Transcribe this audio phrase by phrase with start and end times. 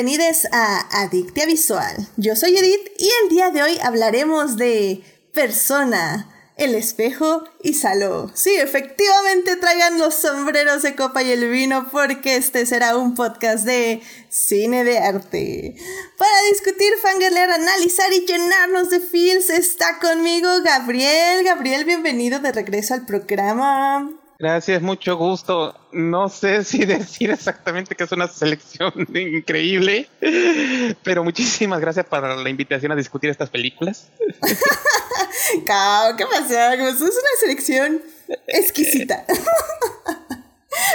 [0.00, 2.06] Bienvenidos a Adictia Visual.
[2.16, 5.02] Yo soy Edith y el día de hoy hablaremos de
[5.34, 8.30] persona, el espejo y Saló.
[8.32, 13.64] Sí, efectivamente traigan los sombreros de copa y el vino porque este será un podcast
[13.64, 15.74] de cine de arte.
[16.16, 21.42] Para discutir, fangirlear, analizar y llenarnos de feels está conmigo Gabriel.
[21.42, 24.08] Gabriel, bienvenido de regreso al programa.
[24.38, 25.74] Gracias, mucho gusto.
[25.90, 30.08] No sé si decir exactamente que es una selección increíble,
[31.02, 34.10] pero muchísimas gracias por la invitación a discutir estas películas.
[36.16, 36.74] ¿qué pasa?
[36.74, 37.10] Es una
[37.40, 38.02] selección
[38.46, 39.24] exquisita.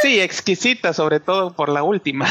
[0.01, 2.27] Sí, exquisita, sobre todo por la última.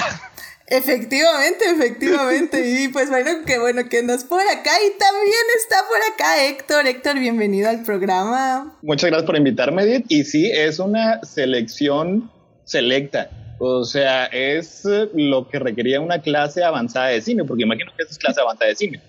[0.72, 2.62] Efectivamente, efectivamente.
[2.82, 4.70] Y pues bueno, qué bueno que andas por acá.
[4.86, 6.86] Y también está por acá Héctor.
[6.86, 8.74] Héctor, bienvenido al programa.
[8.80, 10.06] Muchas gracias por invitarme, Edith.
[10.08, 12.30] Y sí, es una selección
[12.64, 13.28] selecta.
[13.58, 18.12] O sea, es lo que requería una clase avanzada de cine, porque imagino que esa
[18.12, 19.00] es clase avanzada de cine.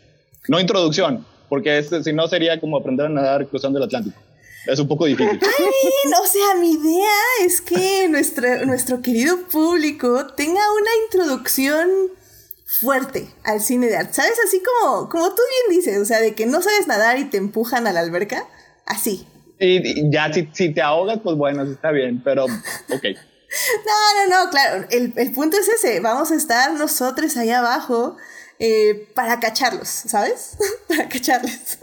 [0.49, 4.19] No introducción, porque si no sería como aprender a nadar cruzando el Atlántico.
[4.65, 5.39] Es un poco difícil.
[5.41, 11.89] Ay, o sea, mi idea es que nuestro, nuestro querido público tenga una introducción
[12.79, 14.13] fuerte al cine de arte.
[14.13, 14.35] ¿Sabes?
[14.45, 17.37] Así como, como tú bien dices, o sea, de que no sabes nadar y te
[17.37, 18.47] empujan a la alberca.
[18.85, 19.27] Así.
[19.59, 23.05] Y, ya si, si, te ahogas, pues bueno, está bien, pero ok.
[23.85, 28.17] No, no, no, claro, el, el punto es ese, vamos a estar nosotros ahí abajo
[28.59, 30.57] eh, para cacharlos, ¿sabes?
[30.87, 31.79] para cacharles.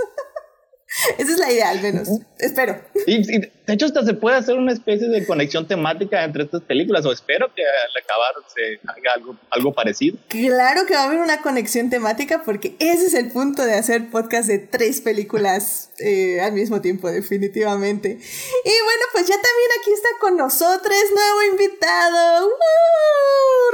[1.19, 2.08] Esa es la idea, al menos.
[2.38, 2.80] Espero.
[3.06, 7.06] Y, de hecho, hasta se puede hacer una especie de conexión temática entre estas películas,
[7.06, 10.19] o espero que al acabar se haga algo, algo parecido.
[10.28, 14.10] Claro que va a haber una conexión temática, porque ese es el punto de hacer
[14.10, 18.09] podcast de tres películas eh, al mismo tiempo, definitivamente.
[18.09, 22.50] Y bueno, pues ya también aquí está con nosotros, nuevo invitado.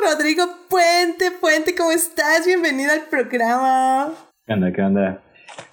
[0.03, 2.45] Rodrigo Puente, Puente, ¿cómo estás?
[2.45, 4.15] Bienvenido al programa.
[4.47, 4.73] ¿Qué onda?
[4.73, 5.23] ¿Qué onda?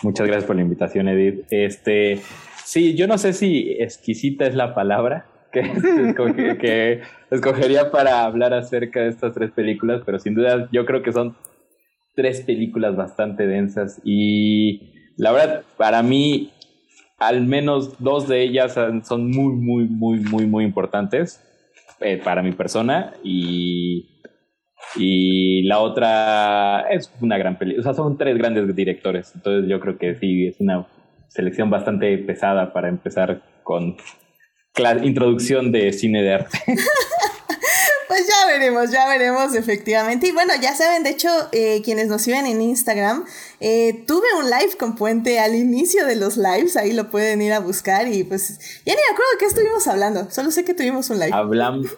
[0.01, 1.45] Muchas gracias por la invitación, Edith.
[1.49, 2.19] Este,
[2.63, 9.09] sí, yo no sé si exquisita es la palabra que, escogería para hablar acerca de
[9.09, 11.35] estas tres películas, pero sin duda yo creo que son
[12.15, 16.51] tres películas bastante densas y la verdad, para mí,
[17.19, 21.41] al menos dos de ellas son muy, muy, muy, muy, muy importantes
[21.99, 24.12] eh, para mi persona y
[24.95, 27.81] y la otra es una gran película.
[27.81, 29.31] O sea, son tres grandes directores.
[29.35, 30.87] Entonces yo creo que sí, es una
[31.27, 33.97] selección bastante pesada para empezar con
[34.77, 36.59] la introducción de cine de arte.
[38.13, 40.27] Pues ya veremos, ya veremos efectivamente.
[40.27, 43.25] Y bueno, ya saben, de hecho, eh, quienes nos siguen en Instagram,
[43.59, 47.53] eh, tuve un live con Puente al inicio de los lives, ahí lo pueden ir
[47.53, 50.75] a buscar y pues ya ni me acuerdo de qué estuvimos hablando, solo sé que
[50.75, 51.31] tuvimos un live.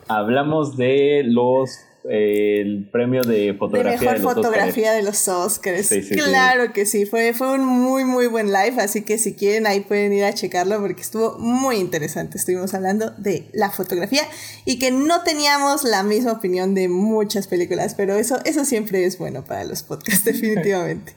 [0.08, 5.90] hablamos de los el premio de fotografía de, mejor fotografía de los Oscars.
[6.12, 9.82] claro que sí, fue, fue un muy muy buen live, así que si quieren ahí
[9.82, 12.38] pueden ir a checarlo porque estuvo muy interesante.
[12.38, 14.24] Estuvimos hablando de la fotografía
[14.66, 19.18] y que no teníamos la misma opinión de muchas películas, pero eso, eso siempre es
[19.18, 21.14] bueno para los podcasts, definitivamente.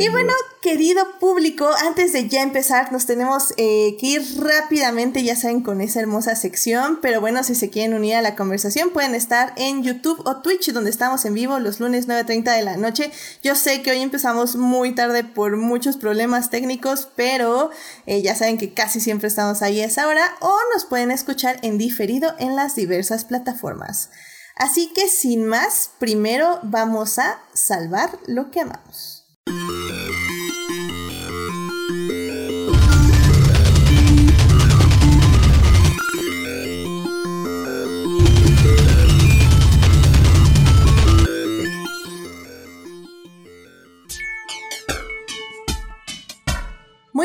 [0.00, 0.32] Y bueno,
[0.62, 5.80] querido público, antes de ya empezar, nos tenemos eh, que ir rápidamente, ya saben, con
[5.80, 7.00] esa hermosa sección.
[7.02, 10.70] Pero bueno, si se quieren unir a la conversación, pueden estar en YouTube o Twitch,
[10.70, 13.10] donde estamos en vivo los lunes 9.30 de la noche.
[13.42, 17.70] Yo sé que hoy empezamos muy tarde por muchos problemas técnicos, pero
[18.06, 21.58] eh, ya saben que casi siempre estamos ahí a esa hora o nos pueden escuchar
[21.62, 24.10] en diferido en las diversas plataformas.
[24.54, 29.24] Así que sin más, primero vamos a salvar lo que amamos.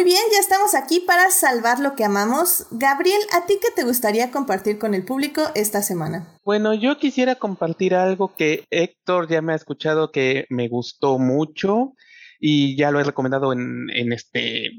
[0.03, 2.67] Bien, ya estamos aquí para salvar lo que amamos.
[2.71, 6.27] Gabriel, ¿a ti qué te gustaría compartir con el público esta semana?
[6.43, 11.93] Bueno, yo quisiera compartir algo que Héctor ya me ha escuchado que me gustó mucho
[12.37, 14.71] y ya lo he recomendado en, este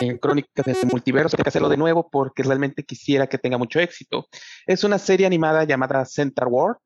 [0.00, 3.78] en Crónicas de Multiverso, hay que hacerlo de nuevo porque realmente quisiera que tenga mucho
[3.78, 4.26] éxito.
[4.66, 6.78] Es una serie animada llamada Center War.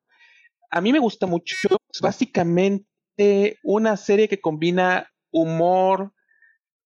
[0.71, 1.57] A mí me gusta mucho,
[1.91, 6.13] es básicamente una serie que combina humor,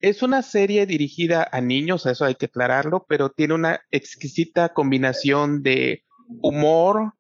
[0.01, 5.63] es una serie dirigida a niños, eso hay que aclararlo, pero tiene una exquisita combinación
[5.63, 6.05] de
[6.43, 7.15] humor,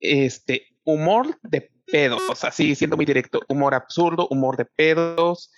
[0.00, 5.50] este, humor de pedos, así siendo muy directo, humor absurdo, humor de pedos,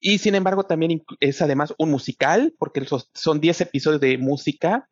[0.00, 2.84] y sin embargo también es además un musical, porque
[3.14, 4.88] son 10 episodios de música,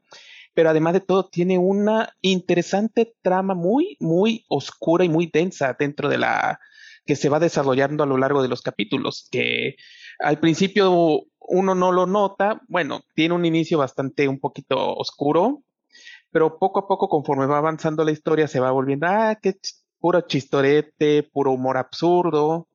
[0.54, 6.08] pero además de todo tiene una interesante trama muy, muy oscura y muy densa dentro
[6.08, 6.58] de la,
[7.04, 9.76] que se va desarrollando a lo largo de los capítulos, que
[10.20, 15.62] al principio uno no lo nota, bueno, tiene un inicio bastante un poquito oscuro,
[16.30, 19.54] pero poco a poco conforme va avanzando la historia se va volviendo, ah, qué
[19.98, 22.68] puro chistorete, puro humor absurdo,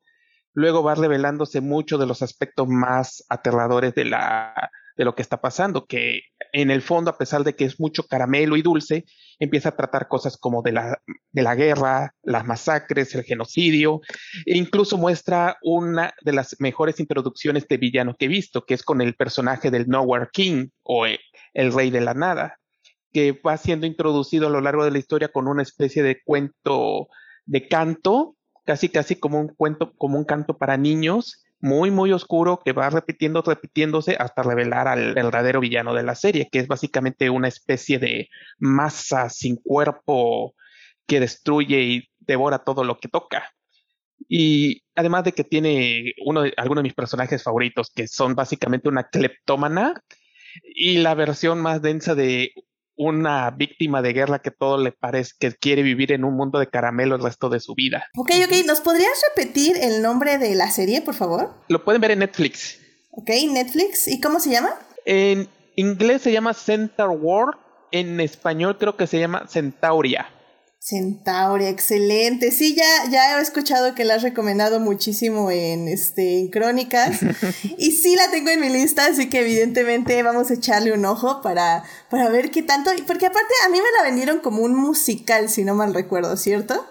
[0.53, 5.40] luego va revelándose mucho de los aspectos más aterradores de la de lo que está
[5.40, 6.22] pasando, que
[6.52, 9.06] en el fondo, a pesar de que es mucho caramelo y dulce,
[9.40, 11.00] empieza a tratar cosas como de la,
[11.32, 14.02] de la guerra, las masacres, el genocidio,
[14.46, 18.82] e incluso muestra una de las mejores introducciones de villano que he visto, que es
[18.82, 22.58] con el personaje del Nowhere King o el Rey de la Nada,
[23.14, 27.08] que va siendo introducido a lo largo de la historia con una especie de cuento
[27.46, 28.36] de canto,
[28.66, 32.89] casi casi como un cuento, como un canto para niños, muy, muy oscuro que va
[32.89, 38.00] repitiendo, repitiéndose hasta revelar al verdadero villano de la serie, que es básicamente una especie
[38.00, 40.54] de masa sin cuerpo
[41.07, 43.50] que destruye y devora todo lo que toca.
[44.27, 49.10] Y además de que tiene uno algunos de mis personajes favoritos, que son básicamente una
[49.10, 49.94] cleptómana
[50.63, 52.51] y la versión más densa de
[52.98, 56.68] una víctima de guerra que todo le parece que quiere vivir en un mundo de
[56.68, 58.06] caramelo el resto de su vida.
[58.16, 61.54] Ok, ok, ¿nos podrías repetir el nombre de la serie, por favor?
[61.70, 62.80] Lo pueden ver en Netflix.
[63.12, 64.08] Ok, Netflix.
[64.08, 64.70] ¿Y cómo se llama?
[65.06, 67.58] En inglés se llama Center War,
[67.92, 70.28] en español creo que se llama Centauria.
[70.79, 72.51] Centauria, excelente.
[72.51, 77.19] Sí, ya, ya he escuchado que la has recomendado muchísimo en, este, en Crónicas.
[77.77, 81.41] y sí la tengo en mi lista, así que evidentemente vamos a echarle un ojo
[81.41, 82.91] para, para ver qué tanto.
[83.06, 86.85] Porque aparte a mí me la vendieron como un musical, si no mal recuerdo, ¿cierto?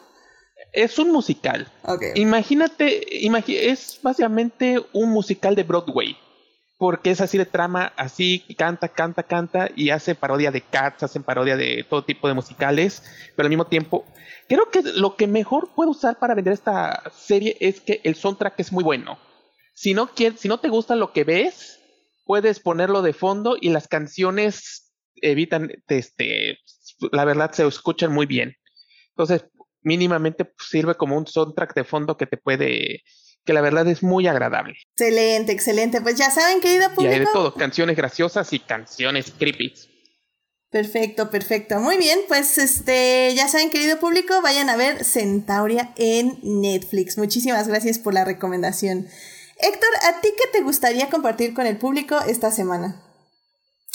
[0.73, 1.73] Es un musical.
[2.17, 3.27] Imagínate,
[3.71, 6.17] es básicamente un musical de Broadway
[6.79, 11.23] porque es así de trama, así canta, canta, canta y hace parodia de Cats, hacen
[11.23, 13.03] parodia de todo tipo de musicales,
[13.35, 14.05] pero al mismo tiempo,
[14.49, 18.61] creo que lo que mejor puedo usar para vender esta serie es que el soundtrack
[18.61, 19.19] es muy bueno.
[19.75, 21.81] Si no, si no te gusta lo que ves,
[22.25, 26.59] puedes ponerlo de fondo y las canciones evitan, este,
[27.13, 28.57] la verdad se escuchan muy bien.
[29.11, 29.47] Entonces,
[29.83, 33.03] mínimamente sirve como un soundtrack de fondo que te puede
[33.47, 34.75] que la verdad es muy agradable.
[34.93, 36.01] Excelente, excelente.
[36.03, 37.13] Pues ya saben, querido público.
[37.13, 39.73] Y hay de todo, canciones graciosas y canciones creepy.
[40.71, 41.79] Perfecto, perfecto.
[41.79, 47.17] Muy bien, pues este, ya saben, querido público, vayan a ver Centauria en Netflix.
[47.17, 49.07] Muchísimas gracias por la recomendación.
[49.59, 53.01] Héctor, ¿a ti qué te gustaría compartir con el público esta semana?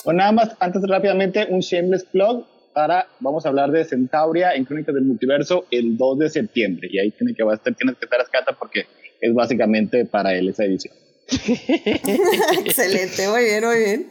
[0.06, 4.63] Bueno, nada más, antes rápidamente, un shameless plug para, vamos a hablar de Centauria en
[4.63, 6.88] Crónicas del Multiverso el 2 de septiembre.
[6.89, 8.88] Y ahí tiene que, estar, tienes que estar escata porque
[9.21, 10.94] es básicamente para él esa edición.
[12.65, 14.07] Excelente, muy bien, muy bien.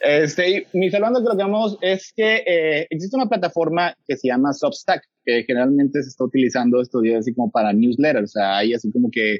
[0.00, 4.28] Este, mis hablando de lo que vamos es que eh, existe una plataforma que se
[4.28, 8.30] llama Substack, que generalmente se está utilizando estos días así como para newsletters.
[8.30, 9.38] O sea, hay así como que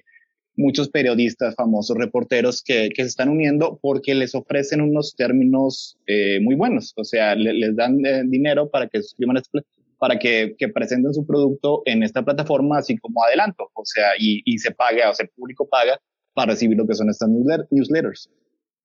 [0.56, 6.40] muchos periodistas, famosos reporteros que, que se están uniendo porque les ofrecen unos términos eh,
[6.40, 6.92] muy buenos.
[6.96, 9.60] O sea, les dan eh, dinero para que suscriban a este
[9.98, 14.42] para que, que, presenten su producto en esta plataforma así como adelanto, o sea, y,
[14.44, 15.98] y se paga, o sea, el público paga
[16.34, 17.28] para recibir lo que son estas
[17.70, 18.30] newsletters.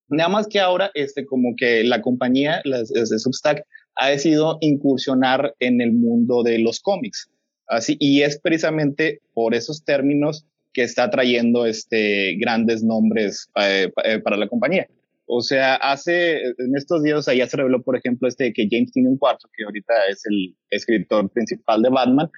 [0.09, 3.63] Nada más que ahora, este, como que la compañía, de Substack,
[3.95, 7.29] ha decidido incursionar en el mundo de los cómics.
[7.67, 14.19] Así, y es precisamente por esos términos que está trayendo este, grandes nombres eh, eh,
[14.19, 14.87] para la compañía.
[15.35, 19.09] O sea, hace, en estos días, ya se reveló, por ejemplo, este que James tiene
[19.09, 22.29] un cuarto, que ahorita es el escritor principal de Batman,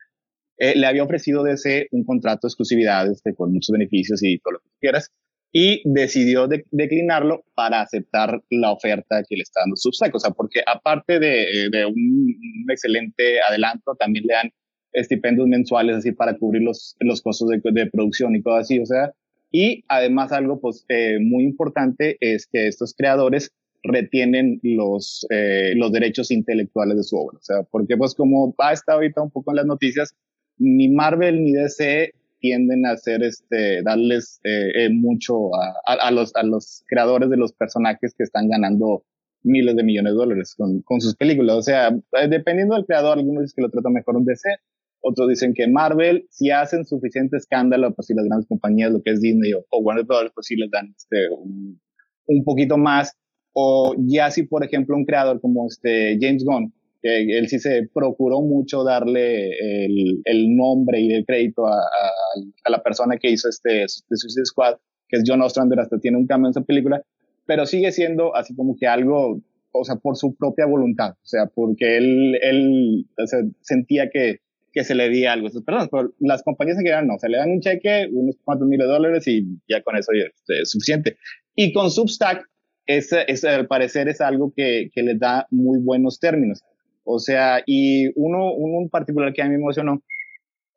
[0.58, 4.54] eh, le había ofrecido DC un contrato de exclusividad este, con muchos beneficios y todo
[4.54, 5.12] lo que quieras,
[5.52, 10.16] y decidió declinarlo para aceptar la oferta que le está dando Substack.
[10.16, 14.52] O sea, porque aparte de, de un, un, excelente adelanto, también le dan
[14.94, 18.80] estipendios mensuales así para cubrir los, los costos de, de producción y todo así.
[18.80, 19.12] O sea,
[19.52, 23.52] y además algo pues, eh, muy importante es que estos creadores
[23.84, 27.38] retienen los, eh, los derechos intelectuales de su obra.
[27.38, 30.16] O sea, porque pues como ha estado ahorita un poco en las noticias,
[30.58, 36.44] ni Marvel ni DC tienden a hacer este, darles eh, mucho a, a, los, a
[36.44, 39.04] los creadores de los personajes que están ganando
[39.46, 41.56] miles de millones de dólares con, con sus películas.
[41.56, 41.96] O sea,
[42.30, 44.50] dependiendo del creador, algunos dicen que lo trata mejor un DC,
[45.08, 49.12] otros dicen que Marvel, si hacen suficiente escándalo, pues si las grandes compañías, lo que
[49.12, 51.80] es Disney o, Warner Bros., pues sí les dan este, un,
[52.26, 53.16] un, poquito más.
[53.54, 57.88] O ya si, por ejemplo, un creador como este James Gunn, que él sí se
[57.94, 62.12] procuró mucho darle el, el nombre y el crédito a, a,
[62.64, 66.18] a, la persona que hizo este de Suicide Squad, que es John Ostrander, hasta tiene
[66.18, 67.04] un cambio en esa película,
[67.46, 69.40] pero sigue siendo así como que algo,
[69.72, 74.40] o sea, por su propia voluntad, o sea, porque él, él o sea, sentía que
[74.76, 77.30] que se le di algo a esas personas, pero las compañías en general no, se
[77.30, 81.16] le dan un cheque, unos cuantos miles de dólares y ya con eso es suficiente.
[81.56, 82.46] Y con Substack,
[82.86, 86.62] ese, ese, al parecer es algo que, que les da muy buenos términos.
[87.06, 90.04] O sea, y uno, un particular que a mí me emocionó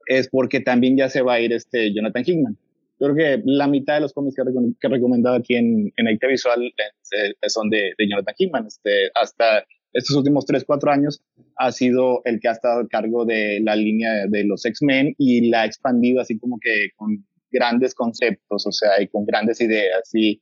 [0.06, 2.56] es porque también ya se va a ir este Jonathan Hickman.
[3.00, 7.48] Creo que la mitad de los cómics que, he recomendado aquí en, en Visual eh,
[7.48, 8.66] son de, de Jonathan Hickman.
[8.66, 11.23] Este, hasta estos últimos 3, 4 años
[11.57, 15.49] ha sido el que ha estado a cargo de la línea de los X-Men y
[15.49, 20.11] la ha expandido así como que con grandes conceptos, o sea, y con grandes ideas.
[20.12, 20.40] Y,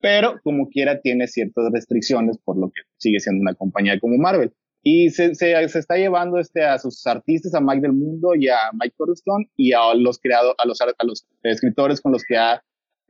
[0.00, 4.52] pero como quiera tiene ciertas restricciones por lo que sigue siendo una compañía como Marvel.
[4.86, 8.48] Y se, se, se, está llevando este, a sus artistas, a Mike del Mundo y
[8.48, 12.36] a Mike Coruscant y a los creados, a los, a los escritores con los que
[12.36, 12.62] ha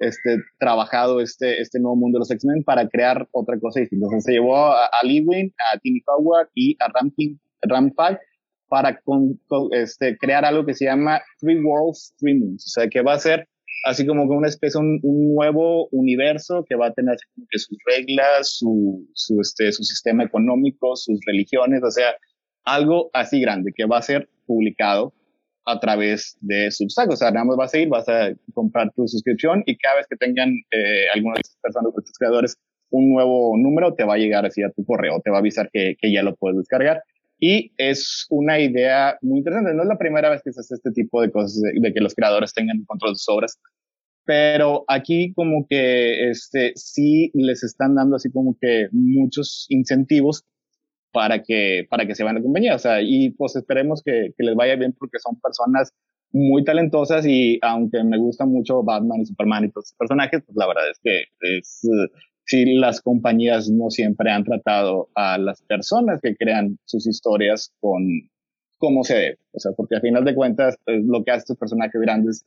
[0.07, 4.07] este, trabajado este, este nuevo mundo de los X-Men para crear otra cosa distinta.
[4.07, 8.19] Entonces se llevó a, a Lee Wayne, a Timmy Howard y a Ramping, Rampage
[8.69, 9.41] para con,
[9.73, 12.65] este, crear algo que se llama Three Worlds, Three Moons.
[12.67, 13.49] O sea, que va a ser
[13.85, 17.17] así como que una especie, un, un nuevo universo que va a tener
[17.53, 22.15] sus reglas, su, su, este, su sistema económico, sus religiones, o sea,
[22.65, 25.13] algo así grande que va a ser publicado
[25.67, 27.11] a través de Substack.
[27.11, 30.07] O sea, nada más vas a ir, vas a comprar tu suscripción y cada vez
[30.09, 32.57] que tengan eh, de estas personas, de creadores,
[32.91, 35.69] un nuevo número, te va a llegar así a tu correo, te va a avisar
[35.73, 37.03] que, que ya lo puedes descargar.
[37.41, 39.75] Y es una idea muy interesante.
[39.75, 42.15] No es la primera vez que se hace este tipo de cosas, de, que los
[42.15, 43.59] creadores tengan control de sus obras.
[44.25, 50.45] Pero aquí como que este, sí les están dando así como que muchos incentivos
[51.15, 52.75] para que, para que se vayan a la compañía.
[52.75, 55.95] O sea, y pues esperemos que, que les vaya bien porque son personas
[56.33, 60.57] muy talentosas y aunque me gusta mucho Batman y Superman y todos esos personajes, pues
[60.57, 61.83] la verdad es que es,
[62.45, 68.05] sí las compañías no siempre han tratado a las personas que crean sus historias con
[68.79, 69.39] como se debe.
[69.53, 72.45] O sea, porque al final de cuentas eh, lo que hacen estos personajes grandes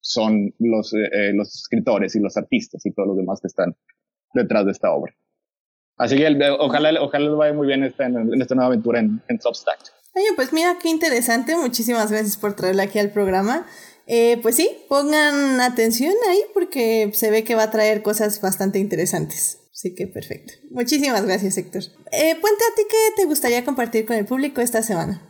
[0.00, 3.76] son los, eh, eh, los escritores y los artistas y todos los demás que están
[4.34, 5.14] detrás de esta obra.
[5.98, 6.26] Así que
[6.58, 9.78] ojalá, ojalá les vaya muy bien esta, en, esta nueva aventura en, en Substack.
[10.14, 11.56] Oye, pues mira qué interesante.
[11.56, 13.66] Muchísimas gracias por traerla aquí al programa.
[14.06, 18.78] Eh, pues sí, pongan atención ahí porque se ve que va a traer cosas bastante
[18.78, 19.68] interesantes.
[19.70, 20.54] Así que perfecto.
[20.70, 21.82] Muchísimas gracias, Héctor.
[22.10, 25.20] Eh, Puente, ¿a ti qué te gustaría compartir con el público esta semana?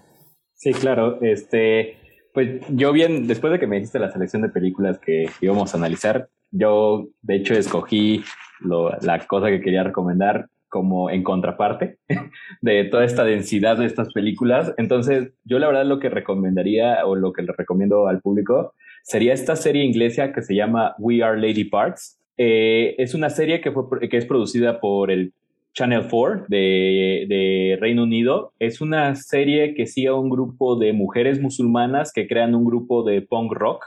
[0.54, 1.20] Sí, claro.
[1.22, 1.98] Este,
[2.32, 5.76] pues yo bien, después de que me dijiste la selección de películas que íbamos a
[5.76, 8.22] analizar, yo de hecho escogí
[8.60, 11.98] la cosa que quería recomendar como en contraparte
[12.60, 14.74] de toda esta densidad de estas películas.
[14.76, 19.32] Entonces, yo la verdad lo que recomendaría o lo que le recomiendo al público sería
[19.32, 22.20] esta serie inglesa que se llama We Are Lady Parts.
[22.36, 25.32] Eh, es una serie que, fue, que es producida por el
[25.74, 28.52] Channel 4 de, de, Reino Unido.
[28.58, 33.02] Es una serie que sigue a un grupo de mujeres musulmanas que crean un grupo
[33.02, 33.84] de punk rock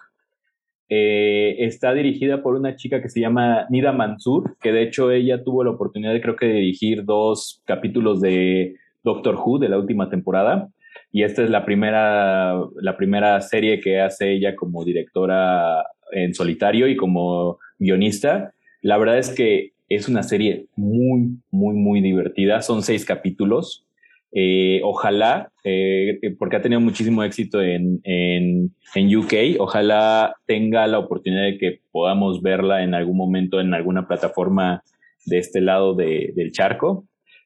[0.93, 5.41] eh, está dirigida por una chica que se llama Nida Mansur, que de hecho ella
[5.41, 10.09] tuvo la oportunidad de creo que dirigir dos capítulos de Doctor Who de la última
[10.09, 10.67] temporada.
[11.13, 15.81] Y esta es la primera, la primera serie que hace ella como directora
[16.11, 18.53] en solitario y como guionista.
[18.81, 22.61] La verdad es que es una serie muy, muy, muy divertida.
[22.61, 23.85] Son seis capítulos.
[24.33, 30.99] Eh, ojalá, eh, porque ha tenido muchísimo éxito en, en, en, UK, ojalá tenga la
[30.99, 34.83] oportunidad de que podamos verla en algún momento en alguna plataforma
[35.25, 37.05] de este lado de, del charco.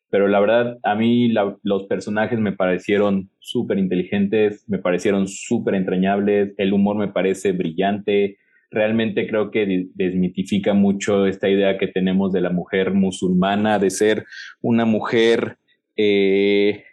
[0.09, 6.53] Pero la verdad, a mí los personajes me parecieron súper inteligentes, me parecieron súper entrañables,
[6.57, 8.37] el humor me parece brillante.
[8.69, 14.25] Realmente creo que desmitifica mucho esta idea que tenemos de la mujer musulmana, de ser
[14.61, 15.57] una mujer
[15.97, 16.83] eh,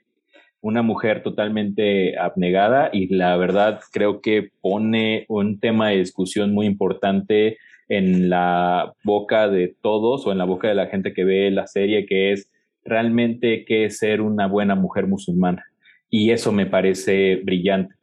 [0.60, 6.66] una mujer totalmente abnegada y la verdad creo que pone un tema de discusión muy
[6.66, 11.50] importante en la boca de todos o en la boca de la gente que ve
[11.50, 12.48] la serie, que es
[12.84, 15.64] realmente qué ser una buena mujer musulmana.
[16.08, 17.94] Y eso me parece brillante,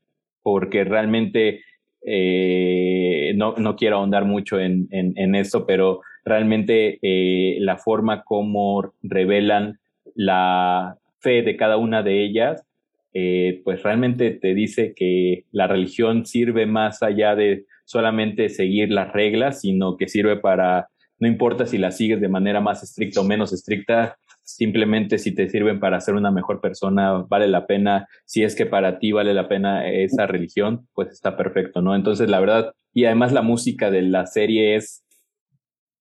[0.44, 1.62] porque realmente
[2.06, 8.24] eh, no, no, quiero ahondar mucho en, en, en esto, pero realmente eh, la forma
[8.24, 9.80] como revelan
[10.16, 12.66] la fe de cada una de ellas,
[13.14, 19.12] eh, pues realmente te dice que la religión sirve más allá de solamente seguir las
[19.14, 23.24] reglas, sino que sirve para, no importa si las sigues de manera más estricta o
[23.24, 28.44] menos estricta, simplemente si te sirven para ser una mejor persona, vale la pena, si
[28.44, 31.96] es que para ti vale la pena esa religión, pues está perfecto, ¿no?
[31.96, 35.04] Entonces, la verdad, y además la música de la serie es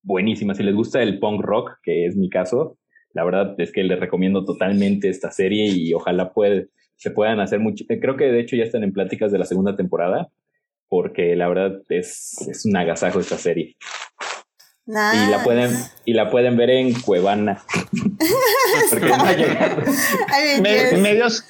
[0.02, 0.54] buenísima.
[0.54, 2.77] Si les gusta el punk rock, que es mi caso,
[3.12, 7.60] la verdad es que les recomiendo totalmente esta serie y ojalá puede, se puedan hacer
[7.60, 7.84] mucho.
[7.88, 10.30] Eh, creo que de hecho ya están en pláticas de la segunda temporada,
[10.88, 13.76] porque la verdad es, es un agasajo esta serie.
[14.88, 15.70] Y la pueden
[16.06, 17.62] y la pueden ver en Cuevana.
[18.90, 19.12] Porque
[20.96, 21.44] medios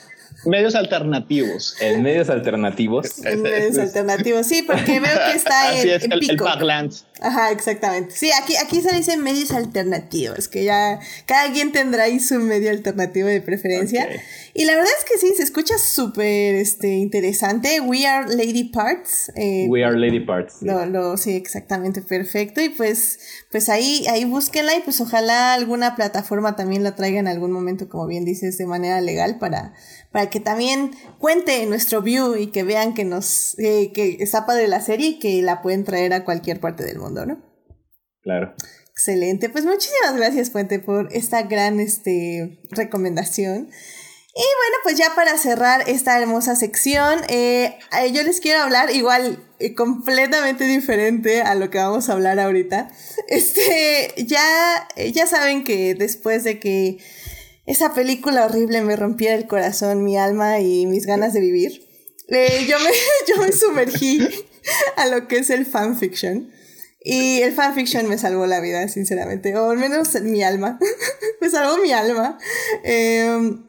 [0.48, 1.76] Medios alternativos.
[1.80, 3.18] En medios alternativos.
[3.28, 7.04] En medios alternativos, sí, porque veo que está en, es, el, Parklands.
[7.20, 8.14] Ajá, exactamente.
[8.14, 12.70] Sí, aquí, aquí se dice medios alternativos, que ya cada quien tendrá ahí su medio
[12.70, 14.08] alternativo de preferencia.
[14.54, 17.80] Y la verdad es que sí, se escucha súper este, interesante.
[17.80, 19.32] We Are Lady Parts.
[19.34, 20.58] Eh, We Are Lady Parts.
[20.60, 20.66] Sí.
[20.66, 22.60] Lo, sí, exactamente, perfecto.
[22.60, 23.18] Y pues,
[23.50, 27.88] pues ahí, ahí búsquenla y pues ojalá alguna plataforma también la traiga en algún momento,
[27.88, 29.74] como bien dices, de manera legal para
[30.12, 34.68] para que también cuente nuestro view y que vean que nos eh, que está padre
[34.68, 37.42] la serie y que la pueden traer a cualquier parte del mundo, ¿no?
[38.22, 38.54] Claro.
[38.90, 43.68] Excelente, pues muchísimas gracias Puente por esta gran este, recomendación.
[44.34, 48.94] Y bueno, pues ya para cerrar esta hermosa sección, eh, eh, yo les quiero hablar
[48.94, 49.44] igual
[49.76, 52.88] completamente diferente a lo que vamos a hablar ahorita.
[53.28, 56.98] Este, ya, ya saben que después de que
[57.68, 61.86] esa película horrible me rompía el corazón, mi alma y mis ganas de vivir.
[62.28, 62.90] Eh, yo, me,
[63.28, 64.26] yo me sumergí
[64.96, 66.50] a lo que es el fanfiction.
[67.04, 69.54] Y el fanfiction me salvó la vida, sinceramente.
[69.54, 70.78] O al menos mi alma.
[71.42, 72.38] me salvó mi alma.
[72.84, 73.66] Em,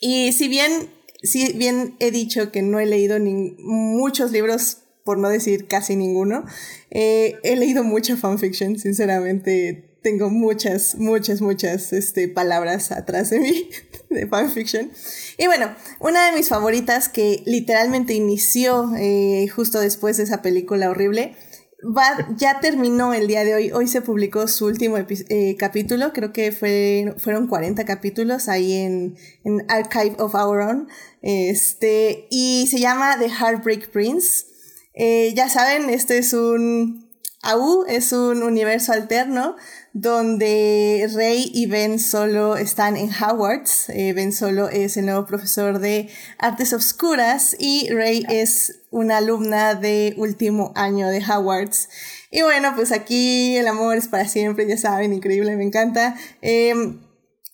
[0.00, 0.88] y si bien,
[1.22, 5.96] si bien he dicho que no he leído ni muchos libros, por no decir casi
[5.96, 6.46] ninguno,
[6.90, 13.70] eh, he leído mucha fanfiction, sinceramente tengo muchas, muchas, muchas este, palabras atrás de mí
[14.10, 14.92] de fanfiction.
[15.38, 20.90] Y bueno, una de mis favoritas que literalmente inició eh, justo después de esa película
[20.90, 21.34] horrible,
[21.82, 23.72] va, ya terminó el día de hoy.
[23.72, 29.16] Hoy se publicó su último eh, capítulo, creo que fue, fueron 40 capítulos ahí en,
[29.42, 30.88] en Archive of Our Own.
[31.22, 34.44] Este, y se llama The Heartbreak Prince.
[34.92, 37.03] Eh, ya saben, este es un...
[37.44, 39.56] AU es un universo alterno
[39.92, 43.88] donde Rey y Ben Solo están en Hogwarts.
[43.90, 49.74] Eh, ben Solo es el nuevo profesor de artes obscuras y Rey es una alumna
[49.74, 51.88] de último año de Hogwarts.
[52.30, 56.16] Y bueno, pues aquí el amor es para siempre, ya saben, increíble, me encanta.
[56.42, 57.00] Em,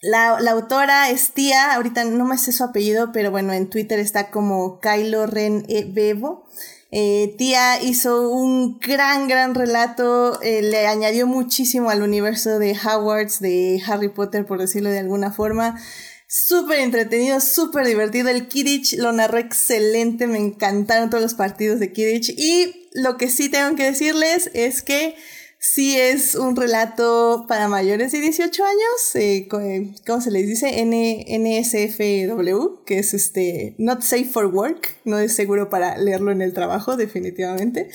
[0.00, 3.98] la, la, autora es tía, ahorita no me sé su apellido, pero bueno, en Twitter
[3.98, 6.46] está como Kylo Ren e Bebo.
[6.92, 13.40] Eh, Tía hizo un gran, gran relato, eh, le añadió muchísimo al universo de Howards,
[13.40, 15.80] de Harry Potter, por decirlo de alguna forma.
[16.26, 18.28] Súper entretenido, súper divertido.
[18.28, 22.30] El Kidditch lo narró excelente, me encantaron todos los partidos de Kidditch.
[22.30, 25.16] Y lo que sí tengo que decirles es que
[25.60, 30.80] sí es un relato para mayores de 18 años, eh, eh, ¿cómo se les dice?
[30.80, 36.40] N NSFW, que es este, not safe for work, no es seguro para leerlo en
[36.40, 37.90] el trabajo, definitivamente.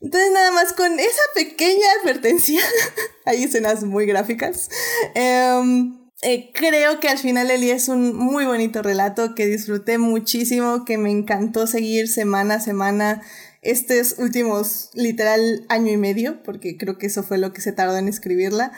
[0.00, 2.60] Entonces nada más con esa pequeña advertencia,
[3.24, 4.68] hay escenas muy gráficas,
[5.14, 9.98] em, eh, creo que al final el día es un muy bonito relato que disfruté
[9.98, 13.22] muchísimo, que me encantó seguir semana a semana
[13.62, 17.96] estos últimos literal año y medio, porque creo que eso fue lo que se tardó
[17.98, 18.72] en escribirla.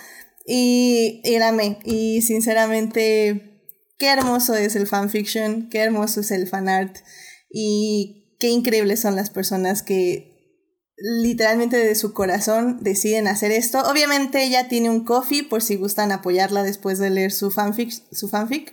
[0.46, 1.38] Y, y
[1.85, 3.62] Y sinceramente,
[3.98, 6.98] qué hermoso es el fanfiction, qué hermoso es el fanart.
[7.50, 10.30] Y qué increíbles son las personas que
[11.01, 13.81] literalmente de su corazón deciden hacer esto.
[13.81, 18.29] Obviamente ella tiene un coffee por si gustan apoyarla después de leer su fanfic, su
[18.29, 18.73] fanfic,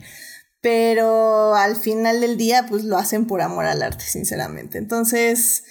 [0.62, 4.78] pero al final del día pues lo hacen por amor al arte, sinceramente.
[4.78, 5.64] Entonces,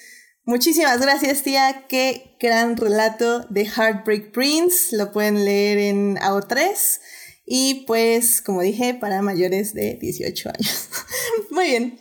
[0.49, 1.87] Muchísimas gracias, tía.
[1.89, 4.97] Qué gran relato de Heartbreak Prince.
[4.97, 7.01] Lo pueden leer en AO3.
[7.47, 10.89] Y pues, como dije, para mayores de 18 años.
[11.51, 11.99] Muy bien.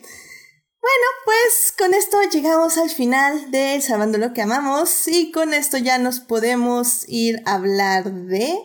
[0.86, 5.08] Bueno, pues con esto llegamos al final de Sabando lo que amamos.
[5.08, 8.56] Y con esto ya nos podemos ir a hablar de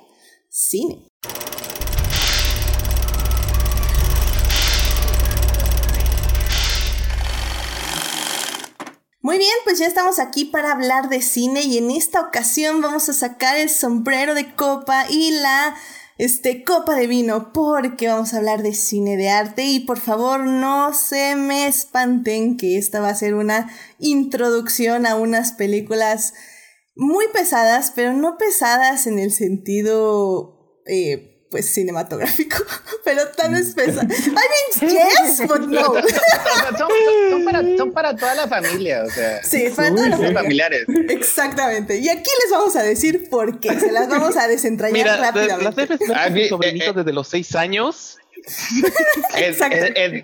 [0.47, 1.07] cine.
[9.21, 13.09] Muy bien, pues ya estamos aquí para hablar de cine y en esta ocasión vamos
[13.09, 15.75] a sacar el sombrero de copa y la
[16.21, 19.63] este, copa de vino porque vamos a hablar de cine de arte.
[19.63, 25.15] Y por favor no se me espanten que esta va a ser una introducción a
[25.15, 26.35] unas películas
[26.95, 32.55] muy pesadas, pero no pesadas en el sentido eh, pues cinematográfico,
[33.03, 34.01] pero tan espesa.
[34.09, 35.83] I mean, yes, but no.
[37.29, 39.43] son, para, son, para, toda la familia, o sea.
[39.43, 40.85] Sí, para todos los familiares.
[41.09, 41.99] Exactamente.
[41.99, 43.77] Y aquí les vamos a decir por qué.
[43.77, 45.87] Se las vamos a desentrañar Mira, rápidamente.
[46.07, 48.17] Las son sobrinitos desde los seis años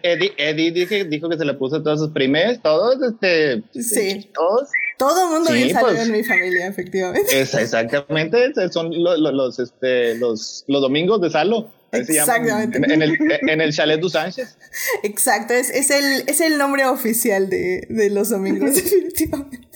[0.03, 3.63] Eddie, dijo que se le puso todos sus primes, todos, este.
[3.73, 4.29] Sí.
[4.33, 4.69] Todos.
[4.97, 6.07] Todo el mundo bien salió pues.
[6.07, 7.39] en mi familia, efectivamente.
[7.39, 11.71] exactamente, son los, este, los, los domingos de Salo.
[11.91, 12.77] Exactamente.
[12.77, 14.57] En, el, en el Chalet du Sánchez.
[15.03, 19.66] Exacto, es, es, el, es el nombre oficial de, de los domingos, definitivamente.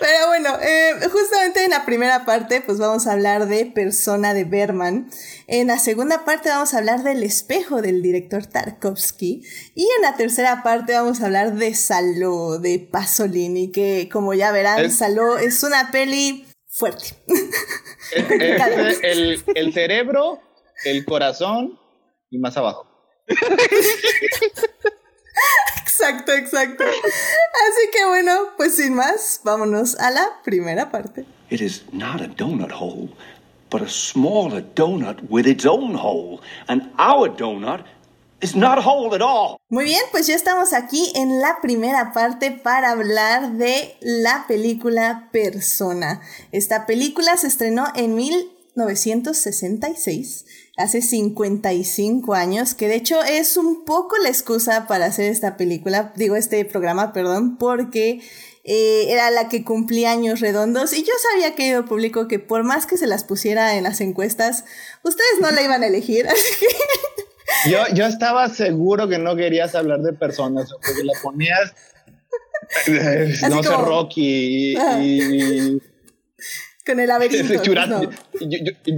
[0.00, 4.44] Pero bueno, eh, justamente en la primera parte, pues vamos a hablar de Persona de
[4.44, 5.10] Berman.
[5.46, 9.42] En la segunda parte vamos a hablar del espejo del director Tarkovsky.
[9.74, 14.52] Y en la tercera parte vamos a hablar de Saló, de Pasolini, que como ya
[14.52, 17.14] verán, Saló es una peli fuerte.
[19.02, 20.40] el, el cerebro
[20.84, 21.78] el corazón
[22.30, 22.86] y más abajo.
[25.82, 26.84] exacto, exacto.
[26.84, 31.26] Así que bueno, pues sin más, vámonos a la primera parte.
[31.50, 33.10] It is not a donut hole,
[33.70, 36.40] but a smaller donut with its own hole.
[36.68, 37.84] And our donut
[38.40, 39.58] is not a hole at all.
[39.70, 45.28] Muy bien, pues ya estamos aquí en la primera parte para hablar de la película
[45.32, 46.20] Persona.
[46.52, 50.46] Esta película se estrenó en 1966
[50.78, 56.12] hace 55 años, que de hecho es un poco la excusa para hacer esta película,
[56.16, 58.20] digo este programa, perdón, porque
[58.62, 60.92] eh, era la que cumplía años redondos.
[60.92, 64.64] Y yo sabía, querido público, que por más que se las pusiera en las encuestas,
[65.02, 67.70] ustedes no la iban a elegir, así que...
[67.70, 71.74] Yo, yo estaba seguro que no querías hablar de personas, porque la ponías,
[73.50, 75.80] no sé, Rocky y
[76.88, 77.62] con el laberinto.
[77.64, 78.10] Jurassic,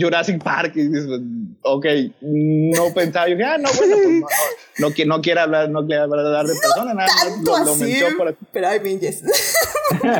[0.00, 0.74] Jurassic Park.
[1.62, 1.86] Ok,
[2.20, 3.28] no pensaba.
[3.28, 4.08] Yo ah, no, bueno, pues
[4.78, 8.00] no, no, no, quiere hablar, no quiere hablar de persona, nada tanto lo, así,
[8.52, 9.22] Pero hay pinches.
[10.02, 10.10] no,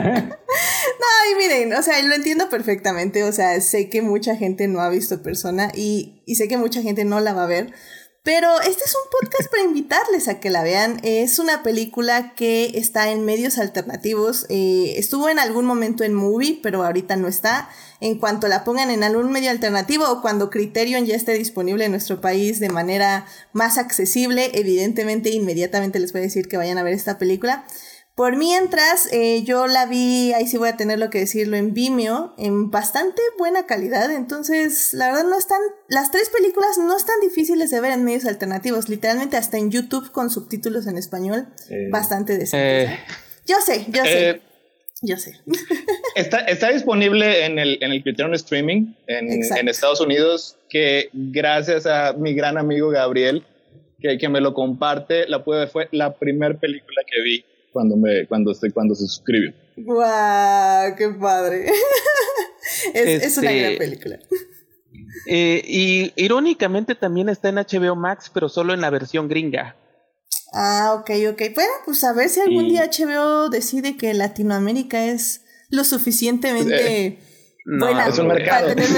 [1.30, 3.22] y miren, o sea, lo entiendo perfectamente.
[3.24, 6.82] O sea, sé que mucha gente no ha visto persona y, y sé que mucha
[6.82, 7.72] gente no la va a ver.
[8.22, 11.00] Pero este es un podcast para invitarles a que la vean.
[11.02, 14.44] Es una película que está en medios alternativos.
[14.50, 17.70] Eh, estuvo en algún momento en Movie, pero ahorita no está.
[17.98, 21.92] En cuanto la pongan en algún medio alternativo o cuando Criterion ya esté disponible en
[21.92, 26.82] nuestro país de manera más accesible, evidentemente inmediatamente les voy a decir que vayan a
[26.82, 27.64] ver esta película.
[28.14, 31.72] Por mientras, eh, yo la vi, ahí sí voy a tener lo que decirlo, en
[31.72, 34.10] Vimeo, en bastante buena calidad.
[34.10, 38.26] Entonces, la verdad no están, las tres películas no están difíciles de ver en medios
[38.26, 38.88] alternativos.
[38.88, 42.90] Literalmente hasta en YouTube con subtítulos en español, eh, bastante decentes.
[42.90, 42.98] Eh,
[43.46, 44.42] yo sé, yo sé.
[45.02, 45.32] Yo sé.
[46.14, 51.86] Está, está disponible en el, en el Criterion Streaming en, en, Estados Unidos, que gracias
[51.86, 53.46] a mi gran amigo Gabriel,
[54.00, 58.26] que, que me lo comparte, la pude, fue la primera película que vi cuando, me,
[58.26, 59.52] cuando, se, cuando se suscribió.
[59.76, 60.96] ¡Guau!
[60.96, 61.66] ¡Qué padre!
[62.94, 64.18] es, una gran este, película.
[65.26, 69.76] Eh, y irónicamente también está en HBO Max, pero solo en la versión gringa.
[70.52, 71.42] Ah, ok, ok.
[71.54, 77.18] Bueno, pues a ver si algún día HBO decide que Latinoamérica es lo suficientemente eh,
[77.64, 78.68] buena es un mercado.
[78.74, 78.88] Pero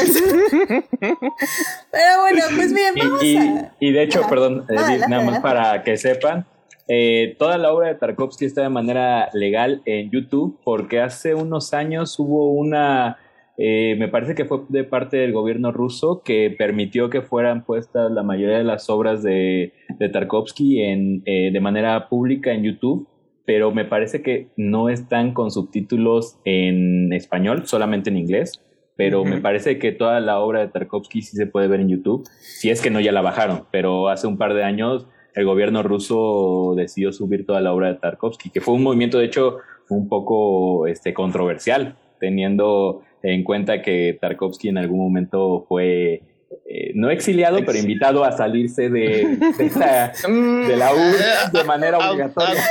[2.20, 3.74] bueno, pues bien, vamos y, a...
[3.80, 6.46] Y de hecho, perdón, nada más para que sepan,
[6.88, 11.74] eh, toda la obra de Tarkovsky está de manera legal en YouTube porque hace unos
[11.74, 13.18] años hubo una,
[13.56, 18.10] eh, me parece que fue de parte del gobierno ruso que permitió que fueran puestas
[18.10, 23.08] la mayoría de las obras de, de Tarkovsky en, eh, de manera pública en YouTube,
[23.44, 28.60] pero me parece que no están con subtítulos en español, solamente en inglés.
[28.94, 32.28] Pero me parece que toda la obra de Tarkovsky sí se puede ver en YouTube,
[32.40, 35.82] si es que no ya la bajaron, pero hace un par de años el gobierno
[35.82, 40.08] ruso decidió subir toda la obra de Tarkovsky, que fue un movimiento, de hecho, un
[40.08, 46.22] poco este, controversial, teniendo en cuenta que Tarkovsky en algún momento fue
[46.66, 49.70] eh, no exiliado, pero invitado a salirse de, de,
[50.76, 52.62] la, U de manera obligatoria.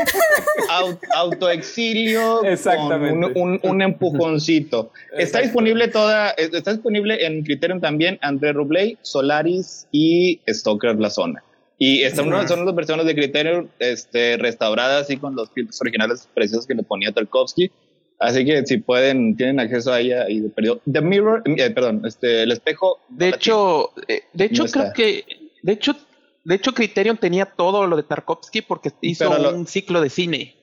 [1.15, 3.33] autoexilio Exactamente.
[3.33, 4.91] Con un, empujoncito.
[5.17, 11.43] Está disponible toda, está disponible en Criterion también André Rubley, Solaris y Stoker La Zona.
[11.83, 16.29] Y esta una, son las versiones de Criterion este, restauradas así con los filtros originales
[16.31, 17.71] preciosos que le ponía Tarkovsky.
[18.19, 20.79] Así que si pueden, tienen acceso a ella y de periodo.
[20.85, 22.99] The Mirror, eh, perdón, este, el espejo.
[23.09, 25.25] De hecho, eh, de hecho creo que,
[25.63, 25.95] de hecho,
[26.43, 30.55] de hecho Criterion tenía todo lo de Tarkovsky porque hizo un ciclo de cine.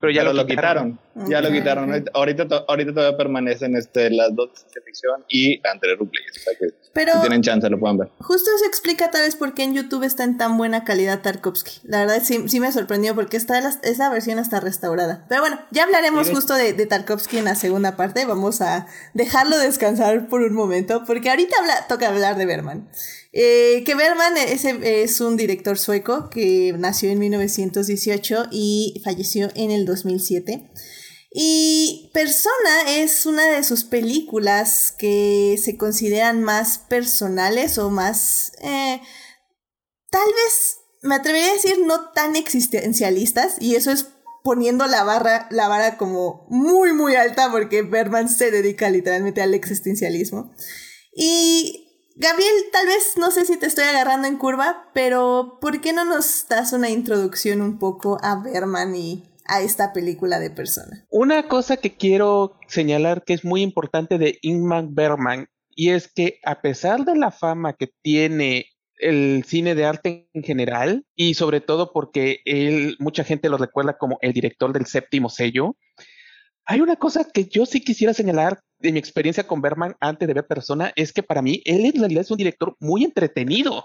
[0.00, 0.98] Pero ya lo, quitaron.
[1.14, 1.90] Ya lo quitaron.
[2.14, 6.22] Ahorita, ahorita todavía permanecen este, las dos de ficción y André Rupley.
[6.94, 8.08] Pero si tienen chance, lo pueden ver.
[8.18, 11.80] Justo eso explica tal vez por qué en YouTube está en tan buena calidad Tarkovsky.
[11.84, 15.26] La verdad sí, sí me sorprendió porque está esa versión está restaurada.
[15.28, 18.24] Pero bueno, ya hablaremos justo de, de, Tarkovsky en la segunda parte.
[18.24, 21.56] Vamos a dejarlo descansar por un momento porque ahorita
[21.88, 22.88] toca hablar de Berman.
[23.32, 29.70] Eh, que Berman es, es un director sueco que nació en 1918 y falleció en
[29.70, 30.70] el 2007.
[31.34, 38.52] Y Persona es una de sus películas que se consideran más personales o más...
[38.60, 39.00] Eh,
[40.10, 43.56] tal vez, me atrevería a decir, no tan existencialistas.
[43.60, 44.08] Y eso es
[44.42, 49.54] poniendo la barra, la vara como muy, muy alta porque Berman se dedica literalmente al
[49.54, 50.52] existencialismo.
[51.14, 55.92] Y Gabriel, tal vez no sé si te estoy agarrando en curva, pero ¿por qué
[55.92, 61.04] no nos das una introducción un poco a Berman y a esta película de persona.
[61.10, 66.38] Una cosa que quiero señalar que es muy importante de Ingmar Bergman y es que
[66.42, 71.60] a pesar de la fama que tiene el cine de arte en general y sobre
[71.60, 75.76] todo porque él mucha gente lo recuerda como el director del séptimo sello,
[76.64, 80.32] hay una cosa que yo sí quisiera señalar de mi experiencia con Bergman antes de
[80.32, 83.84] ver Persona es que para mí él en realidad es un director muy entretenido.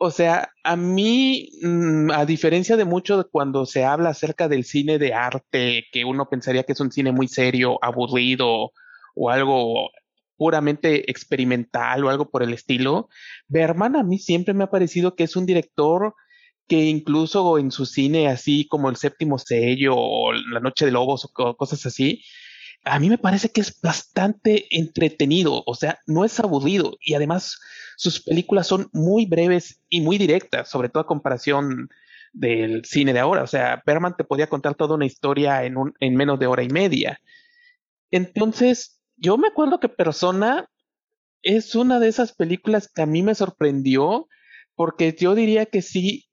[0.00, 4.98] O sea, a mí, mm, a diferencia de mucho cuando se habla acerca del cine
[4.98, 8.70] de arte, que uno pensaría que es un cine muy serio, aburrido
[9.16, 9.90] o algo
[10.36, 13.08] puramente experimental o algo por el estilo,
[13.48, 16.14] Berman a mí siempre me ha parecido que es un director
[16.68, 21.24] que incluso en su cine así como El séptimo sello o La noche de lobos
[21.24, 22.22] o cosas así,
[22.88, 27.58] a mí me parece que es bastante entretenido, o sea, no es aburrido y además
[27.96, 31.88] sus películas son muy breves y muy directas, sobre todo a comparación
[32.32, 33.42] del cine de ahora.
[33.42, 37.20] O sea, Berman te podía contar toda una historia en, menos de hora y media.
[38.10, 40.68] Entonces, yo me acuerdo que Persona
[41.42, 44.28] es una de esas películas que a mí me sorprendió,
[44.74, 46.28] porque yo diría que sí,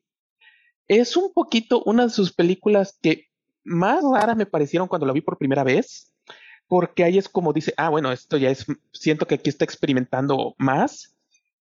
[0.88, 3.28] es un poquito una de sus películas que
[3.64, 6.15] más raras me parecieron cuando la vi por primera vez
[6.68, 10.56] porque ahí es como dice, ah, bueno, esto ya es, siento que aquí está experimentando
[10.58, 11.16] más.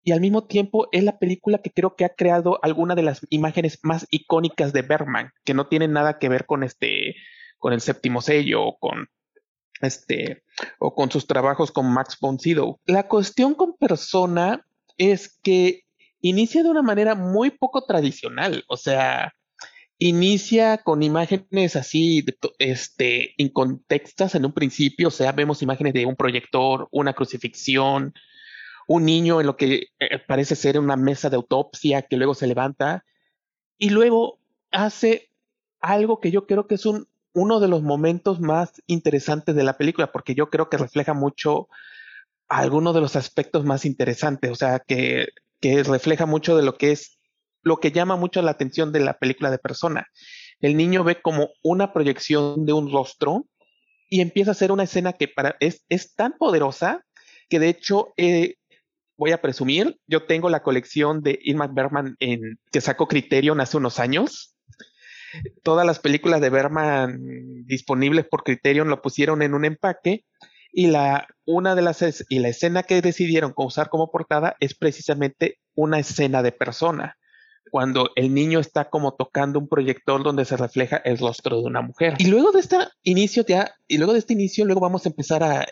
[0.05, 3.21] Y al mismo tiempo es la película que creo que ha creado alguna de las
[3.29, 7.15] imágenes más icónicas de Bergman, que no tienen nada que ver con este,
[7.57, 9.07] con el séptimo sello o con
[9.81, 10.43] este,
[10.79, 12.79] o con sus trabajos con Max von Sydow.
[12.85, 14.65] La cuestión con Persona
[14.97, 15.83] es que
[16.19, 19.33] inicia de una manera muy poco tradicional, o sea,
[20.07, 22.25] inicia con imágenes así,
[22.59, 28.13] este, incontextas en un principio, o sea, vemos imágenes de un proyector, una crucifixión,
[28.85, 32.47] un niño en lo que eh, parece ser una mesa de autopsia que luego se
[32.47, 33.05] levanta
[33.77, 34.39] y luego
[34.71, 35.29] hace
[35.79, 39.77] algo que yo creo que es un, uno de los momentos más interesantes de la
[39.77, 41.69] película, porque yo creo que refleja mucho
[42.49, 45.29] algunos de los aspectos más interesantes, o sea, que,
[45.61, 47.19] que refleja mucho de lo que es
[47.63, 50.07] lo que llama mucho la atención de la película de persona.
[50.59, 53.47] El niño ve como una proyección de un rostro
[54.09, 57.03] y empieza a hacer una escena que para, es, es tan poderosa
[57.49, 58.55] que de hecho eh,
[59.17, 63.77] voy a presumir, yo tengo la colección de Ingmar Bergman en, que sacó Criterion hace
[63.77, 64.55] unos años.
[65.63, 70.25] Todas las películas de Bergman disponibles por Criterion lo pusieron en un empaque
[70.71, 75.59] y la una de las y la escena que decidieron usar como portada es precisamente
[75.75, 77.17] una escena de persona
[77.71, 81.81] cuando el niño está como tocando un proyector donde se refleja el rostro de una
[81.81, 82.15] mujer.
[82.19, 85.43] Y luego de este inicio ya, y luego de este inicio, luego vamos a empezar
[85.43, 85.65] a,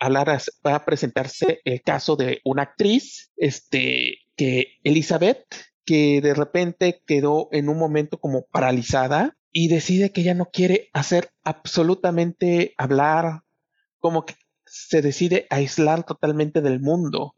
[0.00, 0.40] hablar, a,
[0.74, 5.44] a, presentarse el caso de una actriz, este, que Elizabeth,
[5.84, 10.88] que de repente quedó en un momento como paralizada y decide que ya no quiere
[10.92, 13.42] hacer absolutamente hablar,
[13.98, 14.34] como que
[14.66, 17.36] se decide aislar totalmente del mundo.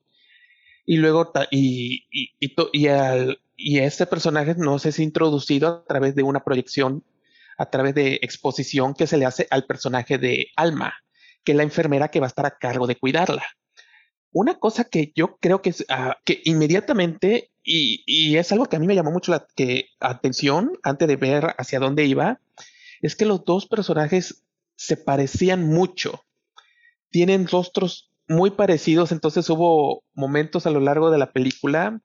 [0.87, 6.15] Y luego, y, y, y, y al, y este personaje no es introducido a través
[6.15, 7.05] de una proyección,
[7.59, 10.95] a través de exposición que se le hace al personaje de Alma,
[11.43, 13.45] que es la enfermera que va a estar a cargo de cuidarla.
[14.31, 18.77] Una cosa que yo creo que, es, ah, que inmediatamente, y, y, es algo que
[18.77, 19.47] a mí me llamó mucho la
[20.01, 22.41] atención antes de ver hacia dónde iba,
[23.01, 24.45] es que los dos personajes
[24.77, 26.25] se parecían mucho.
[27.11, 32.01] Tienen rostros muy parecidos, entonces hubo momentos a lo largo de la película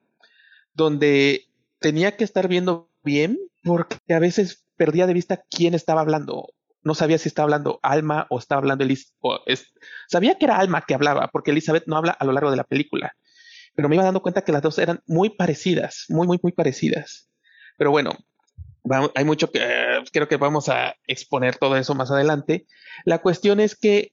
[0.74, 1.46] donde
[1.80, 6.48] tenía que estar viendo bien porque a veces perdía de vista quién estaba hablando.
[6.82, 9.66] No sabía si estaba hablando Alma o estaba hablando Elizabeth.
[10.08, 12.64] Sabía que era Alma que hablaba porque Elizabeth no habla a lo largo de la
[12.64, 13.14] película.
[13.74, 17.30] Pero me iba dando cuenta que las dos eran muy parecidas, muy, muy, muy parecidas.
[17.78, 18.12] Pero bueno,
[19.14, 19.60] hay mucho que
[20.12, 22.66] creo que vamos a exponer todo eso más adelante.
[23.04, 24.12] La cuestión es que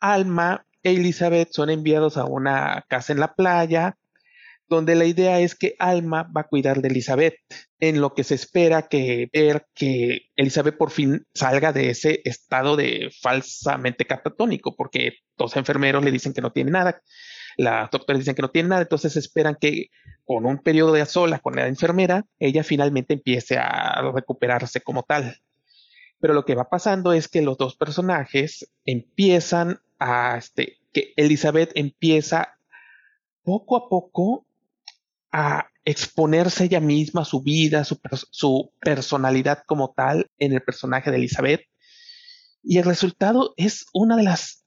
[0.00, 3.96] Alma Elizabeth son enviados a una casa en la playa,
[4.68, 7.36] donde la idea es que Alma va a cuidar de Elizabeth,
[7.80, 12.76] en lo que se espera que ver que Elizabeth por fin salga de ese estado
[12.76, 17.00] de falsamente catatónico, porque dos enfermeros le dicen que no tiene nada,
[17.56, 19.86] las doctores dicen que no tiene nada, entonces esperan que
[20.24, 25.38] con un periodo de sola con la enfermera, ella finalmente empiece a recuperarse como tal.
[26.20, 31.72] Pero lo que va pasando es que los dos personajes empiezan a, este, que Elizabeth
[31.74, 32.58] empieza
[33.42, 34.46] poco a poco
[35.30, 37.98] a exponerse ella misma, su vida, su,
[38.30, 41.62] su, personalidad como tal en el personaje de Elizabeth.
[42.62, 44.64] Y el resultado es una de las,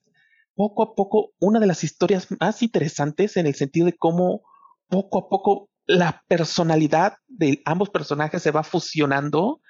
[0.55, 4.41] poco a poco, una de las historias más interesantes en el sentido de cómo
[4.87, 9.61] poco a poco la personalidad de ambos personajes se va fusionando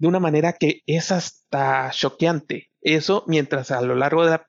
[0.00, 2.70] de una manera que es hasta choqueante.
[2.80, 4.48] Eso mientras a lo largo de la,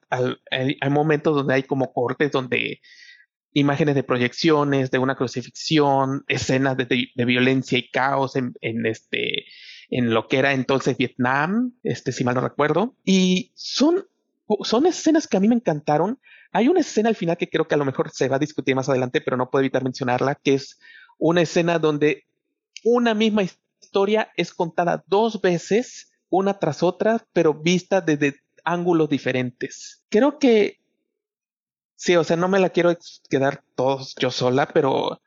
[0.49, 2.79] hay, momentos donde hay como cortes donde
[3.51, 9.43] imágenes de proyecciones, de una crucifixión, escenas de, violencia y caos en, este,
[9.89, 12.95] en lo que era entonces Vietnam, este, si mal no recuerdo.
[13.03, 14.05] Y son,
[14.63, 16.17] son escenas que a mí me encantaron.
[16.53, 18.73] Hay una escena al final que creo que a lo mejor se va a discutir
[18.73, 20.79] más adelante, pero no puedo evitar mencionarla, que es
[21.17, 22.23] una escena donde
[22.85, 23.70] una misma historia
[24.35, 30.03] es contada dos veces, una tras otra, pero vista desde ángulos diferentes.
[30.09, 30.79] Creo que
[31.95, 32.95] sí, o sea, no me la quiero
[33.29, 35.21] quedar todos yo sola, pero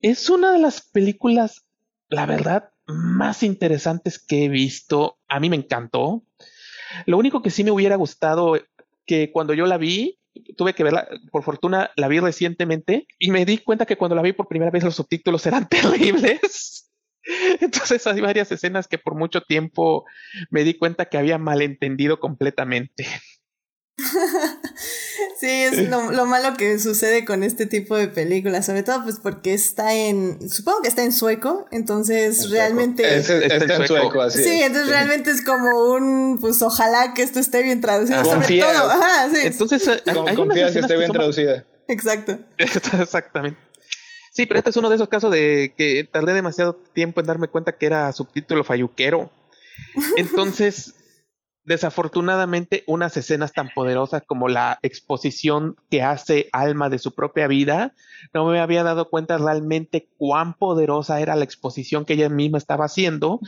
[0.00, 1.64] es una de las películas,
[2.08, 5.18] la verdad, más interesantes que he visto.
[5.28, 6.22] A mí me encantó.
[7.06, 8.58] Lo único que sí me hubiera gustado
[9.06, 10.18] que cuando yo la vi,
[10.56, 14.22] tuve que verla, por fortuna la vi recientemente y me di cuenta que cuando la
[14.22, 16.89] vi por primera vez los subtítulos eran terribles.
[17.60, 20.04] Entonces hay varias escenas que por mucho tiempo
[20.50, 23.06] me di cuenta que había malentendido completamente.
[25.38, 29.52] sí, es lo, malo que sucede con este tipo de películas, sobre todo pues porque
[29.52, 33.18] está en, supongo que está en sueco, entonces realmente...
[33.18, 34.42] está, en sueco, así.
[34.42, 38.24] Sí, entonces realmente es como un, pues ojalá que esto esté bien traducido.
[38.24, 39.40] Sobre todo, ajá, sí.
[39.44, 40.02] Entonces,
[40.34, 41.64] confías que esté bien traducida.
[41.88, 42.38] Exacto.
[42.58, 43.69] Exactamente.
[44.40, 47.48] Sí, pero este es uno de esos casos de que tardé demasiado tiempo en darme
[47.48, 49.30] cuenta que era subtítulo falluquero.
[50.16, 50.94] Entonces,
[51.64, 57.92] desafortunadamente, unas escenas tan poderosas como la exposición que hace Alma de su propia vida,
[58.32, 62.86] no me había dado cuenta realmente cuán poderosa era la exposición que ella misma estaba
[62.86, 63.40] haciendo,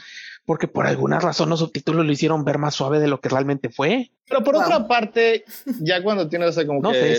[0.44, 3.70] porque por alguna razón los subtítulos lo hicieron ver más suave de lo que realmente
[3.70, 4.10] fue.
[4.28, 5.46] Pero por otra parte,
[5.80, 7.18] ya cuando tienes como que,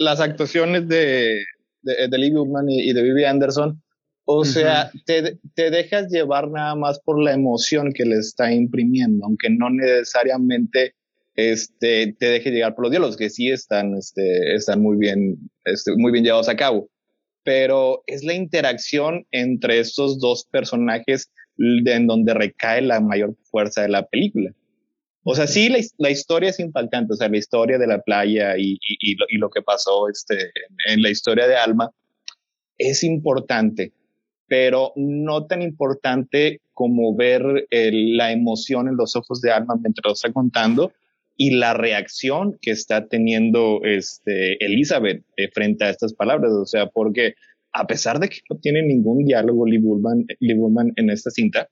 [0.00, 1.44] las actuaciones de,
[1.82, 2.32] de, de Lee
[2.68, 3.82] y, de Vivi Anderson.
[4.24, 9.24] O sea, te, te, dejas llevar nada más por la emoción que le está imprimiendo,
[9.24, 10.94] aunque no necesariamente
[11.38, 15.92] este, te deje llegar por los diálogos, que sí están, este, están muy, bien, este,
[15.96, 16.90] muy bien llevados a cabo.
[17.44, 23.88] Pero es la interacción entre estos dos personajes en donde recae la mayor fuerza de
[23.88, 24.52] la película.
[25.30, 28.78] O sea, sí, la, historia es impactante, o sea, la historia de la playa y,
[29.36, 30.52] lo, que pasó este,
[30.86, 31.90] en, la historia de Alma
[32.78, 33.92] es importante,
[34.46, 40.12] pero no tan importante como ver la emoción en los ojos de Alma mientras lo
[40.14, 40.92] está contando
[41.36, 46.52] y la reacción que está teniendo este, Elizabeth eh, frente a estas palabras.
[46.52, 47.34] O sea, porque
[47.74, 51.68] a pesar de que no tiene ningún diálogo Lee Bullman en esta cinta,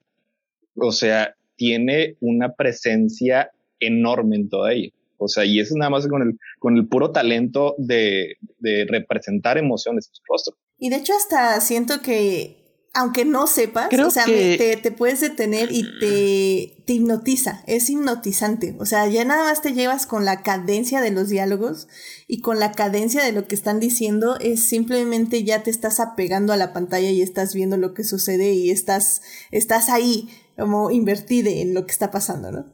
[0.75, 4.91] o sea, tiene una presencia enorme en toda ella.
[5.19, 9.59] O sea, y eso nada más con el, con el puro talento de, de representar
[9.59, 10.57] emociones en su rostro.
[10.79, 12.67] Y de hecho hasta siento que
[12.97, 18.75] aunque no sepas, o sea, te, te, puedes detener y te, te, hipnotiza, es hipnotizante.
[18.79, 21.89] O sea, ya nada más te llevas con la cadencia de los diálogos
[22.27, 26.55] y con la cadencia de lo que están diciendo, es simplemente ya te estás apegando
[26.55, 31.51] a la pantalla y estás viendo lo que sucede y estás, estás ahí como invertida
[31.51, 32.73] en lo que está pasando, ¿no?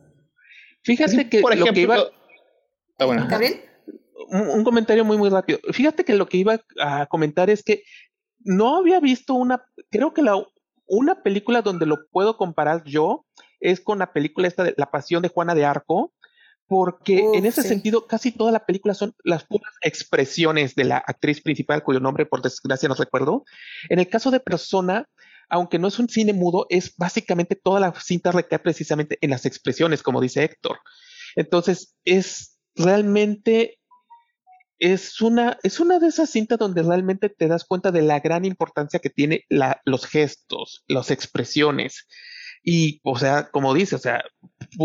[0.82, 1.96] Fíjate que Por ejemplo, lo que iba...
[2.98, 3.28] Ah, bueno.
[4.28, 5.58] Un, comentario muy, muy rápido.
[5.72, 7.82] Fíjate que lo que iba a comentar es que
[8.40, 10.42] no había visto una, creo que la,
[10.86, 13.26] una película donde lo puedo comparar yo
[13.60, 16.12] es con la película esta de La Pasión de Juana de Arco,
[16.66, 21.42] porque en ese sentido casi toda la película son las puras expresiones de la actriz
[21.42, 23.44] principal, cuyo nombre por desgracia no recuerdo.
[23.88, 25.06] En el caso de Persona,
[25.52, 29.44] aunque no es un cine mudo, es básicamente toda la cinta recae precisamente en las
[29.44, 30.78] expresiones, como dice Héctor.
[31.36, 33.78] Entonces, es realmente
[34.78, 38.46] es una, es una de esas cintas donde realmente te das cuenta de la gran
[38.46, 39.44] importancia que tiene
[39.84, 42.08] los gestos, las expresiones.
[42.64, 44.24] Y, o sea, como dice, o sea,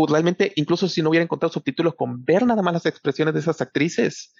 [0.06, 3.62] realmente, incluso si no hubiera encontrado subtítulos, con ver nada más las expresiones de esas
[3.62, 4.34] actrices,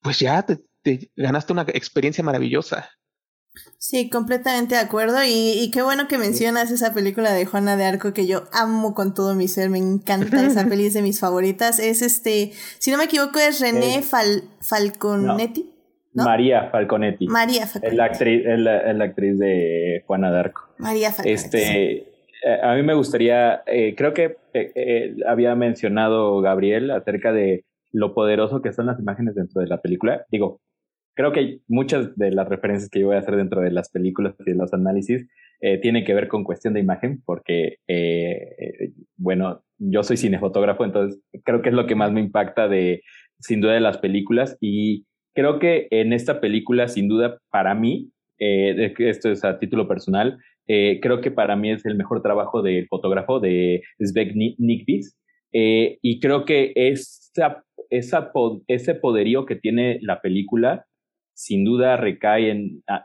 [0.00, 2.88] pues ya te, ganaste una experiencia maravillosa.
[3.78, 5.18] Sí, completamente de acuerdo.
[5.26, 9.12] Y, qué bueno que mencionas esa película de Juana de Arco que yo amo con
[9.14, 9.70] todo mi ser.
[9.70, 11.78] Me encanta esa peli, es de mis favoritas.
[11.78, 15.70] Es este, si no me equivoco, es René Falconetti.
[16.14, 17.26] María Falconetti.
[17.26, 17.86] María Falconetti.
[17.86, 20.62] Es la actriz, es la, actriz de Juana de Arco.
[20.78, 21.32] María Falconetti.
[21.32, 21.92] Este,
[22.44, 28.14] eh, a mí me gustaría, eh, creo que eh, había mencionado Gabriel acerca de lo
[28.14, 30.24] poderoso que son las imágenes dentro de la película.
[30.30, 30.60] Digo,
[31.14, 34.34] creo que muchas de las referencias que yo voy a hacer dentro de las películas
[34.40, 35.28] y de los análisis
[35.60, 41.22] eh, tienen que ver con cuestión de imagen, porque, eh, bueno, yo soy cinefotógrafo, entonces
[41.44, 43.02] creo que es lo que más me impacta de,
[43.38, 44.56] sin duda, de las películas.
[44.60, 48.10] Y creo que en esta película, sin duda, para mí,
[48.40, 52.62] eh, esto es a título personal, eh, creo que para mí es el mejor trabajo
[52.62, 55.16] del fotógrafo de Sveg Nikvis.
[55.52, 58.32] y creo que esa, esa,
[58.66, 60.86] ese poderío que tiene la película
[61.42, 62.50] sin duda recae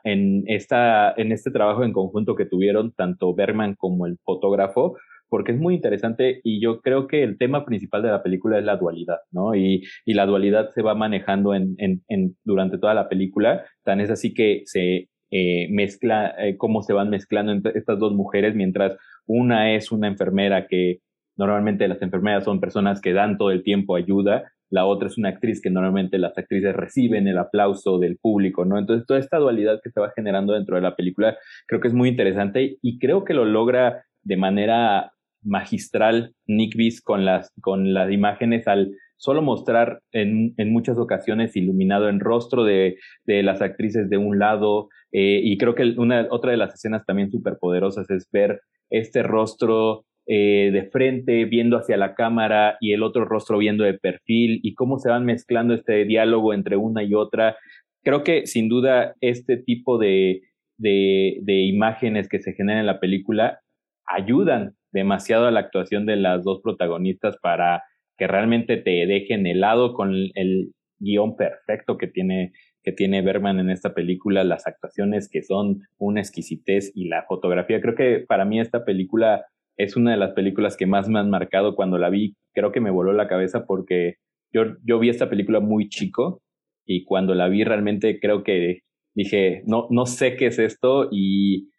[0.03, 4.95] en, esta, en este trabajo en conjunto que tuvieron tanto Bergman como el fotógrafo,
[5.27, 8.63] porque es muy interesante y yo creo que el tema principal de la película es
[8.63, 9.55] la dualidad, ¿no?
[9.55, 14.01] Y, y la dualidad se va manejando en, en, en, durante toda la película, tan
[14.01, 18.53] es así que se eh, mezcla, eh, cómo se van mezclando entre estas dos mujeres,
[18.53, 20.99] mientras una es una enfermera que
[21.37, 25.29] normalmente las enfermeras son personas que dan todo el tiempo ayuda la otra es una
[25.29, 28.77] actriz que normalmente las actrices reciben el aplauso del público, ¿no?
[28.77, 31.37] Entonces, toda esta dualidad que se va generando dentro de la película
[31.67, 35.11] creo que es muy interesante y creo que lo logra de manera
[35.43, 41.55] magistral Nick Biss con las, con las imágenes al solo mostrar en, en muchas ocasiones
[41.55, 46.27] iluminado en rostro de, de las actrices de un lado eh, y creo que una,
[46.29, 51.77] otra de las escenas también súper poderosas es ver este rostro eh, de frente, viendo
[51.77, 55.73] hacia la cámara y el otro rostro viendo de perfil y cómo se van mezclando
[55.73, 57.55] este diálogo entre una y otra.
[58.03, 60.41] Creo que sin duda este tipo de,
[60.77, 63.61] de, imágenes que se generan en la película
[64.05, 67.83] ayudan demasiado a la actuación de las dos protagonistas para
[68.17, 72.51] que realmente te dejen helado con el, guion perfecto que tiene
[72.83, 77.81] que tiene Berman en esta película, las actuaciones que son una exquisitez y la fotografía.
[77.81, 79.45] Creo que para mí esta película
[79.77, 82.35] es una de las películas que más me han marcado cuando la vi.
[82.53, 84.15] Creo que me voló la cabeza porque
[84.51, 86.41] yo, yo vi esta película muy chico
[86.85, 88.81] y cuando la vi realmente creo que
[89.13, 91.69] dije, no, no sé qué es esto y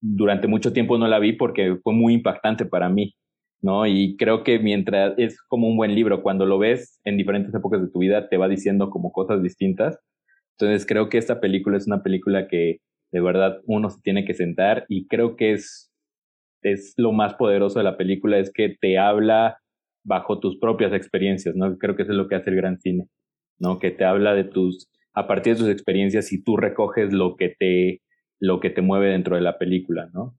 [0.00, 3.14] durante mucho tiempo no la vi porque fue muy impactante para mí,
[3.62, 3.86] ¿no?
[3.86, 7.80] Y creo que mientras es como un buen libro, cuando lo ves en diferentes épocas
[7.80, 9.98] de tu vida te va diciendo como cosas distintas.
[10.58, 12.78] Entonces creo que esta película es una película que
[13.12, 15.89] de verdad uno se tiene que sentar y creo que es
[16.62, 19.58] es lo más poderoso de la película, es que te habla
[20.04, 21.76] bajo tus propias experiencias, ¿no?
[21.78, 23.08] Creo que eso es lo que hace el gran cine,
[23.58, 23.78] ¿no?
[23.78, 27.54] Que te habla de tus, a partir de tus experiencias y tú recoges lo que
[27.58, 28.02] te,
[28.38, 30.36] lo que te mueve dentro de la película, ¿no?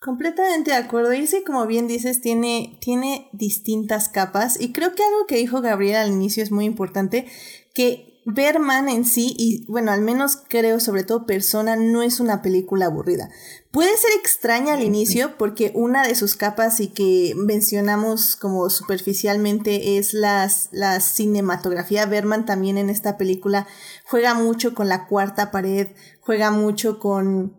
[0.00, 1.12] Completamente de acuerdo.
[1.12, 4.60] Y sí, como bien dices, tiene, tiene distintas capas.
[4.60, 7.26] Y creo que algo que dijo Gabriel al inicio es muy importante,
[7.74, 12.42] que Berman en sí, y bueno, al menos creo, sobre todo Persona, no es una
[12.42, 13.30] película aburrida.
[13.70, 19.96] Puede ser extraña al inicio porque una de sus capas y que mencionamos como superficialmente
[19.96, 22.04] es las, la cinematografía.
[22.04, 23.66] Berman también en esta película
[24.04, 25.88] juega mucho con la cuarta pared,
[26.20, 27.56] juega mucho con,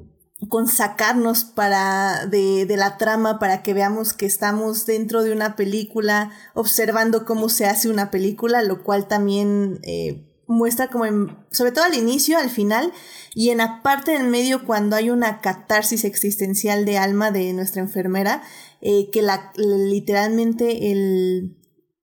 [0.49, 5.55] con sacarnos para de, de la trama para que veamos que estamos dentro de una
[5.55, 9.79] película, observando cómo se hace una película, lo cual también...
[9.81, 12.91] Eh, muestra como en, sobre todo al inicio, al final,
[13.35, 17.81] y en la parte del medio cuando hay una catarsis existencial de alma de nuestra
[17.81, 18.41] enfermera,
[18.81, 21.55] eh, que la, literalmente el,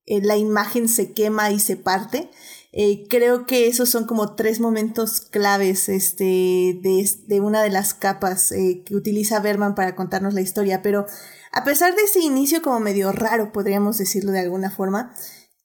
[0.05, 2.31] la imagen se quema y se parte.
[2.71, 8.51] Eh, creo que esos son como tres momentos claves este, de, una de las capas
[8.53, 11.05] eh, que utiliza Berman para contarnos la historia, pero
[11.51, 15.13] a pesar de ese inicio como medio raro, podríamos decirlo de alguna forma,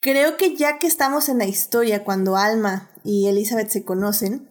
[0.03, 4.51] Creo que ya que estamos en la historia, cuando Alma y Elizabeth se conocen,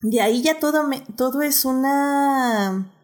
[0.00, 2.94] de ahí ya todo, me, todo es una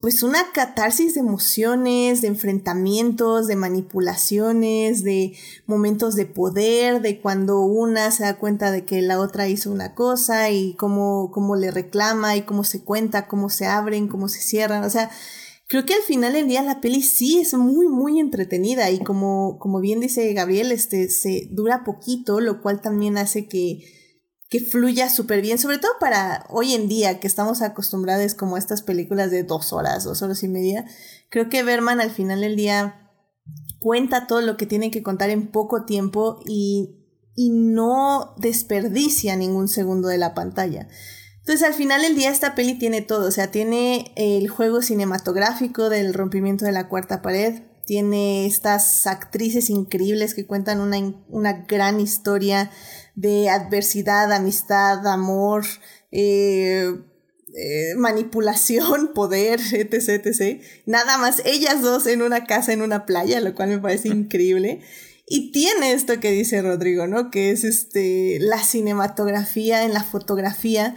[0.00, 7.60] pues una catarsis de emociones, de enfrentamientos, de manipulaciones, de momentos de poder, de cuando
[7.60, 11.70] una se da cuenta de que la otra hizo una cosa y cómo, cómo le
[11.70, 14.84] reclama y cómo se cuenta, cómo se abren, cómo se cierran.
[14.84, 15.10] O sea,
[15.70, 19.56] creo que al final del día la peli sí es muy, muy entretenida y como,
[19.60, 23.84] como bien dice Gabriel, este, se dura poquito, lo cual también hace que,
[24.48, 28.58] que fluya súper bien, sobre todo para hoy en día que estamos acostumbrados como a
[28.58, 30.86] estas películas de dos horas, dos horas y media.
[31.28, 33.08] Creo que Berman al final del día
[33.78, 36.96] cuenta todo lo que tiene que contar en poco tiempo y,
[37.36, 40.88] y no desperdicia ningún segundo de la pantalla.
[41.50, 45.88] Entonces al final del día esta peli tiene todo, o sea, tiene el juego cinematográfico
[45.90, 51.98] del rompimiento de la cuarta pared, tiene estas actrices increíbles que cuentan una, una gran
[51.98, 52.70] historia
[53.16, 55.64] de adversidad, amistad, amor,
[56.12, 56.94] eh,
[57.56, 60.62] eh, manipulación, poder, etc, etc.
[60.86, 64.82] Nada más ellas dos en una casa, en una playa, lo cual me parece increíble.
[65.26, 67.32] Y tiene esto que dice Rodrigo, ¿no?
[67.32, 70.94] Que es este, la cinematografía en la fotografía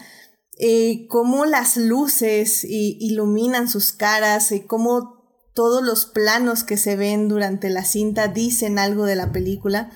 [0.59, 5.23] eh, cómo las luces iluminan sus caras, y cómo
[5.53, 9.91] todos los planos que se ven durante la cinta dicen algo de la película.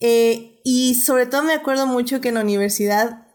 [0.00, 3.26] Eh, y sobre todo me acuerdo mucho que en la universidad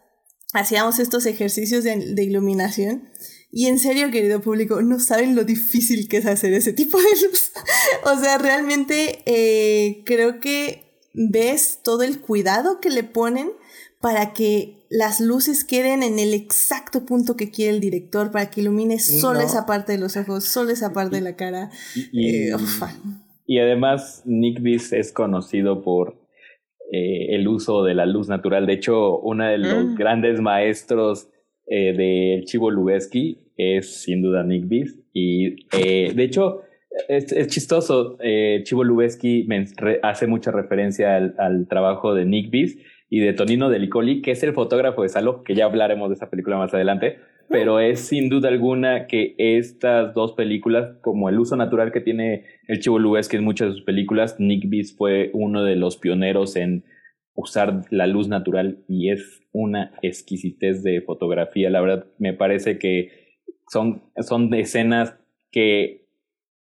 [0.53, 3.09] hacíamos estos ejercicios de, iluminación.
[3.51, 7.27] Y en serio, querido público, no saben lo difícil que es hacer ese tipo de
[7.27, 7.51] luz.
[8.03, 13.51] o sea, realmente eh, creo que ves todo el cuidado que le ponen
[13.99, 18.61] para que las luces queden en el exacto punto que quiere el director, para que
[18.61, 21.69] ilumine solo esa parte de los ojos, solo esa parte de la cara.
[22.11, 26.15] Y, eh, además, Nick Biss es conocido por
[26.91, 28.65] eh, el uso de la luz natural.
[28.65, 29.95] De hecho, uno de los mm.
[29.95, 31.29] grandes maestros
[31.67, 34.99] eh, del Chivo Lubeski es sin duda Nick Biss.
[35.13, 36.61] Y de hecho,
[37.09, 38.17] es, chistoso.
[38.63, 39.47] Chivo Lubeski
[40.03, 42.77] hace mucha referencia al, al trabajo de Nick Biss
[43.09, 46.29] y de Tonino Delicoli, que es el fotógrafo de Salo, que ya hablaremos de esa
[46.29, 51.55] película más adelante, pero es sin duda alguna que estas dos películas, como el uso
[51.55, 52.99] natural que tiene el Chivo
[53.29, 56.83] que en muchas de sus películas, Nick Beats fue uno de los pioneros en
[57.35, 61.69] usar la luz natural y es una exquisitez de fotografía.
[61.69, 65.17] La verdad, me parece que son, son escenas
[65.51, 66.06] que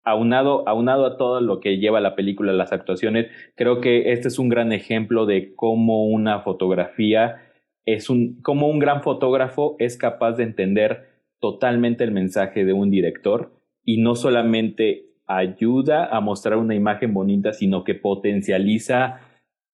[0.06, 3.26] aunado, a todo lo que lleva la película, las actuaciones,
[3.56, 7.42] creo que este es un gran ejemplo de cómo una fotografía
[7.84, 11.08] es un, cómo un gran fotógrafo es capaz de entender
[11.40, 13.52] totalmente el mensaje de un director
[13.84, 19.20] y no solamente ayuda a mostrar una imagen bonita, sino que potencializa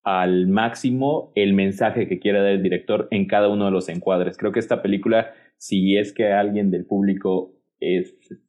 [0.03, 4.37] al máximo el mensaje que quiere dar el director en cada uno de los encuadres.
[4.37, 7.55] Creo que esta película, si es que alguien del público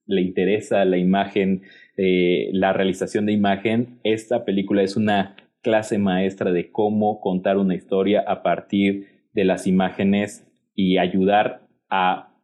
[0.06, 1.64] le interesa la imagen,
[1.98, 7.76] eh, la realización de imagen, esta película es una clase maestra de cómo contar una
[7.76, 12.36] historia a partir de las imágenes y ayudar a,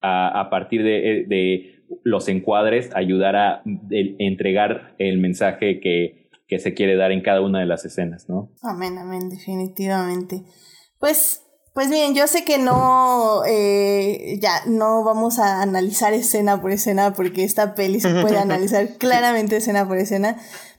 [0.00, 6.96] a, partir de, de, los encuadres, ayudar a entregar el mensaje que, que se quiere
[6.96, 8.50] dar en cada una de las escenas, ¿no?
[8.62, 10.42] Amén, amén, definitivamente.
[10.98, 11.43] Pues
[11.74, 17.12] pues bien, yo sé que no, eh, ya, no vamos a analizar escena por escena
[17.14, 20.36] porque esta peli se puede analizar claramente escena por escena.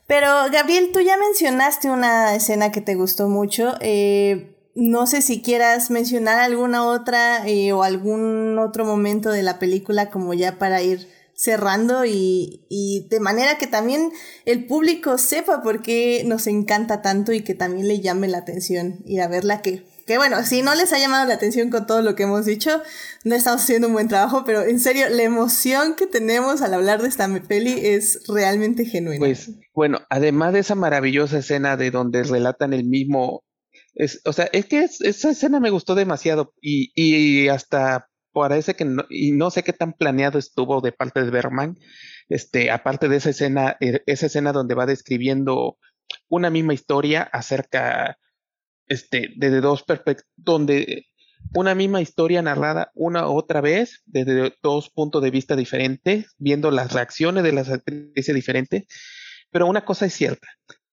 [0.08, 3.74] Pero Gabriel, tú ya mencionaste una escena que te gustó mucho.
[3.82, 9.60] Eh, no sé si quieras mencionar alguna otra eh, o algún otro momento de la
[9.60, 14.14] película como ya para ir cerrando y, y de manera que también
[14.46, 19.02] el público sepa por qué nos encanta tanto y que también le llame la atención
[19.06, 22.02] ir a verla que que bueno, si no les ha llamado la atención con todo
[22.02, 22.82] lo que hemos dicho,
[23.24, 27.02] no estamos haciendo un buen trabajo, pero en serio, la emoción que tenemos al hablar
[27.02, 29.20] de esta peli es realmente genuina.
[29.20, 33.44] Pues bueno, además de esa maravillosa escena de donde relatan el mismo,
[33.96, 38.86] es, o sea, es que esa escena me gustó demasiado y, y hasta parece que
[38.86, 41.80] no, y no sé qué tan planeado estuvo de parte de Berman,
[42.28, 45.78] este, aparte de esa escena, eh, esa escena donde va describiendo
[46.28, 48.18] una misma historia acerca
[48.88, 51.06] este, desde dos perspectivas, donde
[51.54, 56.94] una misma historia narrada una otra vez desde dos puntos de vista diferentes, viendo las
[56.94, 58.84] reacciones de las actrices diferentes.
[59.52, 60.48] Pero una cosa es cierta,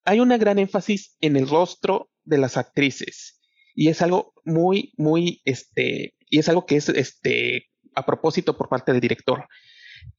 [0.05, 3.39] hay una gran énfasis en el rostro de las actrices
[3.75, 8.69] y es algo muy, muy, este, y es algo que es, este, a propósito por
[8.69, 9.47] parte del director.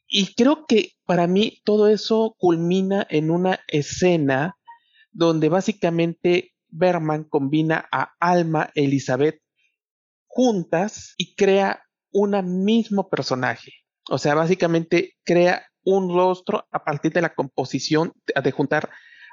[0.08, 4.56] Y creo que para mí todo eso culmina en una escena
[5.12, 9.40] donde básicamente Berman combina a Alma e Elizabeth
[10.26, 13.72] juntas y crea un mismo personaje.
[14.10, 18.90] O sea, básicamente crea un rostro a partir de la composición de juntar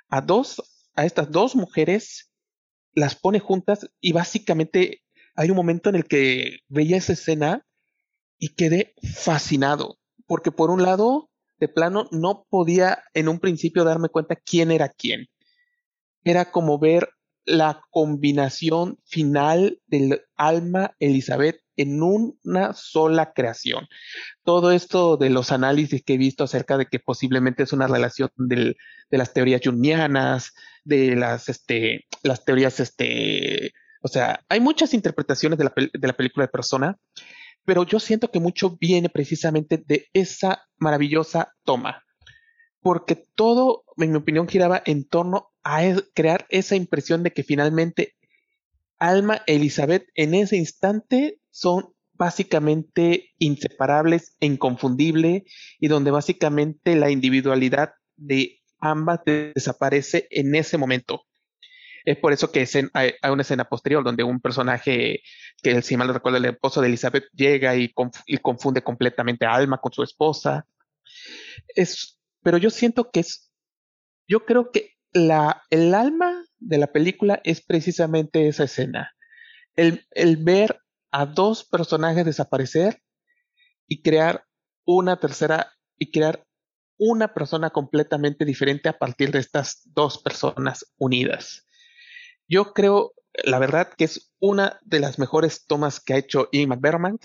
[0.09, 0.61] a dos,
[0.95, 2.31] a estas dos mujeres,
[2.93, 5.01] las pone juntas y básicamente
[5.35, 7.65] hay un momento en el que veía esa escena
[8.37, 11.29] y quedé fascinado, porque por un lado,
[11.59, 15.27] de plano, no podía en un principio darme cuenta quién era quién.
[16.23, 17.09] Era como ver
[17.45, 23.87] la combinación final del alma Elizabeth en una sola creación.
[24.43, 28.29] Todo esto de los análisis que he visto acerca de que posiblemente es una relación
[28.37, 28.75] de
[29.09, 35.65] las teorías jungianas, de las, este, las teorías, este, o sea, hay muchas interpretaciones de
[35.65, 36.97] la, de la película de persona,
[37.65, 42.03] pero yo siento que mucho viene precisamente de esa maravillosa toma,
[42.81, 45.81] porque todo, en mi opinión, giraba en torno a
[46.13, 48.15] crear esa impresión de que finalmente
[48.97, 55.43] Alma e Elizabeth en ese instante son básicamente inseparables e inconfundible
[55.79, 61.23] y donde básicamente la individualidad de ambas desaparece en ese momento.
[62.05, 65.21] Es por eso que hay, una escena posterior donde un personaje
[65.61, 67.91] que, si mal no recuerdo, el esposo de Elizabeth llega y,
[68.41, 70.67] confunde completamente a Alma con su esposa.
[71.75, 73.51] Es, pero yo siento que es,
[74.27, 79.13] yo creo que la, el alma de la película es precisamente esa escena.
[79.75, 80.05] El,
[80.37, 80.79] ver
[81.11, 83.01] a dos personajes desaparecer
[83.87, 84.45] y crear
[84.85, 86.45] una tercera y crear
[86.97, 91.67] una persona completamente diferente a partir de estas dos personas unidas.
[92.47, 96.69] Yo creo, la verdad, que es una de las mejores tomas que ha hecho Ian
[96.69, 97.17] McBerman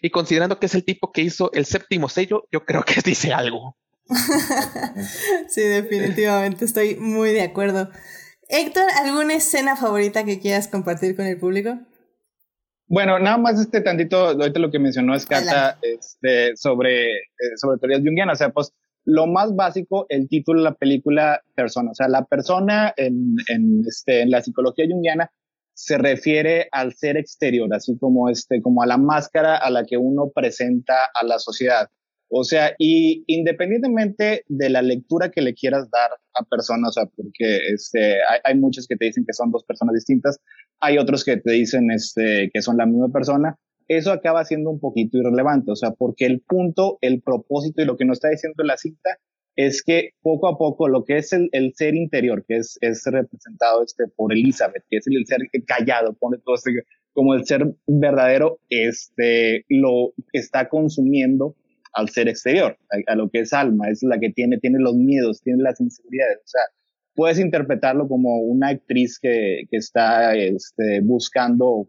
[0.00, 3.32] y considerando que es el tipo que hizo el séptimo sello, yo creo que dice
[3.32, 3.76] algo.
[5.48, 7.90] sí, definitivamente, estoy muy de acuerdo.
[8.48, 11.78] Héctor, ¿alguna escena favorita que quieras compartir con el público?
[12.86, 18.02] Bueno, nada más este tantito, ahorita lo que mencionó Escata este, sobre, eh, sobre teorías
[18.02, 18.74] junguianas, o sea, pues
[19.04, 23.82] lo más básico, el título de la película persona, o sea, la persona en, en,
[23.88, 25.32] este, en la psicología junguiana
[25.74, 29.96] se refiere al ser exterior, así como, este, como a la máscara a la que
[29.96, 31.88] uno presenta a la sociedad.
[32.34, 37.04] O sea, y independientemente de la lectura que le quieras dar a personas, o sea,
[37.14, 40.40] porque este, hay, hay, muchos que te dicen que son dos personas distintas,
[40.80, 44.80] hay otros que te dicen este, que son la misma persona, eso acaba siendo un
[44.80, 48.64] poquito irrelevante, o sea, porque el punto, el propósito y lo que nos está diciendo
[48.64, 49.18] la cinta
[49.54, 53.02] es que poco a poco lo que es el, el ser interior, que es, es
[53.04, 57.74] representado este, por Elizabeth, que es el, ser callado, pone todo este, como el ser
[57.86, 61.56] verdadero, este, lo está consumiendo
[61.92, 62.76] al ser exterior,
[63.06, 66.38] a, lo que es alma, es la que tiene, tiene los miedos, tiene las inseguridades.
[66.38, 66.62] O sea,
[67.14, 71.88] puedes interpretarlo como una actriz que, que está este, buscando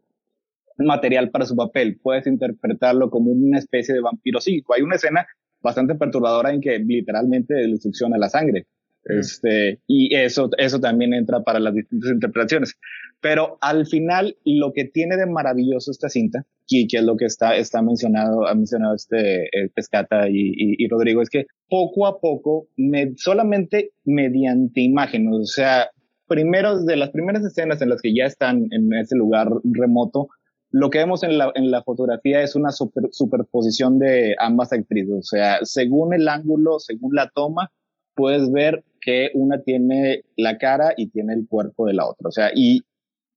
[0.78, 4.74] material para su papel, puedes interpretarlo como una especie de vampiro psíquico.
[4.74, 5.26] Hay una escena
[5.62, 8.68] bastante perturbadora en que literalmente le succiona la sangre.
[9.06, 12.76] Este, y eso, eso también entra para las distintas interpretaciones.
[13.22, 17.26] Pero al final, lo que tiene de maravilloso esta cinta, y que es lo que
[17.26, 22.68] está, está mencionado, ha mencionado este Pescata y, y, Rodrigo, es que poco a poco,
[22.78, 25.90] me, solamente mediante imágenes, o sea,
[26.28, 30.30] primero, de las primeras escenas en las que ya están en ese lugar remoto,
[30.72, 35.14] lo que vemos en la, en la fotografía es una superposición de ambas actrices.
[35.20, 37.72] O sea, según el ángulo, según la toma,
[38.16, 42.30] puedes ver que una tiene la cara y tiene el cuerpo de la otra.
[42.30, 42.82] O sea, y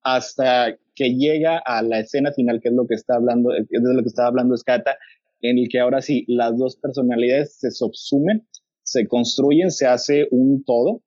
[0.03, 3.95] hasta que llega a la escena final, que es lo que está hablando, es de
[3.95, 4.97] lo que estaba hablando Scata,
[5.43, 8.47] en el que ahora sí, las dos personalidades se subsumen,
[8.83, 11.03] se construyen, se hace un todo,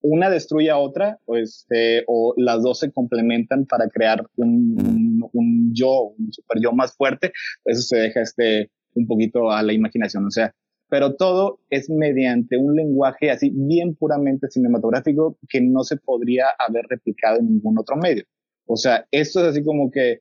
[0.00, 5.72] una destruye a otra, o, este, o las dos se complementan para crear un, un,
[5.74, 7.32] yo, un super yo más fuerte.
[7.64, 10.26] Eso se deja este, un poquito a la imaginación.
[10.26, 10.54] O sea,
[10.88, 16.86] pero todo es mediante un lenguaje así bien puramente cinematográfico que no se podría haber
[16.88, 18.24] replicado en ningún otro medio.
[18.66, 20.20] O sea, esto es así como que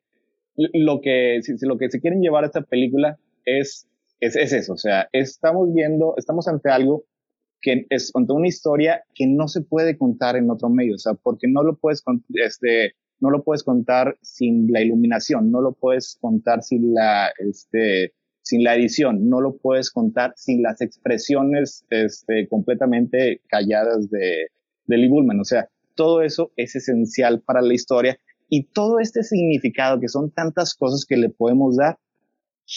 [0.55, 3.87] lo que, lo que se quieren llevar a esta película es,
[4.19, 4.73] es, es eso.
[4.73, 7.05] O sea, estamos viendo, estamos ante algo
[7.61, 10.95] que es ante una historia que no se puede contar en otro medio.
[10.95, 12.03] O sea, porque no lo puedes,
[12.33, 18.13] este, no lo puedes contar sin la iluminación, no lo puedes contar sin la, este,
[18.43, 24.47] sin la edición, no lo puedes contar sin las expresiones este, completamente calladas de,
[24.85, 25.39] de Lee Bullman.
[25.39, 28.19] O sea, todo eso es esencial para la historia
[28.49, 31.97] y todo este significado que son tantas cosas que le podemos dar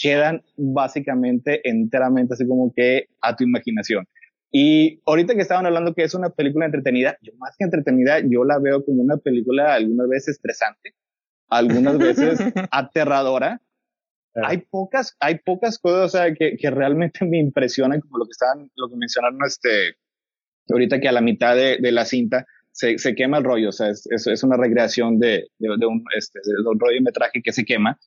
[0.01, 4.05] quedan básicamente enteramente así como que a tu imaginación.
[4.51, 8.43] Y ahorita que estaban hablando que es una película entretenida, yo más que entretenida, yo
[8.43, 10.93] la veo como una película algunas veces estresante,
[11.49, 12.39] algunas veces
[12.71, 13.61] aterradora,
[14.43, 18.89] hay pocas, hay pocas cosas que, que, realmente me impresionan, como lo que estaban, lo
[18.89, 19.97] que mencionaron este,
[20.69, 23.71] ahorita que a la mitad de, de la cinta se, se, quema el rollo, o
[23.71, 27.65] sea, es, es, una recreación de, de, un, este, de un rollo metraje que se
[27.65, 27.99] quema.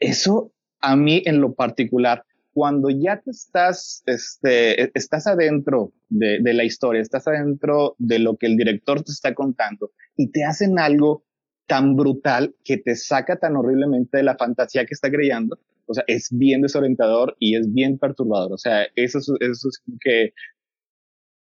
[0.00, 6.40] Eso a mí en lo particular cuando ya te estás, este, e, estás adentro de,
[6.40, 10.44] de, la historia, estás adentro de lo que el director te está contando y te
[10.44, 11.24] hacen algo
[11.70, 15.56] tan brutal que te saca tan horriblemente de la fantasía que está creando,
[15.86, 18.52] o sea, es bien desorientador y es bien perturbador.
[18.52, 20.32] O sea, eso es, eso es que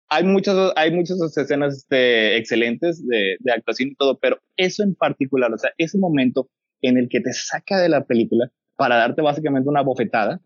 [0.08, 4.96] hay muchas, hay muchas escenas este, excelentes de, de actuación y todo, pero eso en
[4.96, 6.50] particular, o sea, ese momento
[6.82, 10.40] en el que te saca de la película para darte básicamente una bofetada,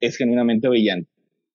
[0.00, 1.10] es genuinamente brillante.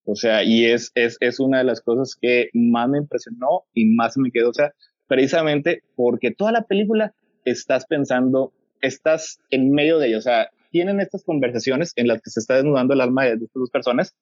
[0.05, 3.85] O sea, y es, es, es una de las cosas que más me impresionó y
[3.95, 4.51] más me quedó.
[4.51, 4.73] O sea,
[5.07, 7.15] precisamente porque toda la película
[7.51, 10.19] estás pensando, estás en medio de ellos.
[10.19, 13.53] O sea, tienen estas conversaciones en las que se está desnudando el alma de, estas
[13.53, 14.15] dos personas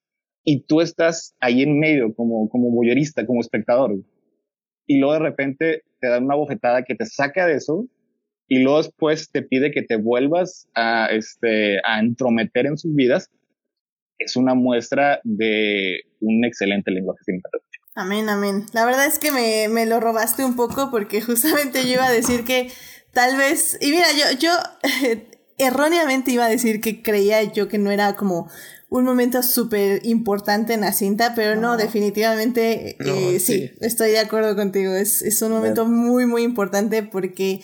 [0.44, 3.96] y tú estás ahí en medio como, como boyerista, como espectador.
[4.88, 7.88] Y luego de repente te dan una bofetada que te saca de eso
[8.48, 13.32] y luego después te pide que te vuelvas a, este, a entrometer en sus vidas.
[14.20, 17.86] Es una muestra de un excelente lenguaje cinematográfico.
[17.96, 18.66] Amén, amén.
[18.74, 22.12] La verdad es que me, me lo robaste un poco porque justamente yo iba a
[22.12, 22.70] decir que
[23.16, 24.52] tal vez, y mira, yo, yo
[25.58, 28.50] erróneamente iba a decir que creía yo que no era como
[28.90, 33.72] un momento súper importante en la cinta, pero no, definitivamente eh, sí.
[33.80, 34.94] estoy de acuerdo contigo.
[34.94, 37.62] Es, es un momento muy, muy importante porque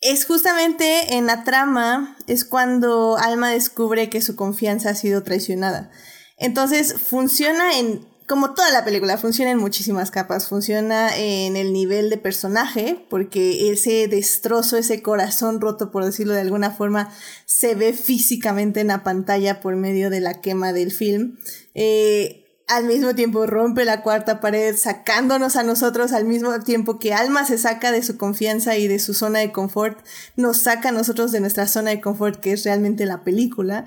[0.00, 5.90] es justamente en la trama, es cuando Alma descubre que su confianza ha sido traicionada.
[6.36, 10.48] Entonces funciona en como toda la película, funciona en muchísimas capas.
[10.48, 16.42] Funciona en el nivel de personaje, porque ese destrozo, ese corazón roto, por decirlo de
[16.42, 17.10] alguna forma,
[17.46, 21.38] se ve físicamente en la pantalla por medio de la quema del film.
[21.74, 27.14] Eh, al mismo tiempo rompe la cuarta pared, sacándonos a nosotros al mismo tiempo que
[27.14, 29.98] Alma se saca de su confianza y de su zona de confort,
[30.36, 33.86] nos saca a nosotros de nuestra zona de confort, que es realmente la película.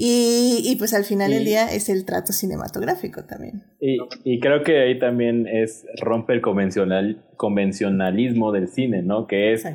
[0.00, 3.64] Y, y pues al final del día es el trato cinematográfico también.
[3.80, 9.26] Y, y, creo que ahí también es rompe el convencional, convencionalismo del cine, ¿no?
[9.26, 9.66] Que es,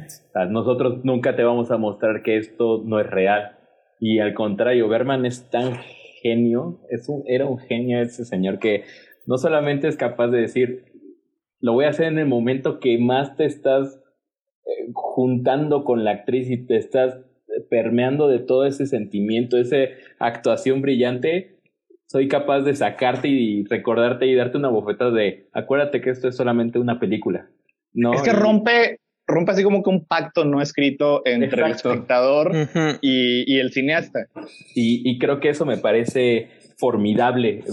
[0.49, 3.57] nosotros nunca te vamos a mostrar que esto no es real.
[3.99, 5.73] Y al contrario, Berman es tan
[6.21, 8.85] genio, es un, era un genio ese señor que
[9.25, 10.85] no solamente es capaz de decir,
[11.59, 14.01] lo voy a hacer en el momento que más te estás
[14.65, 17.17] eh, juntando con la actriz y te estás
[17.69, 19.77] permeando de todo ese sentimiento, esa
[20.19, 21.57] actuación brillante,
[22.07, 26.35] soy capaz de sacarte y recordarte y darte una bofetada de, acuérdate que esto es
[26.35, 27.49] solamente una película.
[27.93, 32.51] No, es que rompe, rompe así como que un pacto no escrito entre el espectador
[33.01, 34.27] y, el cineasta.
[34.75, 37.63] Y, y, creo que eso me parece formidable,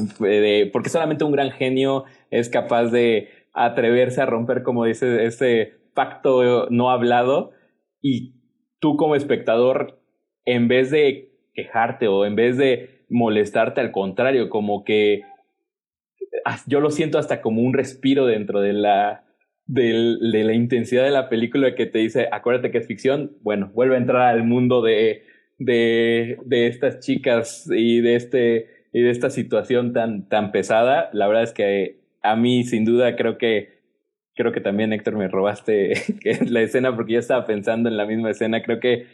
[0.73, 6.69] porque solamente un gran genio es capaz de atreverse a romper, como dice, ese pacto
[6.71, 7.53] no hablado
[8.01, 8.40] y
[8.81, 10.01] tú como espectador,
[10.45, 15.23] en vez de quejarte o en vez de molestarte, al contrario, como que
[16.67, 19.25] yo lo siento hasta como un respiro dentro de la,
[19.67, 23.97] de, la intensidad de la película que te dice, acuérdate que es ficción, bueno, vuelve
[23.97, 25.25] a entrar al mundo de,
[25.59, 31.11] de, de estas chicas y de, este, y de esta situación tan, tan pesada.
[31.13, 33.80] La verdad es que a mí, sin duda, creo que
[34.35, 35.95] creo que también Héctor me robaste
[36.47, 39.07] la escena porque yo estaba pensando en la misma escena, creo que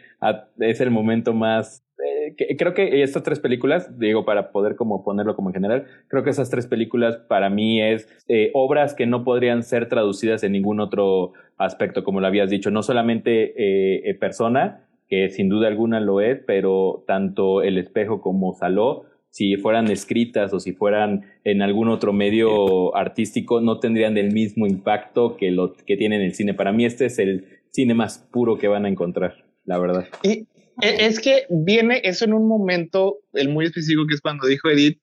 [0.59, 5.35] es el momento más eh, creo que estas tres películas, digo, para poder como ponerlo
[5.35, 9.25] como en general, creo que esas tres películas para mí es eh, obras que no
[9.25, 14.87] podrían ser traducidas en ningún otro aspecto, como lo habías dicho, no solamente eh, persona,
[15.09, 19.05] que sin duda alguna lo es, pero tanto El espejo como Saló
[19.37, 24.67] si fueran escritas o si fueran en algún otro medio artístico, no tendrían el mismo
[24.67, 26.55] impacto que lo que tiene en el cine.
[26.55, 30.07] Para mí este es el cine más puro que van a encontrar, la verdad.
[30.23, 30.47] Y
[30.81, 34.71] e, es que viene eso en un momento, el muy específico que es cuando dijo
[34.71, 35.01] Edith,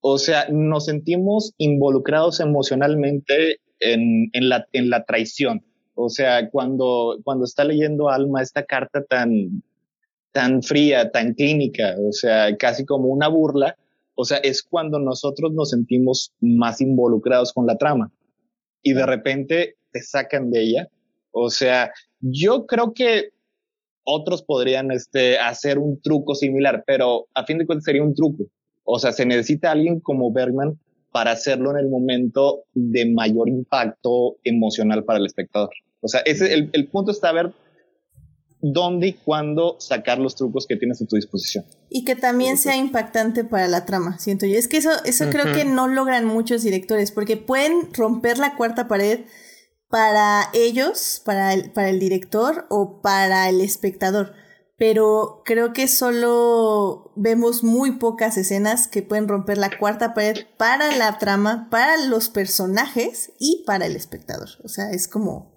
[0.00, 5.64] o sea, nos sentimos involucrados emocionalmente en, en, la, en la traición.
[5.94, 9.64] O sea, cuando, cuando está leyendo Alma esta carta tan,
[10.32, 13.76] tan fría, tan clínica, o sea, casi como una burla,
[14.14, 18.10] o sea, es cuando nosotros nos sentimos más involucrados con la trama
[18.82, 20.88] y de repente te sacan de ella.
[21.30, 23.30] O sea, yo creo que
[24.04, 28.44] otros podrían este, hacer un truco similar, pero a fin de cuentas sería un truco.
[28.84, 30.78] O sea, se necesita alguien como Bergman
[31.12, 35.70] para hacerlo en el momento de mayor impacto emocional para el espectador.
[36.00, 37.52] O sea, ese, el, punto está a ver
[38.62, 41.66] dónde y cuándo sacar los trucos que tienes a tu disposición.
[41.90, 44.56] Y que también sea impactante para la trama, siento yo.
[44.56, 48.86] Es que eso, eso creo que no logran muchos directores, porque pueden romper la cuarta
[48.86, 49.26] pared
[49.88, 54.32] para ellos, para el, para el director o para el espectador.
[54.78, 60.96] pero creo que solo vemos muy pocas escenas que pueden romper la cuarta pared para
[60.96, 64.48] la trama, para los personajes y para el espectador.
[64.64, 65.51] O sea, es como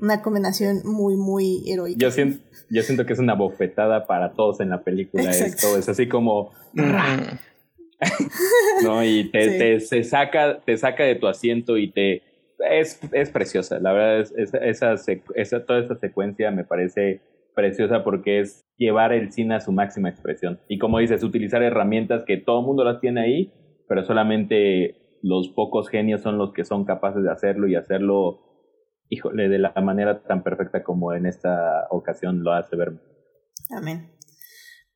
[0.00, 1.98] una combinación muy, muy heroica.
[1.98, 5.30] Yo siento, yo siento que es una bofetada para todos en la película.
[5.30, 6.52] Esto es así como...
[8.82, 9.04] ¿no?
[9.04, 12.22] Y te, te, saca, te saca de tu asiento y te...
[12.70, 14.94] Es, es preciosa, la verdad, es, esa,
[15.34, 17.20] esa, toda esta secuencia me parece
[17.54, 20.60] preciosa porque es llevar el cine a su máxima expresión.
[20.68, 23.52] Y como dices, utilizar herramientas que todo el mundo las tiene ahí,
[23.88, 28.40] pero solamente los pocos genios son los que son capaces de hacerlo y hacerlo,
[29.08, 32.92] híjole, de la manera tan perfecta como en esta ocasión lo hace ver.
[33.70, 34.14] Amén.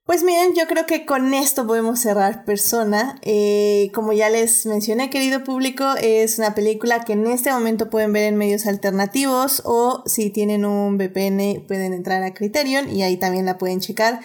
[0.09, 3.19] Pues miren, yo creo que con esto podemos cerrar Persona.
[3.21, 8.15] Eh, como ya les mencioné, querido público, es una película que en este momento pueden
[8.15, 13.19] ver en medios alternativos o si tienen un VPN pueden entrar a Criterion y ahí
[13.19, 14.21] también la pueden checar.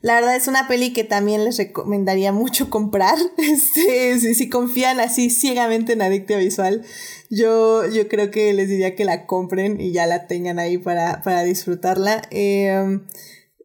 [0.00, 3.16] La verdad es una peli que también les recomendaría mucho comprar.
[3.38, 6.84] Este, si, confían así ciegamente en Adictia Visual,
[7.30, 11.22] yo, yo creo que les diría que la compren y ya la tengan ahí para,
[11.22, 12.22] para disfrutarla.
[12.30, 13.00] Eh,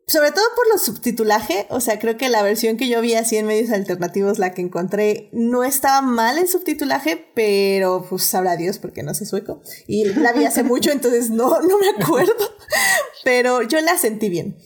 [0.06, 3.38] sobre todo por los subtitulaje, o sea, creo que la versión que yo vi así
[3.38, 8.80] en medios alternativos, la que encontré, no estaba mal en subtitulaje, pero pues sabrá Dios
[8.80, 9.62] porque no sé sueco.
[9.88, 12.34] Y la vi hace mucho, entonces no, no me acuerdo,
[13.24, 14.58] pero yo la sentí bien.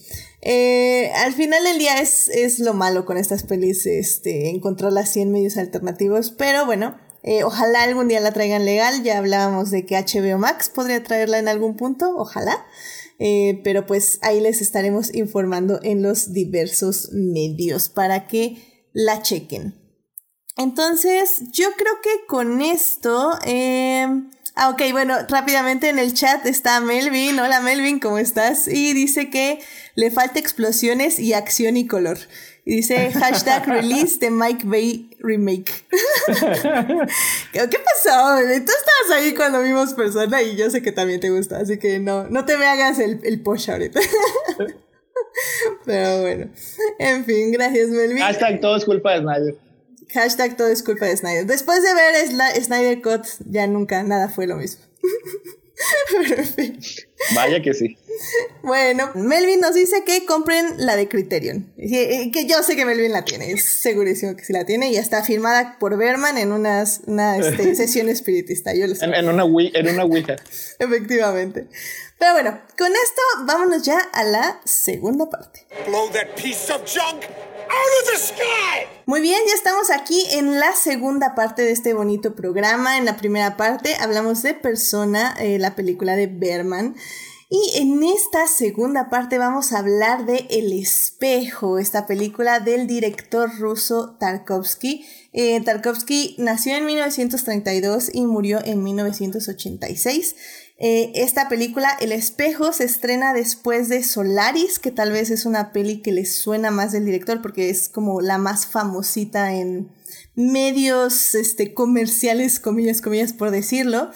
[0.41, 5.21] Eh, al final del día es, es lo malo con estas pelis, este, encontrarlas así
[5.21, 9.85] en medios alternativos, pero bueno, eh, ojalá algún día la traigan legal, ya hablábamos de
[9.85, 12.65] que HBO Max podría traerla en algún punto, ojalá.
[13.19, 19.73] Eh, pero pues ahí les estaremos informando en los diversos medios para que la chequen.
[20.55, 23.31] Entonces, yo creo que con esto...
[24.57, 27.39] ah, ok, bueno, rápidamente en el chat está Melvin.
[27.39, 28.67] Hola Melvin, ¿cómo estás?
[28.67, 29.59] Y dice que
[29.95, 32.17] le falta explosiones y acción y color.
[32.65, 35.71] Y dice hashtag release de Mike Bay remake.
[37.53, 38.37] ¿Qué pasó?
[38.39, 41.99] Tú estabas ahí cuando vimos persona y yo sé que también te gusta, así que
[41.99, 43.99] no, no te me hagas el, el posh ahorita.
[45.85, 46.49] Pero bueno.
[46.99, 48.19] En fin, gracias, Melvin.
[48.19, 49.66] Hashtag todo es culpa de Snyder.
[50.13, 51.45] Hashtag todo es culpa de Snyder.
[51.45, 54.83] Después de ver Snyder Cut, ya nunca nada fue lo mismo.
[57.35, 57.97] Vaya que sí.
[58.63, 61.71] Bueno, Melvin nos dice que compren la de Criterion.
[61.77, 65.23] Que yo sé que Melvin la tiene, es segurísimo que sí la tiene y está
[65.23, 68.73] firmada por Berman en unas, una este, sesión espiritista.
[68.73, 70.35] Yo en, en, una en una Ouija.
[70.79, 71.67] Efectivamente.
[72.17, 75.67] Pero bueno, con esto vámonos ya a la segunda parte.
[75.85, 77.23] Blow that piece of junk
[79.05, 82.97] muy bien, ya estamos aquí en la segunda parte de este bonito programa.
[82.97, 86.95] En la primera parte hablamos de Persona, eh, la película de Berman.
[87.49, 93.49] Y en esta segunda parte vamos a hablar de El espejo, esta película del director
[93.57, 95.05] ruso Tarkovsky.
[95.31, 100.35] Eh, Tarkovsky nació en 1932 y murió en 1986.
[100.79, 105.71] Eh, esta película, El espejo, se estrena después de Solaris, que tal vez es una
[105.71, 109.89] peli que les suena más del director porque es como la más famosita en
[110.35, 114.11] medios este, comerciales, comillas, comillas, por decirlo.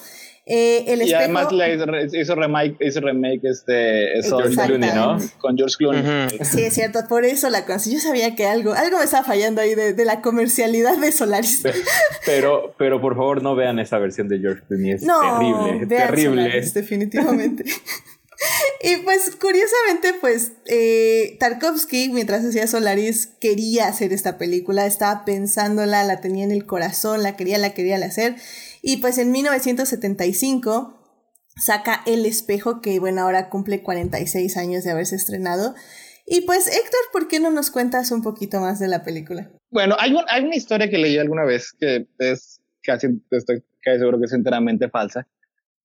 [0.54, 1.48] Eh, el y además
[2.12, 5.16] hizo, remake, hizo remake este, George Clooney, ¿no?
[5.38, 6.28] Con George Clooney.
[6.42, 7.90] Sí, es cierto, por eso la conocí.
[7.90, 11.62] Yo sabía que algo, algo me estaba fallando ahí de, de la comercialidad de Solaris.
[12.26, 16.42] Pero, pero por favor no vean esa versión de George Clooney, es terrible, terrible.
[16.42, 17.64] Solaris, definitivamente.
[18.82, 26.04] y pues curiosamente, pues eh, Tarkovsky, mientras hacía Solaris, quería hacer esta película, estaba pensándola,
[26.04, 28.36] la tenía en el corazón, la quería, la quería hacer.
[28.82, 30.98] Y pues en 1975
[31.56, 35.74] saca El espejo, que bueno, ahora cumple 46 años de haberse estrenado.
[36.26, 39.50] Y pues Héctor, ¿por qué no nos cuentas un poquito más de la película?
[39.70, 44.26] Bueno, hay, una historia que leí alguna vez que es casi, estoy casi seguro que
[44.26, 45.26] es enteramente falsa.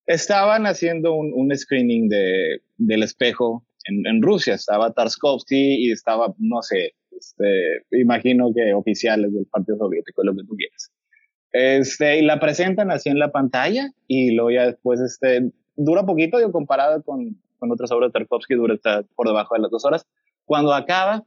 [0.06, 4.56] Estaban haciendo un, screening de, del espejo en, Rusia.
[4.56, 10.44] Estaba Tarskovsky y estaba, no sé, este, imagino que oficiales del Partido Soviético, lo que
[10.48, 10.92] tú quieras.
[11.52, 16.40] Este, y la presentan así en la pantalla y luego ya después, este, dura poquito,
[16.40, 19.86] yo comparado con, con otras obras de Tarkovsky, dura está por debajo de las dos
[19.86, 20.06] horas.
[20.46, 21.24] Cuando acaba,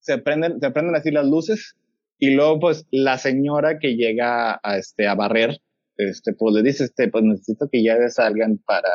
[0.00, 1.76] se prenden, se prenden así las luces
[2.18, 5.58] y luego pues la señora que llega a, este, a barrer,
[5.96, 8.90] este, pues le dice, este, pues necesito que ya salgan para,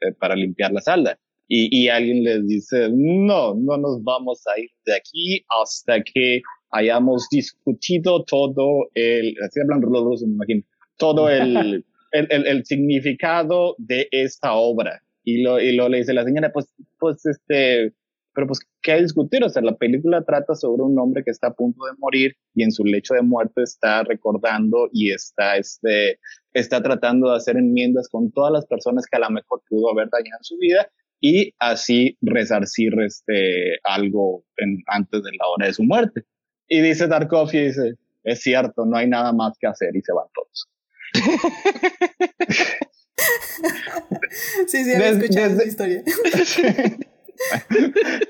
[0.00, 1.18] eh, para limpiar la salda.
[1.46, 6.42] Y, y alguien les dice, no, no nos vamos a ir de aquí hasta que
[6.70, 10.62] hayamos discutido todo el, así hablan los me imagino,
[10.96, 15.02] todo el, el, el, significado de esta obra.
[15.24, 17.92] Y lo, y lo le dice la señora, pues, pues este,
[18.38, 19.42] pero pues, ¿qué discutir?
[19.42, 22.62] O sea, la película trata sobre un hombre que está a punto de morir y
[22.62, 26.20] en su lecho de muerte está recordando y está, este,
[26.52, 30.08] está tratando de hacer enmiendas con todas las personas que a lo mejor pudo haber
[30.08, 30.88] dañado su vida
[31.20, 34.44] y así resarcir este, algo
[34.86, 36.22] antes de la hora de su muerte.
[36.68, 37.94] Y dice Tarkovsky, dice,
[38.24, 40.68] es cierto, no hay nada más que hacer y se van todos.
[44.66, 46.02] sí, sí, he escuchado esa historia.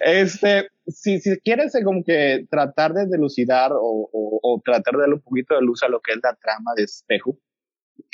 [0.00, 5.14] este, si, si quieres eh, como que tratar de delucidar o, o, tratar de darle
[5.16, 7.38] un poquito de luz a lo que es la trama de espejo,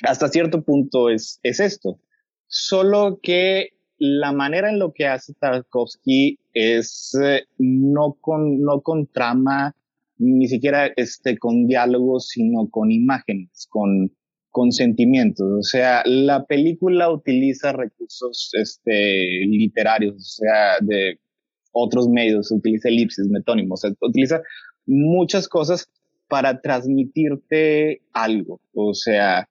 [0.02, 2.00] hasta cierto punto es, es esto.
[2.46, 9.06] Solo que la manera en lo que hace Tarkovsky es eh, no, con, no con
[9.06, 9.74] trama,
[10.18, 14.12] ni siquiera este, con diálogos, sino con imágenes, con,
[14.50, 15.46] con sentimientos.
[15.58, 21.18] O sea, la película utiliza recursos este, literarios, o sea, de
[21.72, 24.42] otros medios, utiliza elipsis, metónimos, utiliza
[24.86, 25.90] muchas cosas
[26.28, 28.60] para transmitirte algo.
[28.72, 29.48] O sea,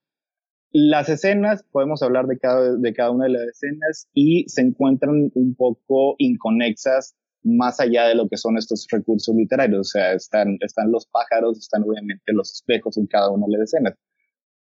[0.72, 5.32] las escenas, podemos hablar de cada, de cada una de las escenas y se encuentran
[5.34, 9.79] un poco inconexas más allá de lo que son estos recursos literarios.
[9.79, 13.73] O sea, están, están los pájaros, están obviamente los espejos en cada una de las
[13.73, 13.95] escenas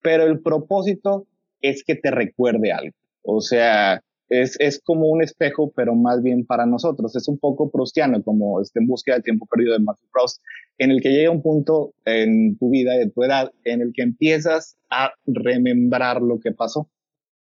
[0.03, 1.25] pero el propósito
[1.61, 2.95] es que te recuerde algo.
[3.23, 7.15] O sea, es, es como un espejo, pero más bien para nosotros.
[7.15, 10.41] Es un poco proustiano, como este en búsqueda del tiempo perdido de Matthew Proust,
[10.77, 14.03] en el que llega un punto en tu vida, de tu edad, en el que
[14.03, 16.89] empiezas a remembrar lo que pasó.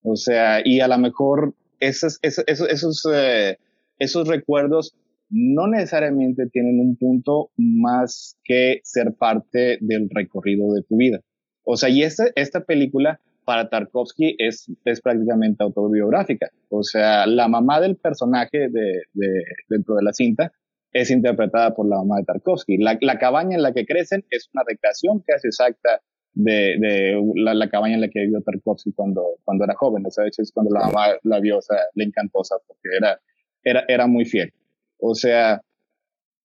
[0.01, 3.57] O sea, y a lo mejor esos, esos, esos, eh,
[3.99, 4.95] esos recuerdos
[5.38, 11.19] no necesariamente tienen un punto más que ser parte del recorrido de tu vida.
[11.65, 16.51] O sea, y esta, esta película para Tarkovsky es, es prácticamente autobiográfica.
[16.69, 20.53] O sea, la mamá del personaje de, de, dentro de la cinta
[20.93, 22.77] es interpretada por la mamá de Tarkovsky.
[22.77, 26.01] La, la cabaña en la que crecen es una recreación casi exacta
[26.33, 30.05] de, de la, la, cabaña en la que vivió Tarkovsky cuando, cuando era joven.
[30.05, 32.43] O sea, de hecho es cuando la mamá la vio, o sea, le encantó, o
[32.65, 33.19] porque era,
[33.65, 34.53] era, era muy fiel.
[34.99, 35.61] O sea,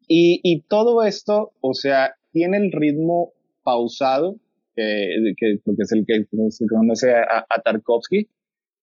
[0.06, 3.32] y, y todo esto, o sea, tiene el ritmo
[3.62, 4.38] pausado
[4.74, 8.28] que, porque es el que se conoce a, Tarkovsky,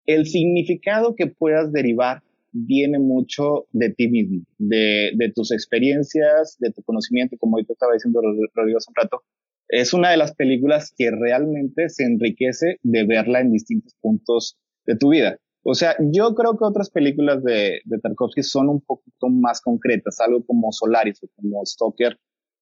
[0.05, 6.72] el significado que puedas derivar viene mucho de ti mismo, de, de tus experiencias, de
[6.72, 9.24] tu conocimiento, como ahorita estaba diciendo Rodrigo hace un rato.
[9.70, 14.95] Es una de las películas que realmente se enriquece de verla en distintos puntos de
[14.95, 15.38] tu vida.
[15.70, 20.45] O sea, yo creo que otras películas de, Tarkovsky son un poquito más concretas, algo
[20.45, 22.18] como Solaris o como Stoker,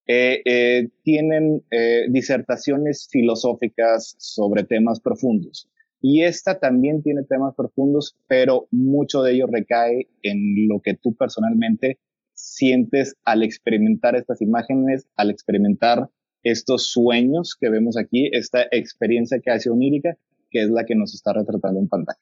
[0.07, 5.69] eh, tienen eh, disertaciones filosóficas sobre temas profundos.
[6.01, 11.13] Y esta también tiene temas profundos, pero mucho de ello recae en lo que tú
[11.13, 11.99] personalmente
[12.33, 16.09] sientes al experimentar estas imágenes, al experimentar
[16.41, 20.17] estos sueños que vemos aquí, esta experiencia hace onírica,
[20.49, 22.17] que es la que nos está retratando en pantalla.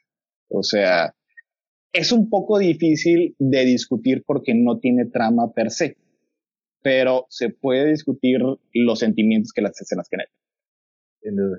[0.53, 1.13] O sea,
[1.91, 5.97] es un poco difícil de discutir porque no tiene trama per se
[6.83, 8.39] pero se puede discutir
[8.73, 10.31] los sentimientos que las escenas generan.
[11.21, 11.57] Sin duda.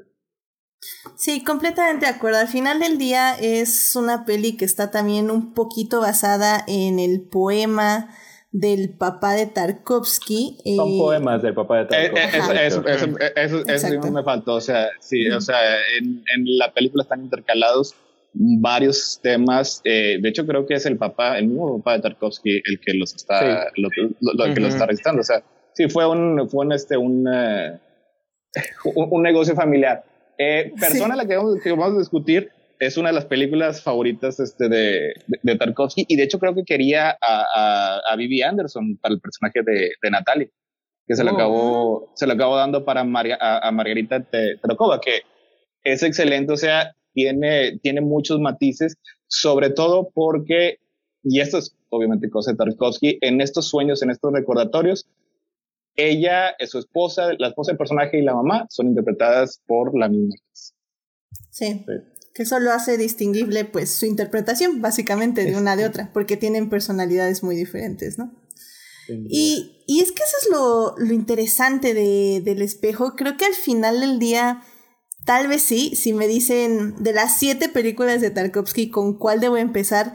[1.17, 2.39] Sí, completamente de acuerdo.
[2.39, 7.23] Al final del día es una peli que está también un poquito basada en el
[7.23, 8.15] poema
[8.53, 10.59] del papá de Tarkovsky.
[10.77, 13.17] Son eh, poemas del papá de eh, eh, Tarkovsky.
[13.35, 14.57] eso, eso, me faltó.
[14.57, 15.59] O sea, sí, o sea,
[15.99, 17.97] en, en, la película están intercalados
[18.35, 19.81] varios temas.
[19.85, 22.95] Eh, de hecho, creo que es el papá, el mismo papá de Tarkovsky, el que
[22.95, 25.21] los está, lo, que los está registrando.
[25.21, 27.81] O sea, sí, fue un, fue un, este, un, uh,
[28.95, 30.05] un, negocio familiar.
[30.37, 33.83] Eh, persona a la que vamos, que vamos, a discutir es una de las películas
[33.83, 38.43] favoritas este, de, de, Tarkovsky y de hecho creo que quería a, a, a Vivi
[38.43, 40.51] Anderson para el personaje de, de Natalie,
[41.07, 41.35] que se lo, oh.
[41.35, 44.25] acabó, se lo acabó dando para a, Margarita
[44.61, 45.23] Tarokova, que
[45.85, 48.97] es excelente, o sea, tiene, tiene muchos matices,
[49.27, 50.79] sobre todo porque,
[51.23, 55.07] y esto es obviamente cosa de Tarkovsky, en estos sueños, en estos recordatorios,
[55.97, 60.35] ella, su esposa, la esposa del personaje y la mamá son interpretadas por la misma
[61.51, 61.85] Sí.
[62.35, 66.69] Que eso lo hace distinguible, pues, su interpretación, básicamente, de una de otra, porque tienen
[66.69, 68.33] personalidades muy diferentes, ¿no?
[69.07, 73.15] Y, y, es que eso es lo, lo interesante de, del espejo.
[73.15, 74.63] Creo que al final del día
[75.25, 79.57] Tal vez sí, si me dicen de las siete películas de Tarkovsky, ¿con cuál debo
[79.57, 80.13] empezar?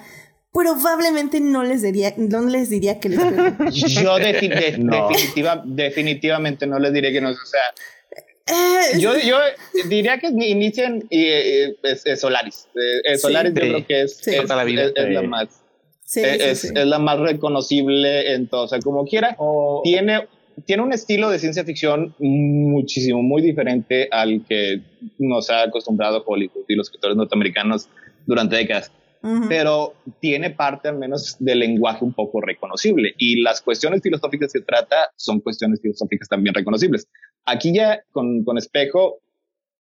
[0.53, 3.19] Probablemente no les diría, no les diría que les
[4.03, 4.17] Yo
[5.65, 7.29] definitivamente no les diría que no.
[7.29, 7.61] O sea,
[8.47, 9.37] eh, yo, yo
[9.85, 11.75] diría que inicien eh,
[12.15, 12.67] Solaris.
[13.17, 15.47] Solaris yo creo que es, es, la, más.
[16.15, 19.37] es, es, la más reconocible en todo, o sea, como quiera,
[19.83, 20.27] tiene,
[20.65, 24.81] tiene un estilo de ciencia ficción muchísimo, muy diferente al que
[25.17, 27.89] nos ha acostumbrado Hollywood y los escritores norteamericanos
[28.25, 28.91] durante décadas.
[29.49, 34.61] Pero tiene parte al menos del lenguaje un poco reconocible y las cuestiones filosóficas que
[34.61, 37.05] trata son cuestiones filosóficas también reconocibles.
[37.45, 39.19] Aquí ya con, con espejo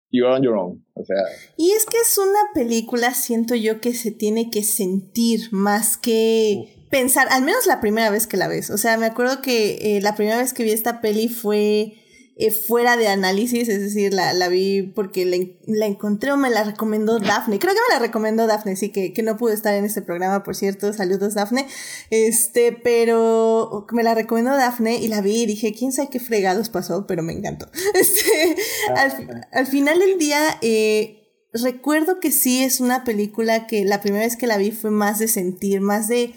[0.09, 0.85] You're on your own.
[0.93, 1.17] O sea.
[1.57, 6.76] Y es que es una película, siento yo, que se tiene que sentir más que
[6.89, 8.69] pensar, al menos la primera vez que la ves.
[8.69, 11.95] O sea, me acuerdo que eh, la primera vez que vi esta peli fue
[12.39, 16.51] eh, fuera de análisis, es decir, la, la vi porque la, la, encontré o me
[16.51, 17.57] la recomendó Daphne.
[17.57, 20.43] Creo que me la recomendó Daphne, sí, que, que no pudo estar en este programa,
[20.43, 20.93] por cierto.
[20.93, 21.65] Saludos, Daphne.
[22.11, 26.69] Este, pero me la recomendó Daphne y la vi y dije, quién sabe qué fregados
[26.69, 27.71] pasó, pero me encantó.
[27.95, 28.55] Este,
[28.95, 31.23] al, al, final del día, eh,
[31.53, 35.17] recuerdo que sí es una película que la primera vez que la vi fue más
[35.17, 36.35] de sentir, más de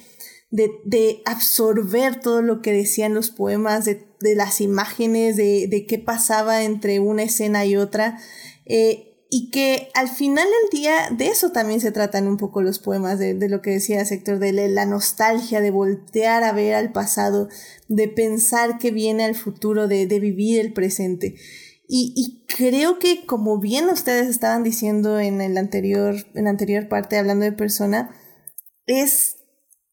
[0.50, 5.86] de, de, absorber todo lo que decían los poemas, de, de las imágenes, de, de,
[5.86, 8.18] qué pasaba entre una escena y otra.
[8.66, 12.80] Eh, y que al final del día de eso también se tratan un poco los
[12.80, 16.90] poemas, de, de lo que decía Sector, de la nostalgia, de voltear a ver al
[16.90, 17.48] pasado,
[17.86, 21.36] de pensar que viene al futuro, de, de vivir el presente.
[21.86, 26.88] Y, y, creo que como bien ustedes estaban diciendo en el anterior, en la anterior
[26.88, 28.10] parte hablando de persona,
[28.86, 29.39] es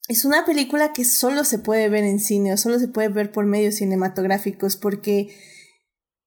[0.07, 3.31] es una película que solo se puede ver en cine o solo se puede ver
[3.31, 5.35] por medios cinematográficos porque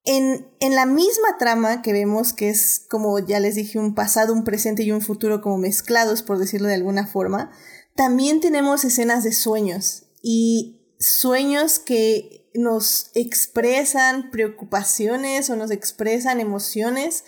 [0.05, 4.33] en, en, la misma trama que vemos que es como ya les dije un pasado,
[4.33, 7.51] un presente y un futuro como mezclados por decirlo de alguna forma,
[7.97, 17.25] también tenemos escenas de sueños y sueños que nos expresan preocupaciones o nos expresan emociones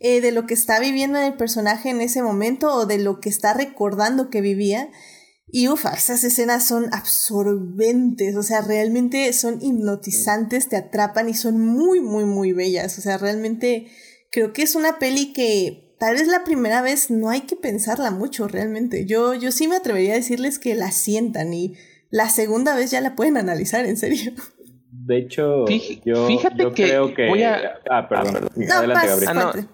[0.00, 3.28] eh, de lo que está viviendo el personaje en ese momento o de lo que
[3.28, 4.90] está recordando que vivía
[5.56, 11.60] y ufa, esas escenas son absorbentes, o sea, realmente son hipnotizantes, te atrapan y son
[11.60, 12.98] muy, muy, muy bellas.
[12.98, 13.86] O sea, realmente
[14.32, 18.10] creo que es una peli que tal vez la primera vez no hay que pensarla
[18.10, 19.06] mucho, realmente.
[19.06, 21.76] Yo, yo sí me atrevería a decirles que la sientan y
[22.10, 24.32] la segunda vez ya la pueden analizar, en serio.
[24.90, 25.66] De hecho,
[26.04, 27.28] yo, Fíjate que creo que...
[27.28, 27.78] Voy a...
[27.88, 28.50] Ah, perdón.
[28.72, 29.68] Adelante, Gabriel.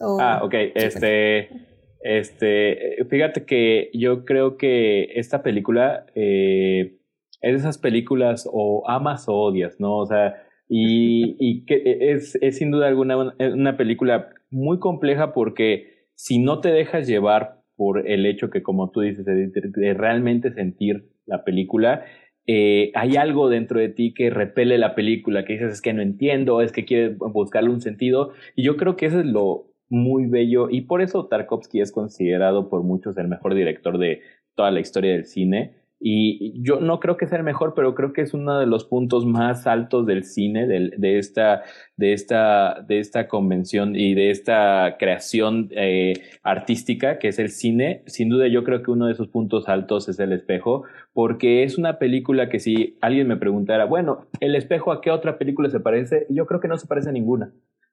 [0.00, 0.54] Ah, ok.
[0.76, 1.73] Este...
[2.04, 6.98] Este, fíjate que yo creo que esta película eh,
[7.40, 9.96] es de esas películas o amas o odias, ¿no?
[9.96, 10.34] O sea,
[10.68, 16.72] y, que es, es, sin duda alguna una película muy compleja porque si no te
[16.72, 22.04] dejas llevar por el hecho que, como tú dices, de, realmente sentir la película,
[22.46, 26.02] eh, hay algo dentro de ti que repele la película, que dices es que no
[26.02, 28.32] entiendo, es que quiere buscarle un sentido.
[28.56, 32.68] Y yo creo que eso es lo, muy bello y por eso Tarkovsky es considerado
[32.68, 34.20] por muchos el mejor director de
[34.54, 35.84] toda la historia del cine.
[36.06, 38.84] Y yo no creo que sea el mejor, pero creo que es uno de los
[38.84, 41.62] puntos más altos del cine, de, de esta,
[41.96, 46.12] de, esta, de esta convención y de esta creación eh,
[46.42, 48.02] artística que es el cine.
[48.06, 50.82] Sin duda yo creo que uno de esos puntos altos es el espejo,
[51.14, 55.38] porque es una película que si alguien me preguntara, bueno, el espejo a qué otra
[55.38, 57.50] película se parece, yo creo que no se parece a ninguna.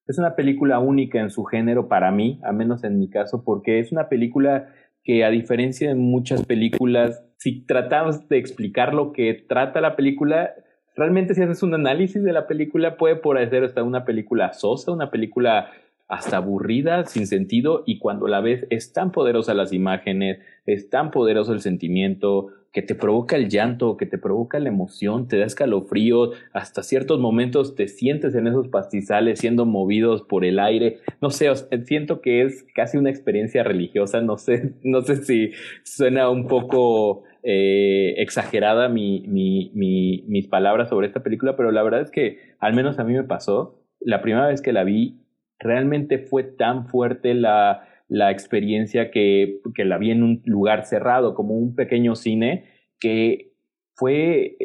[0.07, 3.79] Es una película única en su género para mí, a menos en mi caso, porque
[3.79, 4.73] es una película
[5.03, 10.51] que a diferencia de muchas películas, si tratamos de explicar lo que trata la película,
[10.95, 15.11] realmente si haces un análisis de la película puede parecer hasta una película sosa, una
[15.11, 15.71] película
[16.07, 21.09] hasta aburrida, sin sentido, y cuando la ves es tan poderosa las imágenes, es tan
[21.09, 25.45] poderoso el sentimiento, que te provoca el llanto, que te provoca la emoción, te da
[25.45, 30.99] escalofrío, hasta ciertos momentos te sientes en esos pastizales siendo movidos por el aire.
[31.21, 31.49] No sé,
[31.83, 35.51] siento que es casi una experiencia religiosa, no sé, no sé si
[35.83, 41.83] suena un poco eh, exagerada mi, mi, mi, mis palabras sobre esta película, pero la
[41.83, 43.77] verdad es que al menos a mí me pasó.
[43.99, 45.19] La primera vez que la vi
[45.59, 51.33] realmente fue tan fuerte la, la experiencia que, que la vi en un lugar cerrado,
[51.33, 52.65] como un pequeño cine,
[52.99, 53.53] que
[53.95, 54.57] fue,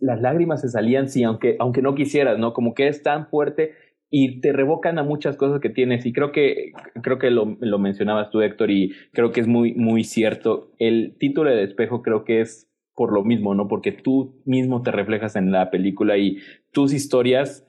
[0.00, 2.52] las lágrimas se salían, sí, aunque, aunque no quisieras, ¿no?
[2.52, 3.72] Como que es tan fuerte
[4.08, 6.06] y te revocan a muchas cosas que tienes.
[6.06, 6.70] Y creo que,
[7.02, 10.70] creo que lo, lo mencionabas tú, Héctor, y creo que es muy, muy cierto.
[10.78, 13.66] El título de espejo creo que es por lo mismo, ¿no?
[13.66, 16.38] Porque tú mismo te reflejas en la película y
[16.70, 17.66] tus historias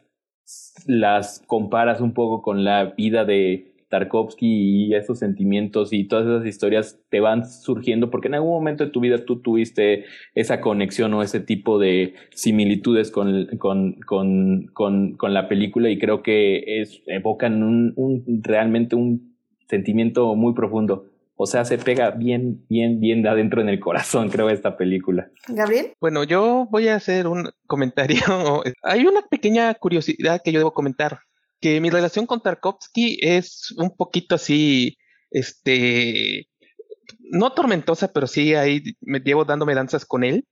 [0.85, 6.45] las comparas un poco con la vida de Tarkovsky y esos sentimientos y todas esas
[6.45, 10.05] historias te van surgiendo porque en algún momento de tu vida tú tuviste
[10.35, 15.97] esa conexión o ese tipo de similitudes con, con, con, con, con la película y
[15.97, 19.37] creo que es, evocan un, un, realmente un
[19.69, 21.05] sentimiento muy profundo.
[21.35, 25.29] o sea, se pega bien, bien, bien de adentro en el corazón, creo, esta película.
[25.47, 25.93] Gabriel.
[25.99, 28.17] Bueno, yo voy a hacer un comentario.
[28.83, 31.19] Hay una pequeña curiosidad que yo debo comentar,
[31.59, 34.97] que mi relación con Tarkovsky es un poquito así,
[35.31, 36.47] este,
[37.19, 40.45] no tormentosa, pero sí ahí me llevo dándome danzas con él,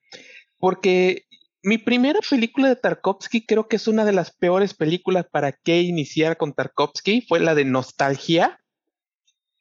[0.57, 1.23] porque
[1.64, 5.82] mi primera película de Tarkovsky creo que es una de las peores películas para que
[5.82, 8.60] iniciar con Tarkovsky, fue la de Nostalgia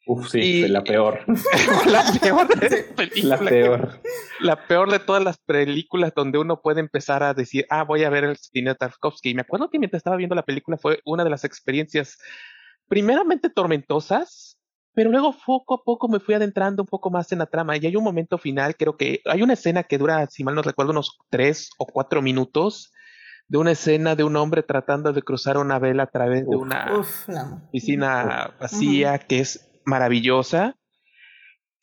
[0.06, 1.20] Uf, sí, la peor.
[1.86, 2.48] la peor
[3.22, 4.00] La peor.
[4.40, 8.10] la peor de todas las películas donde uno puede empezar a decir, ah, voy a
[8.10, 9.30] ver el cine de Tarkovsky.
[9.30, 12.18] Y me acuerdo que mientras estaba viendo la película fue una de las experiencias
[12.86, 14.58] primeramente tormentosas,
[14.92, 17.76] pero luego poco a poco me fui adentrando un poco más en la trama.
[17.76, 20.62] Y hay un momento final, creo que hay una escena que dura, si mal no
[20.62, 22.92] recuerdo, unos tres o cuatro minutos
[23.48, 27.02] de una escena de un hombre tratando de cruzar una vela a través de una
[27.72, 30.76] piscina vacía, que es maravillosa.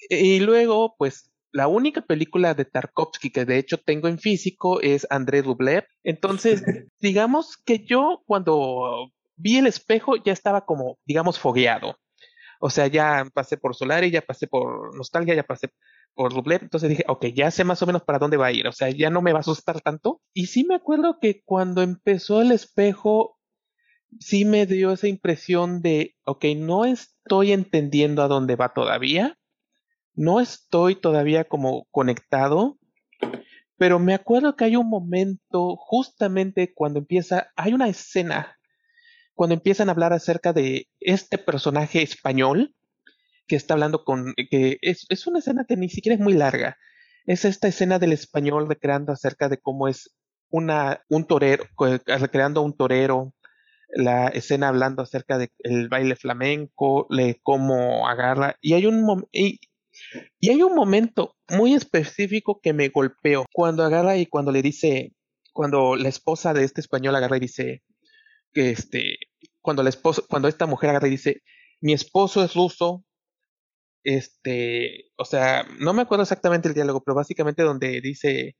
[0.09, 5.05] Y luego, pues, la única película de Tarkovsky que de hecho tengo en físico es
[5.09, 5.85] André Rublev.
[6.03, 6.63] Entonces,
[6.99, 11.97] digamos que yo cuando vi el espejo ya estaba como, digamos, fogueado.
[12.59, 15.69] O sea, ya pasé por Solari, ya pasé por Nostalgia, ya pasé
[16.13, 16.61] por Rublev.
[16.61, 18.67] Entonces dije, ok, ya sé más o menos para dónde va a ir.
[18.67, 20.21] O sea, ya no me va a asustar tanto.
[20.33, 23.39] Y sí me acuerdo que cuando empezó el espejo,
[24.19, 29.37] sí me dio esa impresión de, ok, no estoy entendiendo a dónde va todavía,
[30.13, 32.77] no estoy todavía como conectado,
[33.77, 38.59] pero me acuerdo que hay un momento justamente cuando empieza, hay una escena,
[39.33, 42.75] cuando empiezan a hablar acerca de este personaje español
[43.47, 46.77] que está hablando con, que es, es una escena que ni siquiera es muy larga,
[47.25, 50.15] es esta escena del español recreando acerca de cómo es
[50.49, 51.65] una, un torero,
[52.05, 53.33] recreando a un torero
[53.93, 59.59] la escena hablando acerca del baile flamenco, de cómo agarra, y hay un y,
[60.39, 65.13] y, hay un momento muy específico que me golpeó cuando agarra y cuando le dice,
[65.53, 67.83] cuando la esposa de este español agarra y dice
[68.53, 69.17] que este,
[69.61, 71.41] cuando la esposa, cuando esta mujer agarra y dice,
[71.81, 73.03] mi esposo es ruso,
[74.03, 78.55] este, o sea, no me acuerdo exactamente el diálogo, pero básicamente donde dice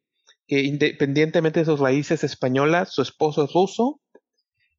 [0.47, 4.01] que independientemente de sus raíces españolas, su esposo es ruso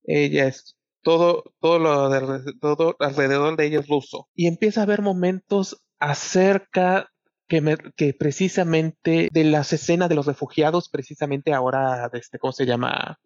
[0.04, 4.28] ella es todo, todo lo de, todo alrededor de ella es ruso.
[4.34, 7.10] Y empieza a haber momentos acerca
[7.48, 13.18] que, que precisamente de las escenas de los refugiados, precisamente ahora, este, ¿cómo se llama?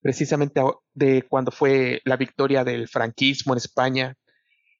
[0.00, 0.60] Precisamente
[0.94, 4.16] de cuando fue la victoria del franquismo en España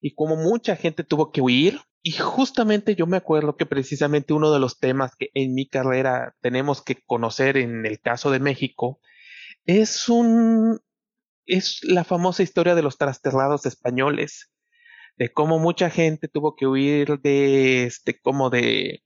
[0.00, 1.80] y como mucha gente tuvo que huir.
[2.04, 6.34] Y justamente yo me acuerdo que precisamente uno de los temas que en mi carrera
[6.40, 8.98] tenemos que conocer en el caso de México
[9.64, 10.80] es un
[11.46, 14.50] es la famosa historia de los trasterrados españoles,
[15.16, 19.02] de cómo mucha gente tuvo que huir de este, como de,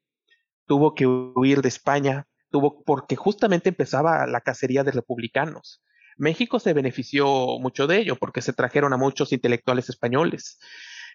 [0.66, 5.82] tuvo que huir de España, tuvo, porque justamente empezaba la cacería de republicanos.
[6.16, 10.58] México se benefició mucho de ello porque se trajeron a muchos intelectuales españoles,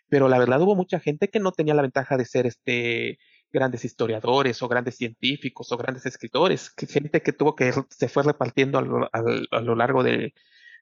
[0.09, 3.17] pero la verdad hubo mucha gente que no tenía la ventaja de ser este
[3.53, 8.77] grandes historiadores o grandes científicos o grandes escritores, gente que tuvo que se fue repartiendo
[8.79, 10.33] a lo largo de,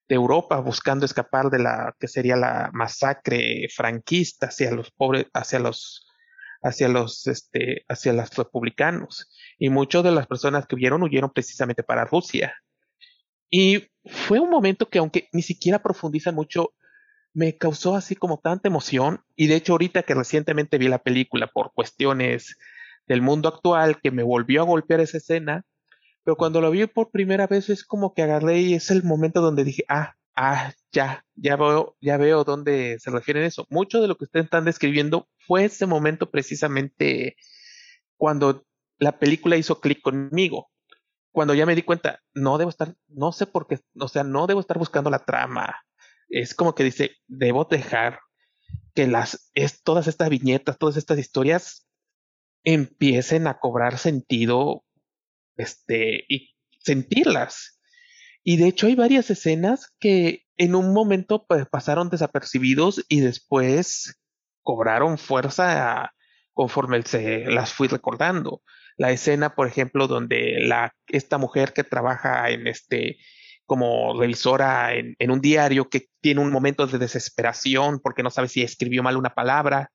[0.10, 5.60] de Europa buscando escapar de la que sería la masacre franquista hacia los pobres, hacia
[5.60, 6.07] los,
[6.64, 9.30] hacia los, este, hacia los republicanos.
[9.60, 12.56] Y muchas de las personas que huyeron huyeron precisamente para Rusia.
[13.52, 16.73] Y fue un momento que aunque ni siquiera profundiza mucho,
[17.34, 19.23] me causó así como tanta emoción.
[19.36, 22.57] Y de hecho ahorita que recientemente vi la película por cuestiones
[23.06, 25.65] del mundo actual, que me volvió a golpear esa escena,
[26.30, 29.41] pero cuando lo vi por primera vez es como que agarré y es el momento
[29.41, 33.65] donde dije, ah, ah, ya, ya veo, ya veo dónde se refieren eso.
[33.72, 37.35] Mucho de lo que ustedes están describiendo fue ese momento precisamente
[38.15, 38.64] cuando
[38.99, 40.69] la película hizo clic conmigo.
[41.31, 44.45] Cuando ya me di cuenta, no debo estar, no sé por qué, o sea, no
[44.45, 45.77] debo estar buscando la trama.
[46.27, 48.19] Es como que dice, debo dejar
[48.93, 51.88] que las, es, todas estas viñetas, todas estas historias
[52.64, 54.84] empiecen a cobrar sentido
[55.60, 57.80] este, y sentirlas.
[58.44, 64.19] Y de hecho hay varias escenas que en un momento pues, pasaron desapercibidos y después
[64.64, 66.14] cobraron fuerza
[66.53, 68.61] conforme se las fui recordando.
[68.98, 73.18] La escena, por ejemplo, donde la, esta mujer que trabaja en este
[73.65, 78.48] como revisora en, en, un diario que tiene un momento de desesperación porque no sabe
[78.48, 79.91] si escribió mal una palabra.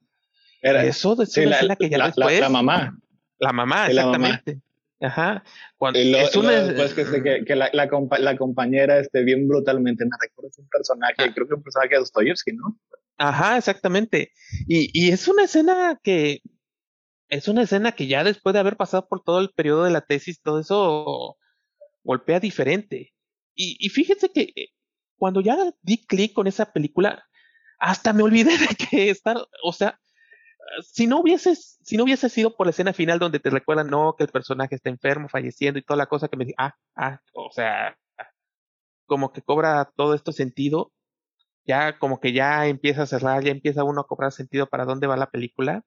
[0.62, 2.40] Era, Eso es una escena que ya después.
[2.40, 2.96] La, mamá.
[3.38, 4.60] La mamá, exactamente.
[5.00, 5.44] Ajá.
[5.76, 6.62] Cuando, es una...
[6.62, 11.32] después que, que, la, la, compañera esté bien brutalmente, me recuerda un personaje, ah.
[11.34, 12.78] creo que un personaje de Dostoyevsky, ¿no?
[13.18, 14.32] Ajá, exactamente.
[14.66, 16.40] Y, y es una escena que
[17.28, 20.02] es una escena que ya después de haber pasado por todo el periodo de la
[20.02, 21.36] tesis, todo eso
[22.02, 23.12] golpea diferente.
[23.54, 24.68] Y, y fíjense que eh,
[25.16, 27.24] cuando ya di clic con esa película,
[27.78, 30.00] hasta me olvidé de que estar, o sea,
[30.82, 34.14] si no hubieses, si no hubiese sido por la escena final donde te recuerdan, no,
[34.16, 37.50] que el personaje está enfermo, falleciendo y toda la cosa que me ah, ah, o
[37.52, 37.96] sea,
[39.06, 40.92] como que cobra todo esto sentido,
[41.66, 45.06] ya como que ya empieza a cerrar, ya empieza uno a cobrar sentido para dónde
[45.06, 45.84] va la película.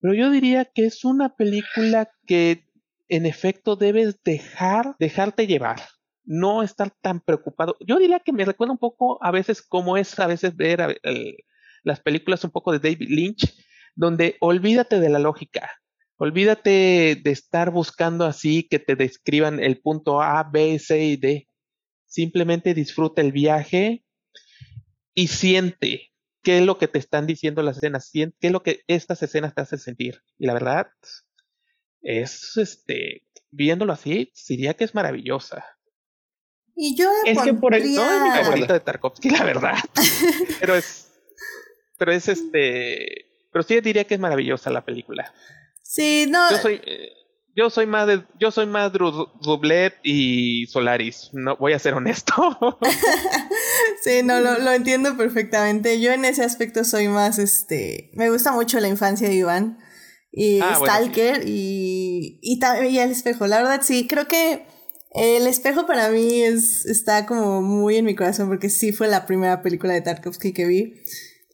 [0.00, 2.66] Pero yo diría que es una película que
[3.08, 5.80] en efecto debes dejar, dejarte llevar,
[6.24, 7.76] no estar tan preocupado.
[7.80, 11.00] Yo diría que me recuerda un poco a veces como es a veces ver
[11.84, 13.54] las películas un poco de David Lynch,
[13.94, 15.70] donde olvídate de la lógica,
[16.16, 21.48] olvídate de estar buscando así que te describan el punto A, B, C y D.
[22.06, 24.04] Simplemente disfruta el viaje
[25.14, 26.12] y siente,
[26.42, 29.54] qué es lo que te están diciendo las escenas, qué es lo que estas escenas
[29.54, 30.22] te hacen sentir.
[30.38, 30.88] Y la verdad,
[32.02, 35.64] es este, viéndolo así, diría que es maravillosa.
[36.74, 39.78] Y yo es que por el, no es mi favorita de Tarkovsky, la verdad.
[40.60, 41.10] pero es,
[41.98, 45.32] pero es este, pero sí diría que es maravillosa la película.
[45.82, 46.50] Sí, no.
[46.50, 47.12] Yo soy, eh,
[47.54, 51.30] yo soy más de, yo soy más Rublet y Solaris.
[51.32, 52.32] No, voy a ser honesto.
[54.02, 56.00] sí, no, lo, lo, entiendo perfectamente.
[56.00, 59.78] Yo en ese aspecto soy más, este, me gusta mucho la infancia de Iván
[60.32, 62.58] y ah, Stalker y, y,
[62.88, 63.46] y el espejo.
[63.46, 64.66] La verdad, sí, creo que
[65.14, 69.26] el espejo para mí es, está como muy en mi corazón porque sí fue la
[69.26, 70.94] primera película de Tarkovsky que vi.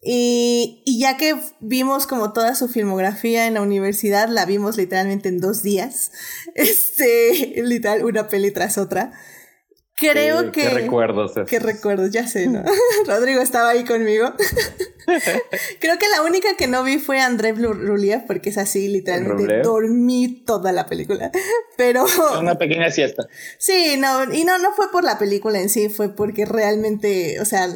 [0.03, 5.29] Y, y, ya que vimos como toda su filmografía en la universidad, la vimos literalmente
[5.29, 6.13] en dos días.
[6.55, 9.13] Este, literal, una peli tras otra.
[9.99, 10.63] Creo que.
[10.63, 11.33] Qué recuerdos.
[11.49, 12.63] Qué recuerdos, ya sé, ¿no?
[13.07, 14.33] Rodrigo estaba ahí conmigo.
[15.81, 20.45] Creo que la única que no vi fue André Ruliev, porque es así, literalmente dormí
[20.45, 21.33] toda la película.
[21.77, 22.07] Pero.
[22.39, 23.27] Una pequeña siesta.
[23.59, 27.45] Sí, no, y no, no fue por la película en sí, fue porque realmente, o
[27.45, 27.69] sea,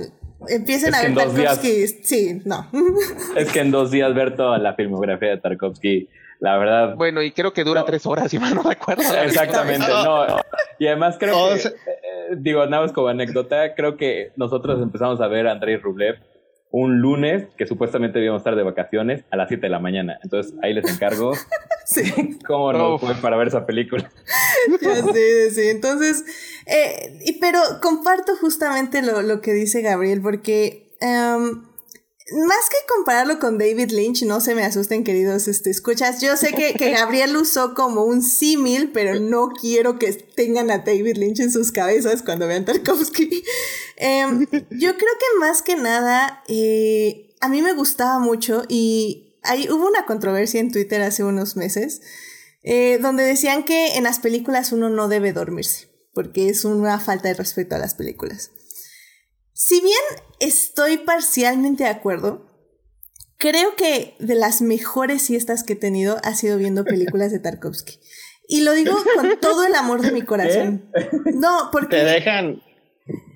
[0.48, 1.86] Empiecen a ver Tarkovsky.
[1.86, 2.66] Sí, no.
[3.36, 6.09] Es que en dos días ver toda la filmografía de Tarkovsky,
[6.40, 6.94] la verdad.
[6.97, 9.02] Bueno, y creo que dura tres horas, si mal no recuerdo.
[9.24, 10.27] Exactamente, no.
[10.78, 15.28] Y además creo que, eh, digo, nada más como anécdota, creo que nosotros empezamos a
[15.28, 16.19] ver a Andrei Rublev
[16.73, 20.19] un lunes que supuestamente debíamos estar de vacaciones a las 7 de la mañana.
[20.23, 21.32] Entonces ahí les encargo
[21.85, 22.39] sí.
[22.47, 24.11] cómo no fue para ver esa película.
[24.81, 25.69] Ya sé, sí.
[25.70, 26.24] Entonces,
[26.66, 30.89] eh, y, pero comparto justamente lo, lo, que dice Gabriel porque...
[31.01, 31.72] Um,
[32.31, 36.20] más que compararlo con David Lynch, no se me asusten, queridos este, escuchas.
[36.20, 40.78] Yo sé que, que Gabriel usó como un símil, pero no quiero que tengan a
[40.78, 43.44] David Lynch en sus cabezas cuando vean Tarkovsky.
[43.97, 49.69] Em, yo creo que más que nada, eh, a mí me gustaba mucho y hay,
[49.69, 52.01] hubo una controversia en Twitter hace unos meses
[52.62, 57.28] eh, donde decían que en las películas uno no debe dormirse, porque es una falta
[57.28, 58.53] de respeto a las películas.
[59.53, 60.01] Si bien
[60.43, 62.51] estoy parcialmente de acuerdo,
[63.39, 67.98] creo que de las mejores siestas que he tenido ha sido viendo películas de Tarkovsky.
[68.48, 70.90] Y lo digo con todo el amor de mi corazón.
[70.94, 71.10] ¿Eh?
[71.35, 71.97] No, porque...
[71.97, 72.62] Te dejan...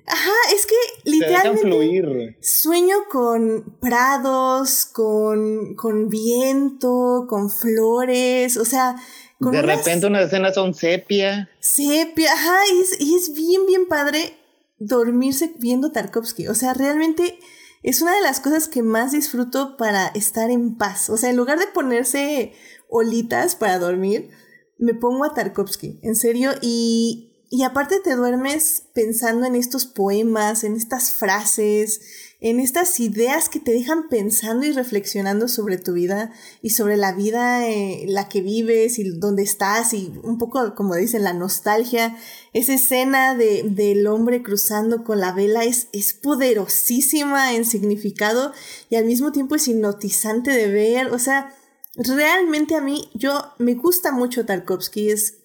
[0.09, 8.95] Ajá, es que literalmente sueño con prados, con, con viento, con flores, o sea...
[9.39, 11.49] de repente unas escenas son sepia.
[11.59, 14.36] Sepia, ajá, y es, y es bien, bien padre
[14.79, 16.47] dormirse viendo Tarkovsky.
[16.47, 17.39] O sea, realmente
[17.83, 21.09] es una de las cosas que más disfruto para estar en paz.
[21.09, 22.53] O sea, en lugar de ponerse
[22.89, 24.29] olitas para dormir,
[24.77, 30.63] me pongo a Tarkovsky, en serio, y, y aparte te duermes pensando en estos poemas,
[30.63, 32.01] en estas frases,
[32.39, 36.31] en estas ideas que te dejan pensando y reflexionando sobre tu vida
[36.61, 40.95] y sobre la vida en la que vives y dónde estás y un poco, como
[40.95, 42.15] dicen, la nostalgia.
[42.57, 48.51] Esa escena de, del hombre cruzando con la vela es, es poderosísima en significado
[48.89, 51.13] y al mismo tiempo es hipnotizante de ver.
[51.13, 51.53] O sea,
[51.93, 55.35] realmente a mí, yo me gusta mucho Tarkovsky, es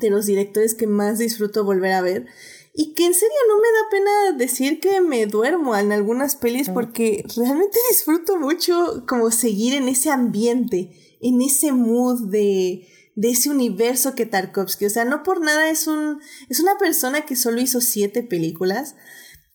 [0.00, 2.24] de los directores que más disfruto volver a ver.
[2.72, 6.70] Y que en serio no me da pena decir que me duermo en algunas pelis
[6.70, 13.50] porque realmente disfruto mucho como seguir en ese ambiente, en ese mood de, de ese
[13.50, 14.86] universo que Tarkovsky.
[14.86, 16.20] O sea, no por nada es un.
[16.48, 18.96] es una persona que solo hizo siete películas.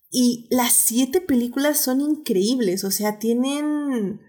[0.09, 2.83] Y las siete películas son increíbles.
[2.83, 4.21] O sea, tienen.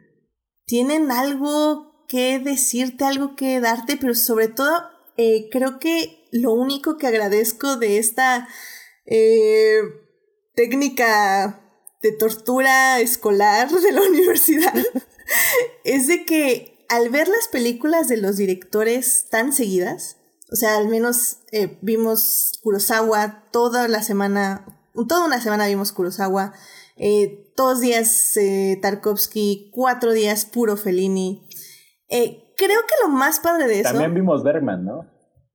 [0.66, 4.72] tienen algo que decirte, algo que darte, pero sobre todo,
[5.16, 8.48] eh, creo que lo único que agradezco de esta
[9.04, 9.80] eh,
[10.54, 11.60] técnica
[12.02, 14.74] de tortura escolar de la universidad
[15.84, 20.16] es de que al ver las películas de los directores tan seguidas,
[20.50, 24.64] o sea, al menos eh, vimos Kurosawa toda la semana,
[25.08, 26.54] toda una semana vimos Kurosawa,
[26.96, 31.46] eh, dos días eh, Tarkovsky, cuatro días puro Fellini.
[32.08, 33.90] creo que lo más padre de eso...
[33.90, 35.06] También vimos Berman, ¿no?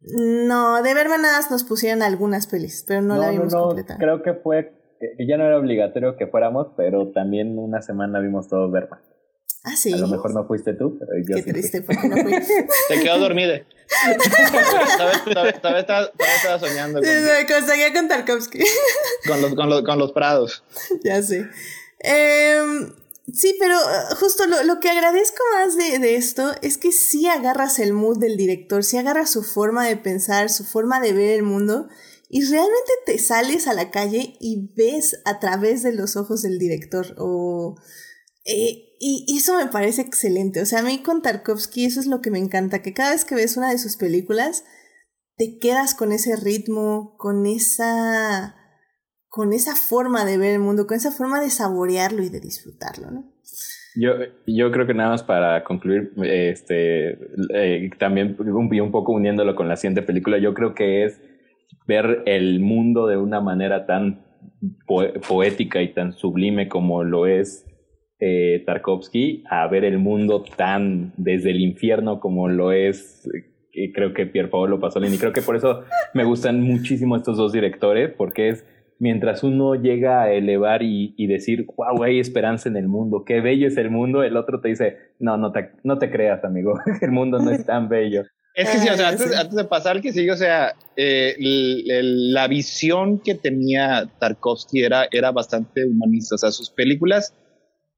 [0.02, 3.98] No, de Berman nada nos pusieron algunas pelis, pero no, la vimos no, completa.
[3.98, 4.74] Creo que fue,
[5.18, 9.00] ya no era obligatorio que fuéramos, pero también una semana vimos todo Berman.
[9.66, 9.94] Ah, sí.
[9.94, 12.34] A lo mejor no fuiste tú, pero yo Qué triste, porque no fui.
[12.90, 13.62] Te quedó dormida.
[15.62, 17.00] Todavía estaba soñando.
[17.00, 18.60] Con, sí, seguía con Tarkovsky.
[19.28, 20.66] Con los, con, los, con los prados.
[21.02, 21.48] Ya sé.
[22.00, 22.62] Eh,
[23.34, 27.28] sí, pero uh, justo lo, lo que agradezco más de, de, esto es que sí
[27.28, 31.30] agarras el mood del director, sí agarras su forma de pensar, su forma de ver
[31.36, 31.88] el mundo.
[32.28, 36.60] Y realmente te sales a la calle y ves a través de los ojos del
[36.60, 37.16] director.
[37.18, 37.76] O.
[38.46, 40.62] Eh, y eso me parece excelente.
[40.62, 43.26] O sea, a mí con Tarkovsky eso es lo que me encanta, que cada vez
[43.26, 44.64] que ves una de sus películas,
[45.36, 48.56] te quedas con ese ritmo, con esa
[49.34, 53.10] con esa forma de ver el mundo, con esa forma de saborearlo y de disfrutarlo,
[53.10, 53.34] ¿no?
[53.96, 54.12] Yo,
[54.46, 57.18] yo creo que nada más para concluir, este,
[57.52, 61.20] eh, también un, un poco uniéndolo con la siguiente película, yo creo que es
[61.88, 64.24] ver el mundo de una manera tan
[65.28, 67.66] poética y tan sublime como lo es
[68.26, 73.28] eh, Tarkovsky a ver el mundo tan desde el infierno como lo es
[73.74, 75.18] eh, creo que Pier Paolo Pasolini.
[75.18, 75.84] Creo que por eso
[76.14, 78.66] me gustan muchísimo estos dos directores, porque es
[78.98, 83.68] mientras uno llega a elevar y, decir, wow, hay esperanza en el mundo, qué bello
[83.68, 87.12] es el mundo, el otro te dice, no, no te, no te creas, amigo, el
[87.12, 88.24] mundo no es tan bello.
[88.56, 92.48] Es que sí, o sea, antes, antes de pasar que sigue, o sea, eh, la
[92.48, 97.36] visión que tenía Tarkovsky era, era bastante humanista, o sea, sus películas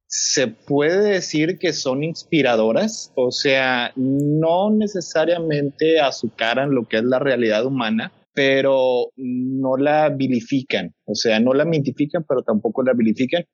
[0.07, 7.19] se puede decir que son inspiradoras, o sea, no necesariamente azucaran lo que es la
[7.19, 13.45] realidad humana, pero no la vilifican, o sea, no la mitifican, pero tampoco la vilifican,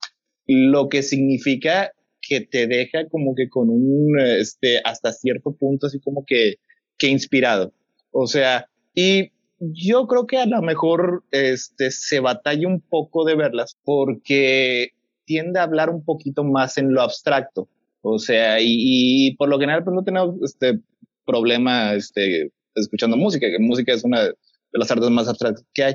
[0.47, 1.91] lo que significa
[2.21, 6.55] que te deja como que con un, este, hasta cierto punto, así como que,
[6.97, 7.73] que inspirado.
[8.11, 13.35] O sea, y yo creo que a lo mejor, este, se batalla un poco de
[13.35, 14.89] verlas porque
[15.31, 17.69] tiende a hablar un poquito más en lo abstracto.
[18.01, 20.77] O sea, y, por lo general, pues no tenemos este
[21.25, 24.35] problema, este, escuchando música, que música es una de
[24.73, 25.93] las artes más abstractas que hay.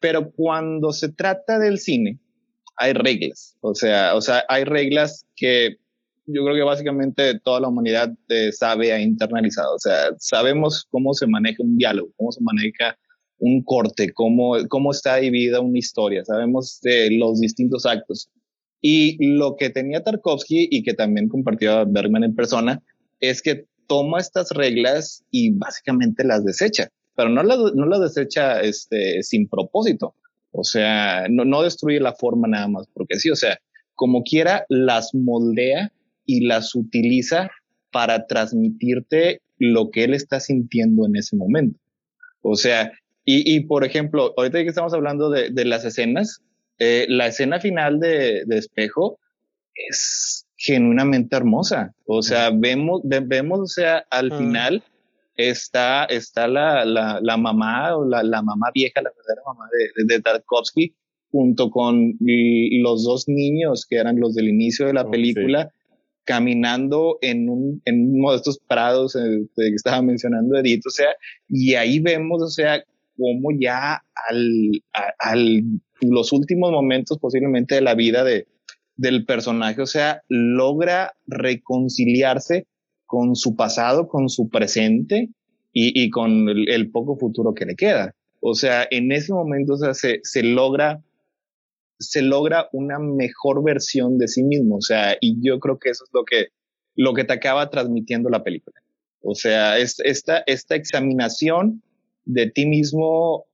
[0.00, 2.18] Pero cuando se trata del cine,
[2.76, 3.58] hay reglas.
[3.60, 5.76] O sea, o sea, hay reglas que
[6.24, 9.74] yo creo que básicamente toda la humanidad eh, sabe e internalizado.
[9.74, 12.96] O sea, sabemos cómo se maneja un diálogo, cómo se maneja
[13.38, 18.30] un corte, cómo, cómo está dividida una historia, sabemos de los distintos actos.
[18.80, 22.82] Y lo que tenía Tarkovsky y que también compartió Bergman en persona
[23.20, 28.60] es que toma estas reglas y básicamente las desecha, pero no las, no las desecha
[28.60, 30.14] este, sin propósito.
[30.52, 33.58] O sea, no, no destruye la forma nada más, porque sí, o sea,
[33.94, 35.92] como quiera, las moldea
[36.24, 37.50] y las utiliza
[37.90, 41.80] para transmitirte lo que él está sintiendo en ese momento.
[42.42, 42.92] O sea,
[43.24, 46.42] y, y por ejemplo, ahorita que estamos hablando de, de las escenas,
[46.78, 49.18] eh, la escena final de, de, Espejo
[49.74, 51.94] es genuinamente hermosa.
[52.06, 54.82] O sea, vemos, vemos, o sea, al final
[55.36, 60.04] está, está la, la, la mamá o la, la, mamá vieja, la verdadera mamá de,
[60.04, 60.94] de, Tarkovsky,
[61.30, 65.72] junto con los dos niños que eran los del inicio de la oh, película,
[66.24, 71.08] caminando en, un, en uno de estos prados eh, que estaba mencionando Edith, o sea,
[71.48, 72.84] y ahí vemos, o sea,
[73.18, 74.82] cómo ya al,
[75.18, 75.64] al
[76.00, 78.46] los últimos momentos posiblemente de la vida de,
[78.96, 82.66] del personaje, o sea, logra reconciliarse
[83.06, 85.30] con su pasado, con su presente
[85.72, 88.14] y, y con el, poco futuro que le queda.
[88.40, 91.02] O sea, en ese momento, o sea, se, se logra,
[91.98, 94.76] se logra una mejor versión de sí mismo.
[94.76, 96.48] O sea, y yo creo que eso es lo que,
[96.94, 98.80] lo que te acaba transmitiendo la película.
[99.22, 101.82] O sea, es, esta, esta examinación
[102.28, 103.46] de ti mismo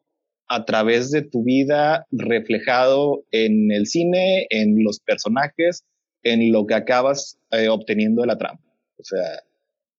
[0.49, 5.85] a través de tu vida reflejado en el cine, en los personajes,
[6.23, 8.61] en lo que acabas eh, obteniendo de la trama.
[8.99, 9.43] O sea,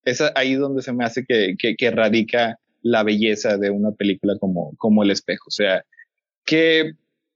[0.03, 4.75] es ahí donde se me hace que, que, radica la belleza de una película como,
[4.77, 5.45] como El Espejo.
[5.47, 5.83] O sea,
[6.45, 6.91] que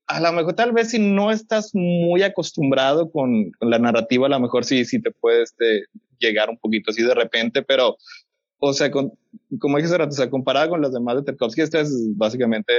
[0.07, 4.39] a lo mejor tal vez si no estás muy acostumbrado con, la narrativa, a lo
[4.39, 5.85] mejor sí, sí te puedes este,
[6.19, 7.97] llegar un poquito así de repente, pero
[8.59, 9.13] o sea, con,
[9.59, 12.73] como dije hace rato, o sea, comparada con las demás de Tarkovsky, esta es básicamente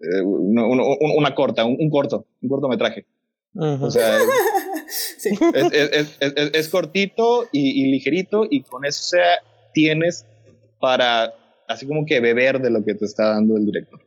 [0.00, 3.06] eh, una, una, corta, un, corto, un cortometraje.
[3.54, 4.18] O sea,
[6.52, 9.38] es, cortito y, ligerito y con eso sea,
[9.72, 10.26] tienes
[10.78, 11.32] para
[11.68, 14.00] así como que beber de lo que te está dando el director.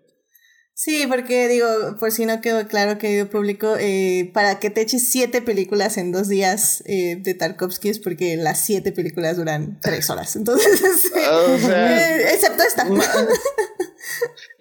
[0.81, 1.67] Sí, porque digo,
[1.99, 6.13] por si no quedó claro, querido público, eh, para que te eches siete películas en
[6.13, 10.37] dos días eh, de Tarkovsky es porque las siete películas duran tres horas.
[10.37, 12.87] Entonces, eh, excepto esta.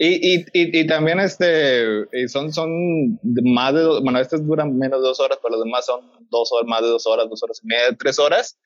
[0.01, 1.85] Y, y, y, también este
[2.29, 6.01] son, son más de bueno, estas duran menos de dos horas, pero los demás son
[6.31, 8.59] dos horas, más de dos horas, dos horas y media, tres horas.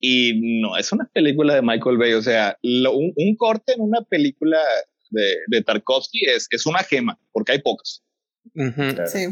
[0.00, 4.02] Y no es una película de Michael Bay, o sea, un, un, corte en una
[4.02, 4.58] película
[5.10, 8.02] de, de Tarkovsky es, es una gema, porque hay pocas.
[8.54, 9.26] Sí.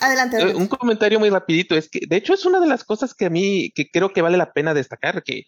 [0.00, 3.26] adelante, Un comentario muy rapidito es que, de hecho, es una de las cosas que
[3.26, 5.44] a mí que creo que vale la pena destacar, que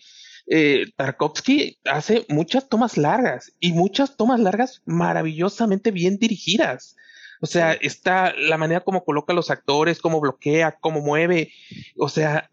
[0.47, 6.97] eh, Tarkovsky hace muchas tomas largas y muchas tomas largas maravillosamente bien dirigidas.
[7.41, 11.53] O sea, está la manera como coloca a los actores, cómo bloquea, cómo mueve.
[11.99, 12.51] O sea,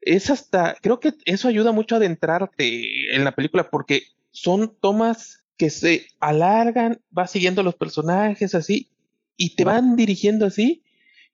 [0.00, 4.02] es hasta, creo que eso ayuda mucho a adentrarte en la película porque
[4.34, 8.90] son tomas que se alargan, va siguiendo los personajes así
[9.36, 10.82] y te van dirigiendo así.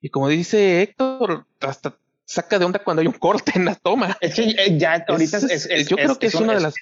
[0.01, 4.17] Y como dice Héctor, hasta saca de onda cuando hay un corte en la toma.
[4.21, 6.75] Es que eh, ya ahorita es, yo creo que es, una de las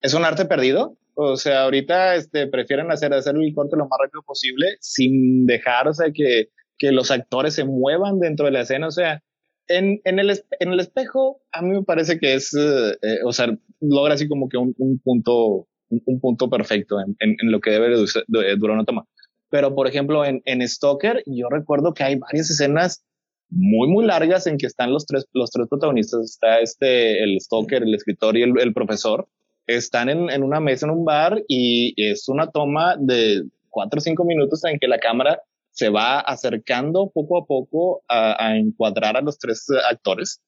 [0.00, 0.96] es un arte perdido.
[1.14, 5.88] O sea, ahorita este, prefieren hacer, hacer el corte lo más rápido posible sin dejar,
[5.88, 8.86] o sea, que, que los actores se muevan dentro de la escena.
[8.86, 9.22] O sea,
[9.66, 10.30] en, en, el,
[10.60, 14.28] en el espejo, a mí me parece que es, eh, eh, o sea, logra así
[14.28, 17.94] como que un, un punto, un, punto perfecto en, lo que debe
[18.26, 19.06] durar una toma.
[19.50, 23.04] Pero, por ejemplo, en, en Stalker, yo recuerdo que hay varias escenas
[23.48, 26.20] muy, muy largas en que están los tres, los tres protagonistas.
[26.32, 29.28] Está este, el Stalker, el escritor y el, profesor.
[29.66, 34.00] Están en, en, una mesa en un bar y es una toma de cuatro o
[34.00, 35.40] cinco minutos en que la cámara
[35.70, 40.40] se va acercando poco a poco a encuadrar a los tres actores.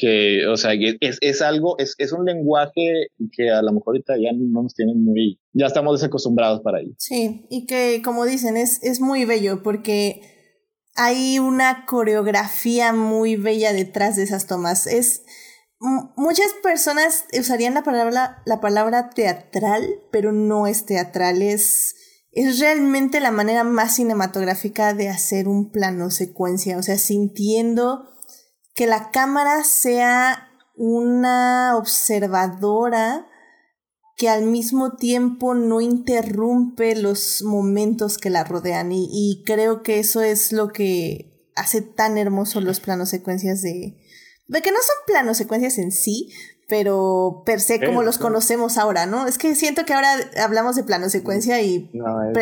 [0.00, 4.14] Que, o sea, es, es algo, es, es un lenguaje que a lo mejor ahorita
[4.16, 6.92] ya no nos tienen muy, ya estamos desacostumbrados para ello.
[6.98, 10.20] Sí, y que como dicen, es, es muy bello porque
[10.94, 14.86] hay una coreografía muy bella detrás de esas tomas.
[14.86, 15.22] Es
[15.80, 21.94] muchas personas usarían la palabra la palabra teatral, pero no es teatral, es
[22.32, 28.04] es realmente la manera más cinematográfica de hacer un plano secuencia, o sea, sintiendo
[28.78, 33.26] que la cámara sea una observadora
[34.16, 38.90] que al mismo tiempo no interrumpe los momentos que la rodean.
[38.92, 43.96] Y, creo que eso es lo que hace tan hermosos los planos secuencias de...
[44.46, 46.32] De que no son planos secuencias en sí,
[46.68, 49.26] pero per se como los conocemos ahora, ¿no?
[49.26, 50.10] Es que siento que ahora
[50.40, 51.90] hablamos de plano secuencia y,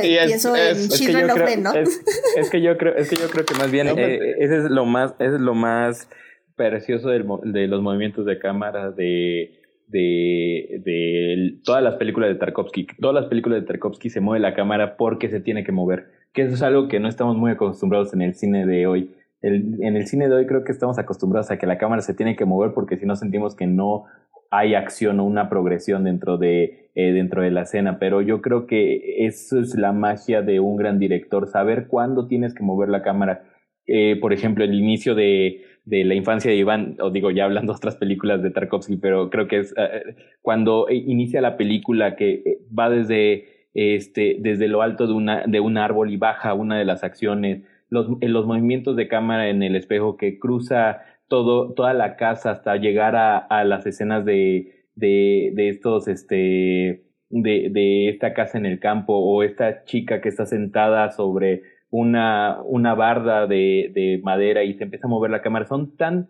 [0.03, 1.73] pienso en Children of Men, ¿no?
[1.73, 4.85] Es, que yo creo, es que yo creo que más bien eh, ese es lo
[4.85, 6.09] más, es lo más
[6.57, 12.87] precioso de los movimientos de cámara de de, de todas las películas de Tarkovsky.
[13.01, 16.43] Todas las películas de Tarkovsky se mueve la cámara porque se tiene que mover, que
[16.43, 19.15] eso es algo que no estamos muy acostumbrados en el cine de hoy.
[19.43, 22.37] en el cine de hoy creo que estamos acostumbrados a que la cámara se tiene
[22.37, 24.05] que mover porque si no sentimos que no
[24.51, 28.67] hay acción o una progresión dentro de, eh, dentro de la escena, pero yo creo
[28.67, 33.03] que eso es la magia de un gran director, saber cuándo tienes que mover la
[33.03, 33.45] cámara.
[33.87, 37.73] Eh, por ejemplo, el inicio de, de la infancia de Iván, o digo, ya hablando
[37.73, 42.17] de otras películas de Tarkovsky, pero creo que es eh, eh, cuando inicia la película
[42.17, 46.55] que eh, va desde, este, desde lo alto de, una, de un árbol y baja
[46.55, 51.73] una de las acciones, los, los movimientos de cámara en el espejo que cruza todo,
[51.73, 57.69] toda la casa hasta llegar a, a las escenas de, de, de estos, este, de,
[57.71, 61.63] de esta casa en el campo o esta chica que está sentada sobre
[61.99, 65.65] una, una barda de, de madera y se empieza a mover la cámara.
[65.65, 66.29] Son tan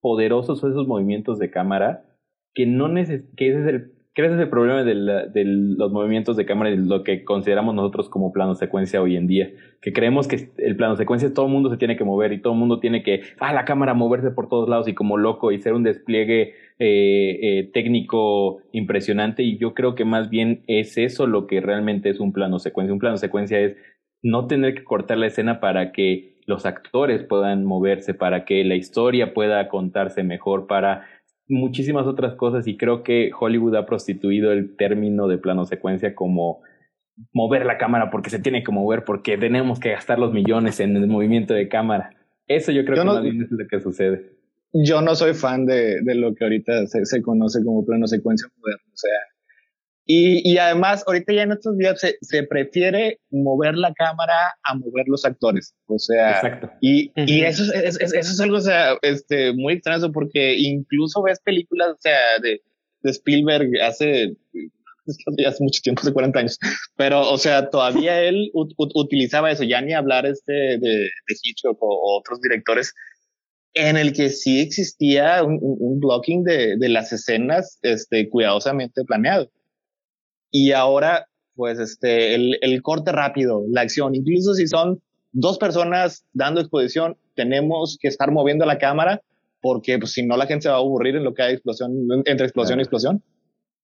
[0.00, 2.04] poderosos esos movimientos de cámara
[2.54, 6.46] que no neces que ese es el ¿Crees ese problema de, de, los movimientos de
[6.46, 9.50] cámara y lo que consideramos nosotros como plano secuencia hoy en día?
[9.82, 12.54] Que creemos que el plano secuencia todo el mundo se tiene que mover y todo
[12.54, 15.58] el mundo tiene que, ah, la cámara moverse por todos lados y como loco y
[15.60, 19.42] ser un despliegue eh, eh, técnico impresionante.
[19.42, 22.94] Y yo creo que más bien es eso lo que realmente es un plano secuencia.
[22.94, 23.76] Un plano secuencia es
[24.22, 28.76] no tener que cortar la escena para que los actores puedan moverse, para que la
[28.76, 31.06] historia pueda contarse mejor, para
[31.48, 36.60] muchísimas otras cosas y creo que Hollywood ha prostituido el término de plano secuencia como
[37.32, 40.96] mover la cámara porque se tiene que mover, porque tenemos que gastar los millones en
[40.96, 42.10] el movimiento de cámara.
[42.46, 44.32] Eso yo creo que más bien es lo que sucede.
[44.72, 48.48] Yo no soy fan de, de lo que ahorita se, se, conoce como plano secuencia
[48.58, 48.84] moderno.
[48.92, 49.18] O sea,
[50.08, 54.76] Y, y, además, ahorita ya en estos días se, se, prefiere mover la cámara a
[54.76, 55.74] mover los actores.
[55.86, 56.70] O sea, Exacto.
[56.80, 61.40] y, y eso, es, eso es algo o sea, este, muy extraño porque incluso ves
[61.40, 62.62] películas o sea, de,
[63.02, 64.36] de Spielberg hace,
[65.46, 66.58] hace mucho tiempo, hace 40 años,
[66.96, 71.88] pero o sea, todavía él utilizaba eso, ya ni hablar este de, de Hitchcock o,
[71.88, 72.94] o otros directores
[73.74, 79.50] en el que sí existía un, un blocking de, de, las escenas este, cuidadosamente planeado.
[80.58, 85.02] Y ahora, pues, este, el, el, corte rápido, la acción, incluso si son
[85.32, 89.20] dos personas dando exposición, tenemos que estar moviendo la cámara
[89.60, 91.92] porque pues, si no la gente se va a aburrir en lo que hay explosión,
[92.24, 92.80] entre explosión claro.
[92.80, 93.22] y explosión.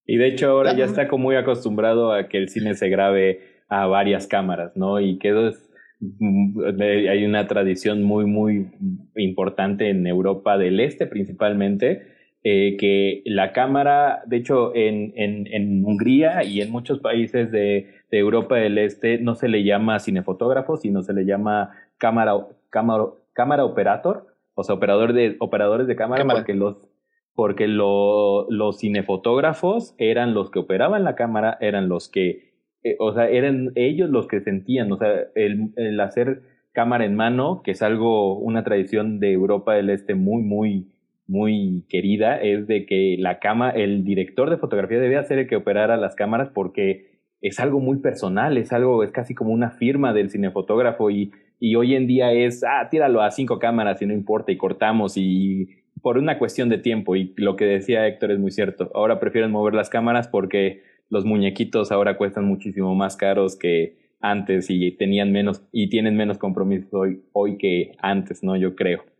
[0.06, 3.40] Y de hecho ahora ya está como muy acostumbrado a que el cine se grabe
[3.68, 4.98] a varias cámaras, ¿no?
[4.98, 5.68] Y que eso es
[6.80, 8.72] hay una tradición muy, muy
[9.14, 12.11] importante en Europa del Este principalmente,
[12.44, 17.88] eh, que la cámara, de hecho, en, en, en, Hungría y en muchos países de,
[18.10, 22.32] de, Europa del Este no se le llama cinefotógrafo, sino se le llama cámara,
[22.70, 26.40] cámara, cámara operator, o sea, operador de, operadores de cámara, cámara.
[26.40, 26.76] porque los
[27.34, 32.52] porque lo, los cinefotógrafos eran los que operaban la cámara, eran los que
[32.84, 36.42] eh, o sea, eran ellos los que sentían, o sea, el, el, hacer
[36.72, 40.91] cámara en mano, que es algo, una tradición de Europa del Este muy, muy,
[41.32, 45.56] muy querida, es de que la cama, el director de fotografía debía ser el que
[45.56, 47.10] operara las cámaras porque
[47.40, 51.74] es algo muy personal, es algo, es casi como una firma del cinefotógrafo y, y
[51.74, 55.68] hoy en día es, ah, tíralo a cinco cámaras y no importa y cortamos y
[56.02, 59.50] por una cuestión de tiempo y lo que decía Héctor es muy cierto, ahora prefieren
[59.50, 65.32] mover las cámaras porque los muñequitos ahora cuestan muchísimo más caros que antes y tenían
[65.32, 68.54] menos y tienen menos compromiso hoy, hoy que antes, ¿no?
[68.56, 69.11] Yo creo.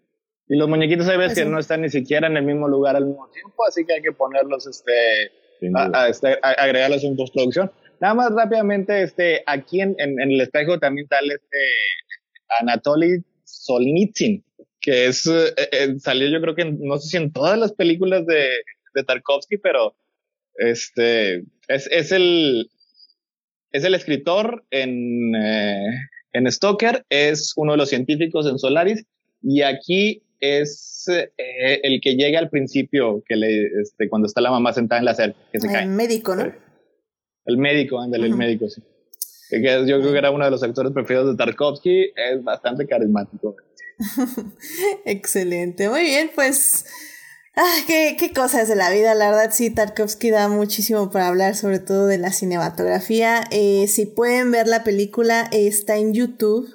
[0.49, 3.07] Y los muñequitos hay veces que no están ni siquiera en el mismo lugar al
[3.07, 5.31] mismo tiempo, así que hay que ponerlos, este,
[5.75, 7.71] a, a, este, a, agregarlos en postproducción.
[8.01, 11.59] Nada más rápidamente, este, aquí en, en, en el espejo también tal este
[12.61, 14.45] Anatoly Solnitsyn,
[14.81, 17.73] que es, eh, eh, salió yo creo que en, no sé si en todas las
[17.73, 18.51] películas de,
[18.95, 19.95] de Tarkovsky, pero
[20.57, 22.69] este, es, es, el,
[23.71, 25.87] es el escritor en, eh,
[26.33, 29.05] en Stoker, es uno de los científicos en Solaris,
[29.41, 34.51] y aquí es eh, el que llega al principio, que le, este, cuando está la
[34.51, 35.87] mamá sentada en la cerca, que se el cae.
[35.87, 36.53] médico, ¿no?
[37.45, 38.33] El médico, ándale, uh -huh.
[38.33, 38.83] el médico, sí.
[39.51, 43.57] Que yo creo que era uno de los actores preferidos de Tarkovsky, es bastante carismático.
[45.05, 46.85] Excelente, muy bien, pues
[47.55, 51.55] Ah, qué, qué cosas de la vida, la verdad sí, Tarkovsky da muchísimo para hablar,
[51.55, 53.45] sobre todo de la cinematografía.
[53.51, 56.67] Eh, si pueden ver la película, está en YouTube,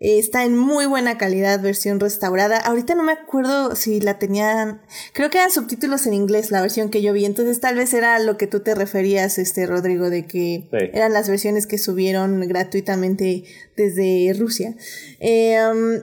[0.00, 2.58] está en muy buena calidad, versión restaurada.
[2.58, 4.82] Ahorita no me acuerdo si la tenían,
[5.12, 8.18] creo que eran subtítulos en inglés la versión que yo vi, entonces tal vez era
[8.18, 10.76] lo que tú te referías, este Rodrigo, de que sí.
[10.92, 13.44] eran las versiones que subieron gratuitamente
[13.76, 14.74] desde Rusia.
[15.20, 16.00] Um,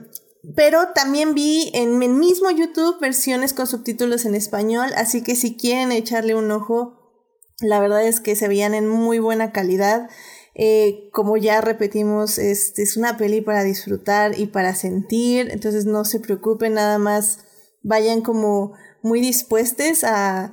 [0.56, 5.56] pero también vi en el mismo YouTube versiones con subtítulos en español, así que si
[5.56, 7.00] quieren echarle un ojo,
[7.60, 10.10] la verdad es que se veían en muy buena calidad.
[10.54, 16.04] Eh, como ya repetimos, es, es una peli para disfrutar y para sentir, entonces no
[16.04, 17.38] se preocupen, nada más
[17.82, 18.72] vayan como
[19.02, 20.52] muy dispuestos a,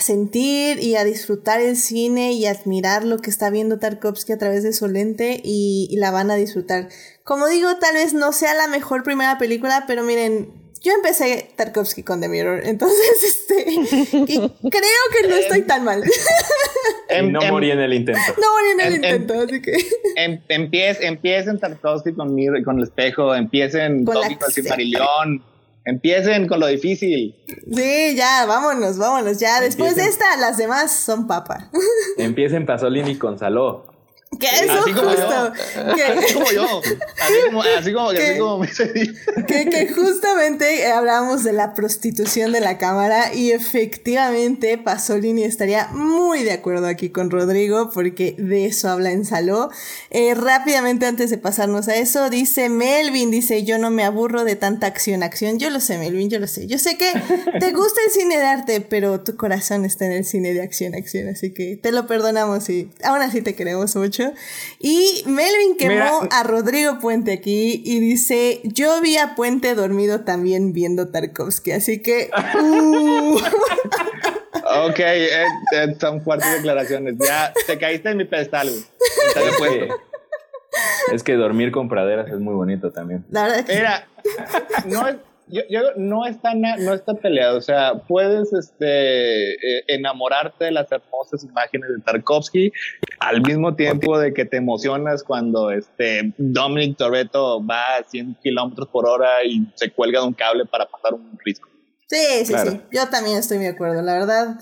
[0.00, 4.62] sentir y a disfrutar el cine y admirar lo que está viendo Tarkovsky a través
[4.62, 6.88] de su lente y, la van a disfrutar.
[7.24, 12.02] Como digo, tal vez no sea la mejor primera película, pero miren, yo empecé Tarkovsky
[12.02, 16.02] con The Mirror, entonces este y creo que no estoy tan mal.
[17.08, 18.20] Em, no em, morí en el intento.
[18.40, 19.72] No morí en el em, intento, así que.
[20.16, 25.42] Em, empiecen, empiecen Tarkovsky con Mirror, con el espejo, empiecen con el Silmarillion.
[25.84, 27.34] Empiecen con lo difícil.
[27.74, 29.38] Sí, ya, vámonos, vámonos.
[29.38, 30.04] Ya, después Empiecen.
[30.04, 31.70] de esta, las demás son papa.
[32.18, 33.89] Empiecen Pasolini con Saló.
[34.38, 35.52] ¿Qué eso así como justo?
[35.96, 36.04] Yo.
[36.20, 36.80] Así como yo.
[37.20, 38.68] Así como, así como, así como me
[39.46, 46.44] que, que justamente hablamos de la prostitución de la cámara y efectivamente Pasolini estaría muy
[46.44, 49.68] de acuerdo aquí con Rodrigo porque de eso habla en Saló.
[50.10, 54.54] Eh, rápidamente antes de pasarnos a eso, dice Melvin, dice yo no me aburro de
[54.54, 55.58] tanta acción, acción.
[55.58, 56.68] Yo lo sé, Melvin, yo lo sé.
[56.68, 57.10] Yo sé que
[57.58, 60.94] te gusta el cine de arte, pero tu corazón está en el cine de acción,
[60.94, 61.28] acción.
[61.28, 64.19] Así que te lo perdonamos y aún así te queremos mucho.
[64.78, 66.28] Y Melvin quemó Mira.
[66.30, 72.00] a Rodrigo Puente aquí y dice, yo vi a Puente dormido también viendo Tarkovsky, así
[72.00, 72.30] que...
[72.60, 73.36] Uh.
[74.88, 75.28] ok, eh,
[75.72, 77.16] eh, son fuertes declaraciones.
[77.18, 78.70] Ya te caíste en mi pedestal.
[79.58, 79.88] Güey.
[81.12, 83.24] Es que dormir con praderas es muy bonito también.
[83.30, 84.06] La verdad que Mira,
[84.86, 85.16] no es,
[85.50, 90.90] yo, yo, no está no está peleado, o sea, puedes este eh, enamorarte de las
[90.90, 92.72] hermosas imágenes de Tarkovsky
[93.18, 98.88] al mismo tiempo de que te emocionas cuando este Dominic Toretto va a 100 kilómetros
[98.88, 101.68] por hora y se cuelga de un cable para pasar un risco.
[102.06, 104.58] Sí, sí, sí, yo también estoy de acuerdo, la verdad.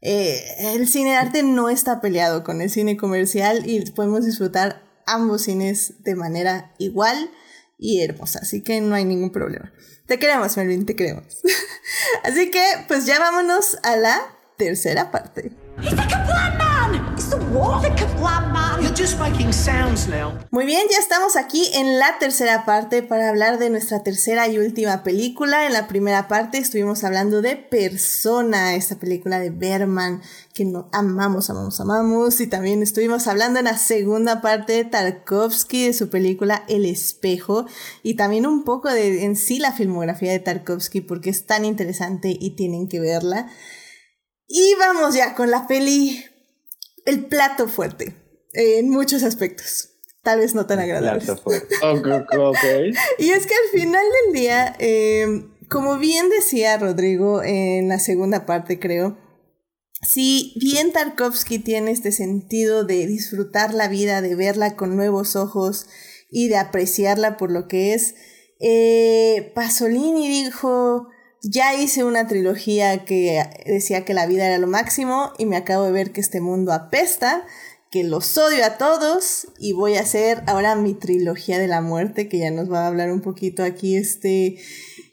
[0.00, 0.40] Eh,
[0.74, 5.42] el cine de arte no está peleado con el cine comercial y podemos disfrutar ambos
[5.42, 7.30] cines de manera igual
[7.78, 9.72] y hermosa, así que no hay ningún problema.
[10.12, 11.40] Te queremos, Melvin, te queremos.
[12.22, 14.20] así que, pues ya vámonos a la
[14.58, 15.52] tercera parte.
[20.50, 24.58] Muy bien, ya estamos aquí en la tercera parte para hablar de nuestra tercera y
[24.58, 25.66] última película.
[25.66, 30.22] En la primera parte estuvimos hablando de Persona, esta película de Berman
[30.54, 32.40] que no, amamos, amamos, amamos.
[32.40, 37.66] Y también estuvimos hablando en la segunda parte de Tarkovsky, de su película El espejo.
[38.02, 42.36] Y también un poco de en sí la filmografía de Tarkovsky porque es tan interesante
[42.38, 43.48] y tienen que verla.
[44.54, 46.26] Y vamos ya con la peli
[47.06, 48.14] el plato fuerte
[48.52, 49.88] en muchos aspectos.
[50.22, 51.24] Tal vez no tan agradable.
[53.18, 55.26] y es que al final del día, eh,
[55.70, 59.16] como bien decía Rodrigo en la segunda parte, creo,
[60.02, 65.86] si bien Tarkovsky tiene este sentido de disfrutar la vida, de verla con nuevos ojos
[66.30, 68.16] y de apreciarla por lo que es,
[68.60, 71.08] eh, Pasolini dijo,
[71.42, 75.84] ya hice una trilogía que decía que la vida era lo máximo y me acabo
[75.84, 77.44] de ver que este mundo apesta,
[77.90, 82.28] que los odio a todos y voy a hacer ahora mi trilogía de la muerte,
[82.28, 84.56] que ya nos va a hablar un poquito aquí este,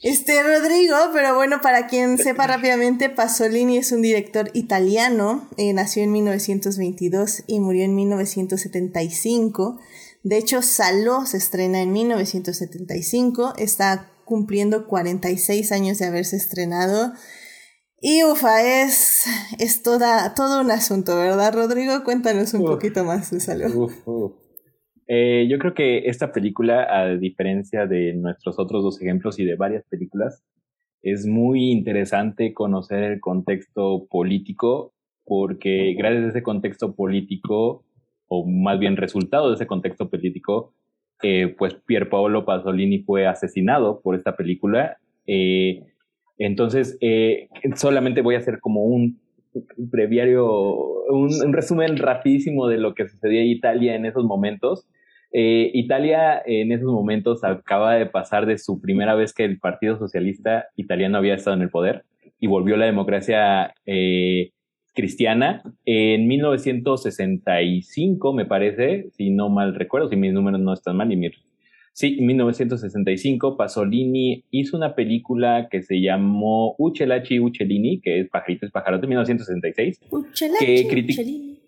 [0.01, 6.03] este Rodrigo, pero bueno, para quien sepa rápidamente, Pasolini es un director italiano, eh, nació
[6.03, 9.79] en 1922 y murió en 1975.
[10.21, 17.13] De hecho, Saló se estrena en 1975, está cumpliendo 46 años de haberse estrenado.
[17.99, 19.25] Y ufa, es,
[19.57, 22.03] es toda, todo un asunto, ¿verdad, Rodrigo?
[22.05, 23.91] Cuéntanos un poquito más de Salud.
[25.07, 29.55] Eh, yo creo que esta película, a diferencia de nuestros otros dos ejemplos y de
[29.55, 30.45] varias películas,
[31.01, 34.93] es muy interesante conocer el contexto político,
[35.25, 37.83] porque gracias a ese contexto político,
[38.27, 40.75] o más bien resultado de ese contexto político,
[41.21, 44.97] eh, pues Pier Paolo Pasolini fue asesinado por esta película.
[45.27, 45.83] Eh,
[46.37, 49.19] entonces, eh, solamente voy a hacer como un
[49.77, 50.47] breviario,
[51.09, 54.87] un, resumen rapidísimo de lo que sucedía en Italia en esos momentos.
[55.31, 60.69] Italia en esos momentos acaba de pasar de su primera vez que el Partido Socialista
[60.75, 62.03] italiano había estado en el poder
[62.39, 63.75] y volvió la democracia
[64.99, 65.63] cristiana.
[65.85, 71.15] En 1965, me parece, si no mal recuerdo, si mis números no están mal, y
[71.15, 71.29] mi,
[71.93, 78.71] sí, en 1965, Pasolini hizo una película que se llamó Uchelachi Uchelini, que es Pajaritos
[78.71, 80.01] Pajarotes, 1966.
[80.11, 81.59] Uchelachi que Uchelini.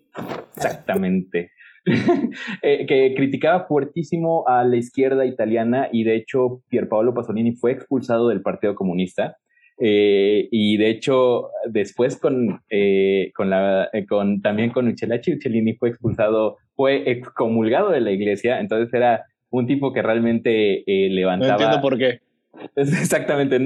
[0.56, 1.52] Exactamente.
[2.62, 8.28] Eh, que criticaba fuertísimo a la izquierda italiana y de hecho Pierpaolo Pasolini fue expulsado
[8.28, 9.38] del Partido Comunista
[9.84, 15.74] eh, y de hecho, después con, eh, con la, eh, con, también con Uchelachi, Uchelini
[15.74, 21.56] fue expulsado, fue excomulgado de la iglesia, entonces era un tipo que realmente levantaba...
[21.56, 22.20] No entiendo por qué.
[22.76, 23.58] Exactamente.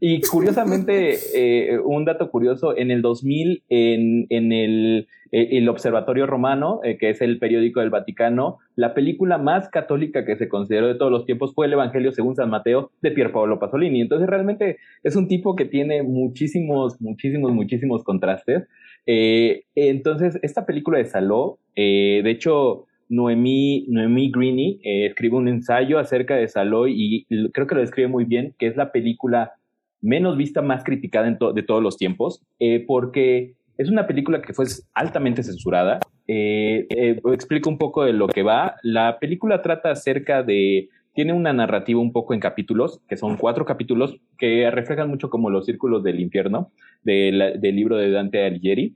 [0.00, 6.26] y curiosamente, eh, un dato curioso, en el 2000, en, en el, eh, el, Observatorio
[6.26, 10.86] Romano, eh, que es el periódico del Vaticano, la película más católica que se consideró
[10.86, 14.00] de todos los tiempos fue el Evangelio según San Mateo de Pier Paolo Pasolini.
[14.00, 18.68] Entonces, realmente es un tipo que tiene muchísimos, muchísimos, muchísimos contrastes.
[19.06, 26.36] entonces, esta película de Saló, de hecho, Noemí, Noemí Greeny eh, escribe un ensayo acerca
[26.36, 29.52] de Saloy y creo que lo describe muy bien, que es la película
[30.00, 34.66] menos vista, más criticada de todos los tiempos, eh, porque es una película que fue
[34.94, 35.98] altamente censurada.
[36.26, 36.86] Eh,
[37.32, 38.76] explico un poco de lo que va.
[38.82, 43.64] La película trata acerca de tiene una narrativa un poco en capítulos, que son cuatro
[43.64, 46.70] capítulos que reflejan mucho como los círculos del infierno
[47.02, 48.94] del libro de Dante Alighieri.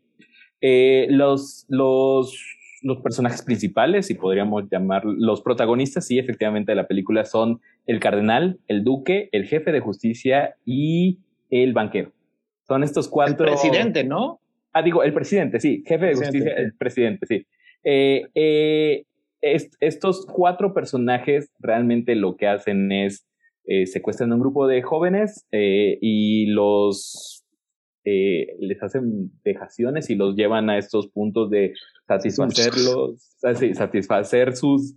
[1.08, 2.38] los, los
[2.82, 8.00] los personajes principales, y podríamos llamar los protagonistas, sí, efectivamente, de la película son el
[8.00, 12.12] cardenal, el duque, el jefe de justicia y el banquero.
[12.66, 13.46] Son estos cuatro.
[13.46, 14.40] El presidente, ¿no?
[14.72, 17.46] Ah, digo, el presidente, sí, jefe de justicia, el presidente, sí.
[17.84, 19.04] Eh, eh,
[19.40, 23.26] estos cuatro personajes realmente lo que hacen es
[23.66, 27.41] eh, secuestran a un grupo de jóvenes y los
[28.04, 31.74] eh, les hacen dejaciones y los llevan a estos puntos de
[32.06, 33.36] satisfacerlos,
[33.74, 34.96] satisfacer sus,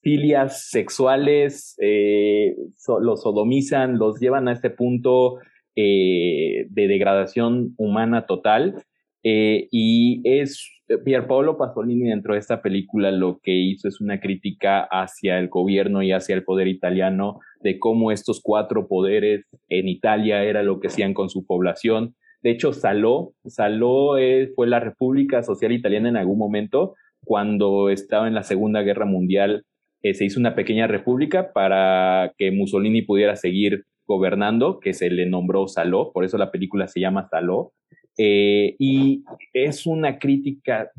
[0.00, 2.56] filias sexuales, eh,
[3.00, 5.38] los sodomizan, los llevan a este punto
[5.76, 8.84] eh, de degradación humana total.
[9.24, 10.68] Eh, y es
[11.04, 16.02] Pierpaolo Pasolini dentro de esta película lo que hizo es una crítica hacia el gobierno
[16.02, 20.88] y hacia el poder italiano de cómo estos cuatro poderes en Italia era lo que
[20.88, 22.16] hacían con su población.
[22.42, 24.16] De hecho, Saló, Saló
[24.54, 26.94] fue la República Social Italiana en algún momento,
[27.24, 29.64] cuando estaba en la Segunda Guerra Mundial
[30.02, 35.26] eh, se hizo una pequeña república para que Mussolini pudiera seguir gobernando, que se le
[35.26, 37.72] nombró Saló, por eso la película se llama Saló,
[38.18, 40.90] eh, y es una crítica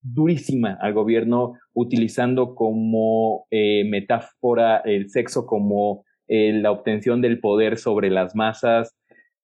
[0.00, 6.04] durísima al gobierno utilizando como eh, metáfora el sexo como
[6.34, 8.96] la obtención del poder sobre las masas.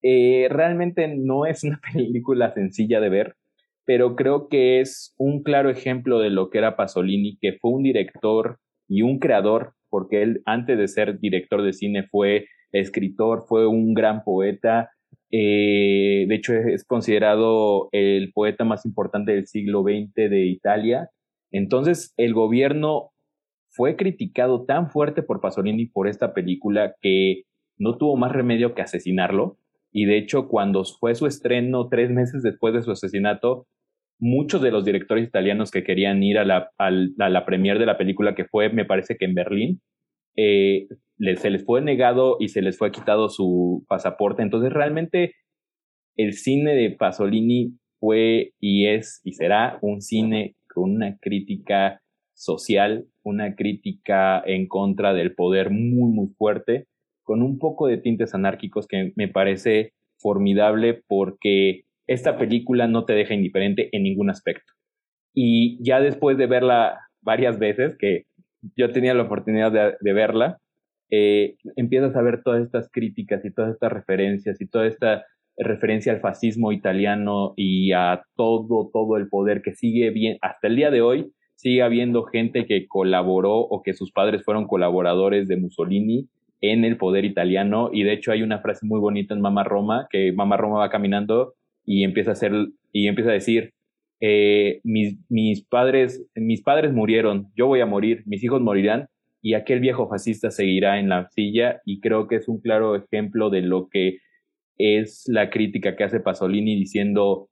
[0.03, 3.37] Realmente no es una película sencilla de ver,
[3.85, 7.83] pero creo que es un claro ejemplo de lo que era Pasolini, que fue un
[7.83, 13.67] director y un creador, porque él antes de ser director de cine fue escritor, fue
[13.67, 14.91] un gran poeta,
[15.31, 21.11] eh, de hecho es considerado el poeta más importante del siglo XX de Italia.
[21.51, 23.11] Entonces el gobierno
[23.69, 27.43] fue criticado tan fuerte por Pasolini por esta película que
[27.77, 29.59] no tuvo más remedio que asesinarlo.
[29.93, 33.67] Y de hecho, cuando fue su estreno, tres meses después de su asesinato,
[34.19, 37.99] muchos de los directores italianos que querían ir a la, a la premier de la
[37.99, 39.81] película, que fue, me parece que en Berlín,
[40.37, 40.87] eh,
[41.37, 44.43] se les fue negado y se les fue quitado su pasaporte.
[44.43, 45.35] Entonces, realmente,
[46.17, 52.01] el cine de Pasolini fue y es y será un cine con una crítica
[52.35, 56.87] social, una crítica en contra del poder muy, muy fuerte,
[57.29, 63.13] con un poco de tintes anárquicos que me parece formidable porque esta película no te
[63.13, 64.73] deja indiferente en ningún aspecto.
[65.35, 68.23] Y ya después de verla varias veces, que
[68.79, 70.57] yo tenía la oportunidad de, verla,
[71.11, 75.27] eh, empiezas a ver todas estas críticas y todas estas referencias y toda esta
[75.59, 80.77] referencia al fascismo italiano y a todo, todo el poder que sigue bien, hasta el
[80.77, 85.59] día de hoy, sigue habiendo gente que colaboró o que sus padres fueron colaboradores de
[85.59, 86.31] Mussolini
[86.61, 90.09] en el poder italiano y de hecho hay una frase muy bonita en Mama Roma,
[90.11, 91.55] que Mama Roma va caminando
[91.85, 92.53] y empieza a hacer
[92.93, 93.73] y empieza a decir
[94.21, 99.09] eh, mis, mis padres mis padres murieron yo voy a morir mis hijos morirán
[99.41, 103.51] y aquel viejo fascista seguirá en la silla y creo que es un claro ejemplo
[103.51, 104.19] de lo que
[104.77, 107.49] es la crítica que hace Pasolini diciendo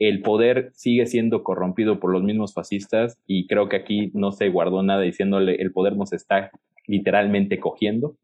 [0.00, 4.48] el poder sigue siendo corrompido por los mismos fascistas y creo que aquí no se
[4.48, 6.50] guardó nada diciéndole el poder nos está
[6.86, 8.16] literalmente cogiendo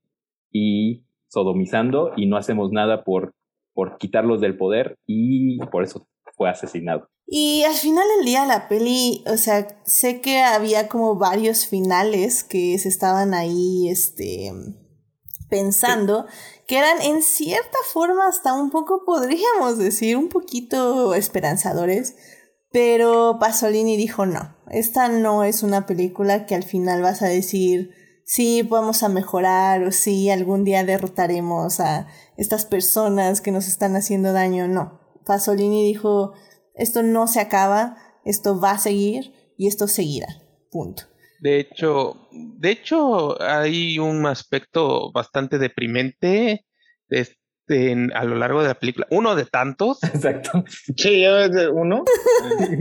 [0.57, 3.35] y sodomizando y no hacemos nada por
[3.77, 7.09] por quitarlos del poder y por eso fue asesinado.
[7.27, 12.43] Y al final del día la peli, o sea, sé que había como varios finales
[12.43, 14.53] que se estaban ahí, este,
[15.51, 16.27] pensando,
[16.67, 22.17] que eran en cierta forma hasta un poco, podríamos decir, un poquito esperanzadores,
[22.71, 27.91] pero Pasolini dijo no, esta no es una película que al final vas a decir,
[28.27, 33.97] sí, vamos a mejorar o sí, algún día derrotaremos a estas personas que nos están
[33.97, 34.69] haciendo daño.
[34.69, 36.35] No, Pasolini dijo,
[36.75, 40.29] esto no se acaba, esto va a seguir y esto seguirá.
[40.71, 41.05] Punto.
[41.41, 46.67] De hecho, de hecho, hay un aspecto bastante deprimente
[47.69, 49.07] este, a lo largo de la película.
[49.11, 50.03] Uno de tantos.
[50.03, 50.65] Exacto.
[50.97, 51.25] Sí,
[51.73, 52.05] uno.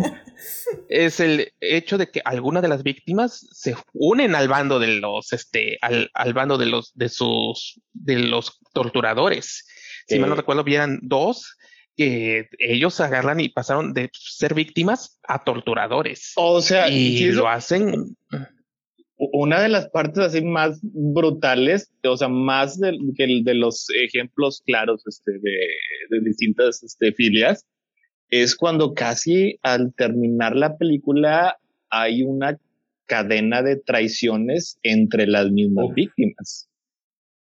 [0.89, 5.33] es el hecho de que algunas de las víctimas se unen al bando de los,
[5.33, 9.65] este, al, al bando de los, de sus, de los torturadores.
[10.07, 11.57] Si mal no recuerdo, vieran dos
[11.97, 16.33] que ellos agarran y pasaron de ser víctimas a torturadores.
[16.35, 18.15] O sea, y lo hacen.
[19.17, 25.03] Una de las partes así más brutales, o sea, más de, de los ejemplos claros
[25.07, 25.57] este, de,
[26.09, 27.65] de distintas este, filias,
[28.29, 31.57] es cuando casi al terminar la película
[31.89, 32.57] hay una
[33.05, 36.67] cadena de traiciones entre las mismas víctimas.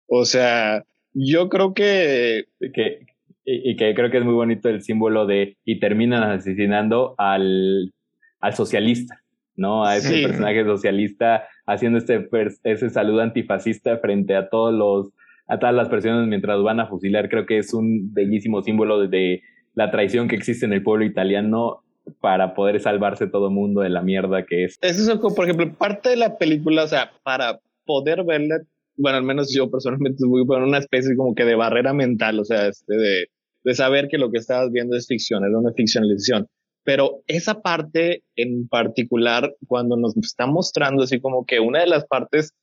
[0.06, 0.84] O sea,
[1.14, 3.00] yo creo que, que
[3.46, 7.94] y, que creo que es muy bonito el símbolo de y terminan asesinando al,
[8.40, 9.23] al socialista,
[9.56, 9.86] ¿no?
[9.86, 12.28] A ese personaje socialista haciendo este
[12.64, 15.12] ese saludo antifascista frente a todos los
[15.48, 17.30] a todas las personas mientras van a fusilar.
[17.30, 19.42] Creo que es un bellísimo símbolo de
[19.76, 21.84] la traición que existe en el pueblo italiano
[22.20, 24.78] para poder salvarse todo el mundo de la mierda que es.
[24.82, 28.58] Eso es como, por ejemplo, parte de la película, o sea, para poder verla,
[28.98, 32.46] bueno, al menos yo personalmente voy por una especie como que de barrera mental, o
[32.46, 33.26] sea, este de,
[33.64, 36.48] de saber que lo que estabas viendo es ficción, es una ficcionalización.
[36.84, 42.06] Pero esa parte en particular, cuando nos está mostrando así como que una de las
[42.06, 42.54] partes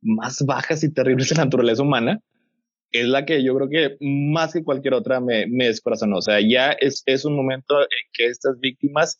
[0.00, 2.20] más bajas y terribles de la naturaleza humana,
[2.92, 6.18] es la que yo creo que más que cualquier otra me, me descorazonó.
[6.18, 9.18] O sea, ya es, es un momento en que estas víctimas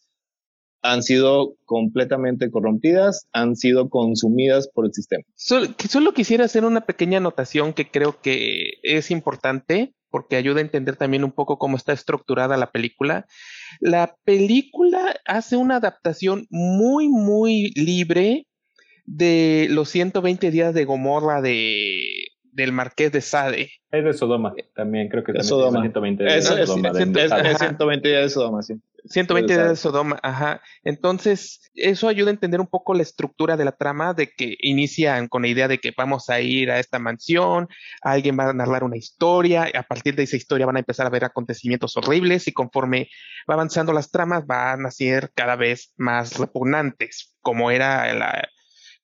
[0.85, 5.25] han sido completamente corrompidas, han sido consumidas por el sistema.
[5.35, 10.97] Solo, quisiera hacer una pequeña anotación que creo que es importante porque ayuda a entender
[10.97, 13.27] también un poco cómo está estructurada la película.
[13.81, 18.47] La película hace una adaptación muy, muy libre
[19.07, 22.24] de los 120 días de Gomorra de,
[22.55, 23.71] del Marqués de Sade.
[23.91, 25.81] Es de Sodoma, también creo que es de Sodoma.
[25.81, 26.89] 120 días de Sodoma.
[26.89, 28.75] Es, 120 días de Sodoma, sí.
[29.07, 30.63] 120 días de Sodoma, ajá.
[30.83, 35.29] Entonces, eso ayuda a entender un poco la estructura de la trama, de que inician
[35.29, 37.69] con la idea de que vamos a ir a esta mansión,
[38.03, 41.11] alguien va a narrar una historia, a partir de esa historia van a empezar a
[41.11, 43.09] ver acontecimientos horribles y conforme
[43.49, 48.49] va avanzando las tramas van a ser cada vez más repugnantes, como era la,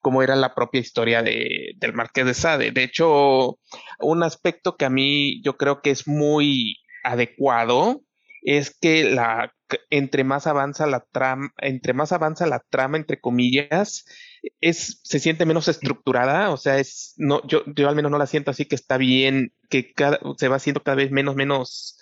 [0.00, 2.72] como era la propia historia de, del Marqués de Sade.
[2.72, 3.58] De hecho,
[3.98, 8.02] un aspecto que a mí yo creo que es muy adecuado
[8.42, 9.52] es que la
[9.90, 14.04] entre más avanza la trama, entre más avanza la trama, entre comillas,
[14.60, 18.26] es, se siente menos estructurada, o sea, es, no, yo, yo al menos no la
[18.26, 21.98] siento así que está bien, que cada, se va haciendo cada vez menos, menos,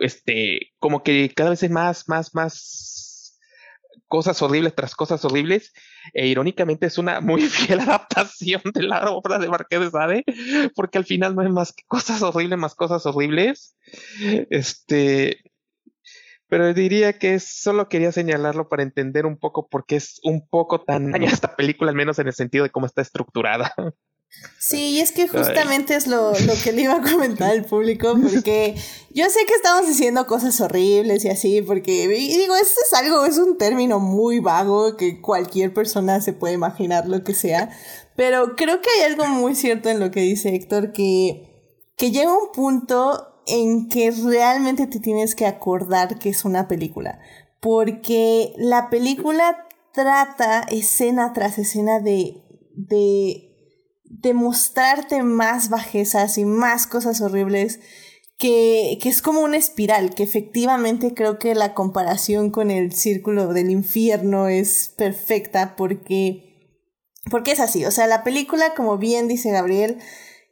[0.00, 3.07] este, como que cada vez es más, más, más
[4.06, 5.72] cosas horribles tras cosas horribles,
[6.12, 10.24] e irónicamente es una muy fiel adaptación de la obra de Marqués de Sade,
[10.74, 13.76] porque al final no hay más que cosas horribles, más cosas horribles,
[14.50, 15.42] este,
[16.48, 20.80] pero diría que solo quería señalarlo para entender un poco por qué es un poco
[20.80, 23.74] tan esta película, al menos en el sentido de cómo está estructurada.
[24.58, 28.14] Sí, y es que justamente es lo, lo, que le iba a comentar al público,
[28.22, 28.74] porque
[29.10, 33.38] yo sé que estamos diciendo cosas horribles y así, porque digo, esto es algo, es
[33.38, 37.70] un término muy vago que cualquier persona se puede imaginar lo que sea,
[38.16, 42.32] pero creo que hay algo muy cierto en lo que dice Héctor, que, que llega
[42.32, 47.18] un punto en que realmente te tienes que acordar que es una película.
[47.60, 52.42] Porque la película trata escena tras escena de,
[52.74, 53.47] de,
[54.34, 57.80] mostrarte más bajezas y más cosas horribles.
[58.38, 63.52] Que, que, es como una espiral, que efectivamente creo que la comparación con el círculo
[63.52, 66.78] del infierno es perfecta porque,
[67.32, 67.84] porque es así.
[67.84, 69.98] O sea, la película, como bien dice Gabriel,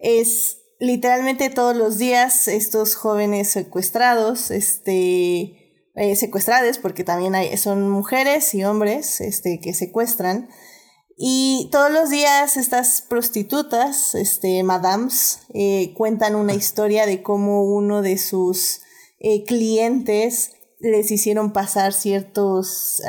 [0.01, 6.31] es literalmente todos los días estos jóvenes secuestrados, este, eh,
[6.83, 10.49] porque también hay, son mujeres y hombres, este, que secuestran.
[11.17, 18.03] Y todos los días estas prostitutas, este, madams, eh, cuentan una historia de cómo uno
[18.03, 18.83] de sus
[19.19, 23.01] eh, clientes les hicieron pasar ciertos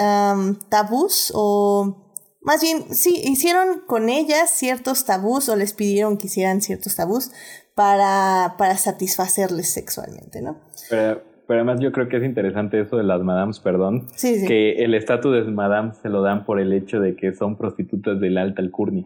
[0.70, 2.08] tabús o
[2.48, 7.32] más bien, sí, hicieron con ellas ciertos tabús o les pidieron que hicieran ciertos tabús
[7.76, 10.58] para, para satisfacerles sexualmente, ¿no?
[10.90, 14.94] Pero, pero además yo creo que es interesante eso de las madams, perdón, que el
[14.94, 18.42] estatus de madams se lo dan por el hecho de que son prostitutas de la
[18.42, 19.06] alta alcurnia.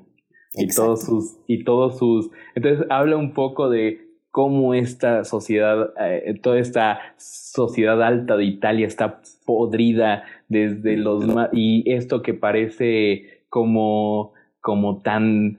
[0.53, 6.39] Y todos sus, y todos sus, entonces habla un poco de cómo esta sociedad, eh,
[6.41, 14.33] toda esta sociedad alta de Italia está podrida desde los y esto que parece como
[14.61, 15.57] como tan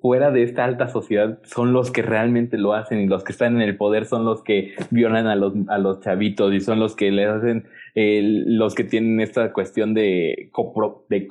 [0.00, 3.56] fuera de esta alta sociedad son los que realmente lo hacen y los que están
[3.56, 6.94] en el poder son los que violan a los, a los chavitos y son los
[6.96, 11.26] que les hacen los que tienen esta cuestión de copro, de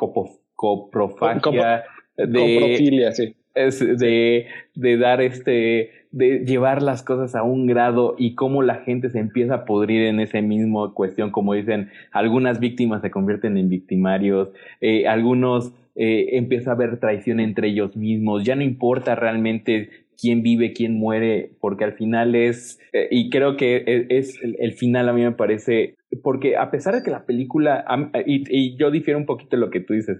[0.56, 1.84] coprofagia
[2.18, 3.36] de sí.
[3.56, 9.10] de, de dar este de llevar las cosas a un grado y cómo la gente
[9.10, 13.70] se empieza a podrir en esa misma cuestión, como dicen, algunas víctimas se convierten en
[13.70, 14.50] victimarios,
[14.82, 20.44] eh, algunos eh, empieza a haber traición entre ellos mismos, ya no importa realmente quién
[20.44, 25.10] vive, quién muere, porque al final es, eh, y creo que e, es, el, final
[25.10, 27.84] a mí me parece, porque a pesar de que la película,
[28.28, 30.18] y, yo difiero un poquito de lo que tú dices,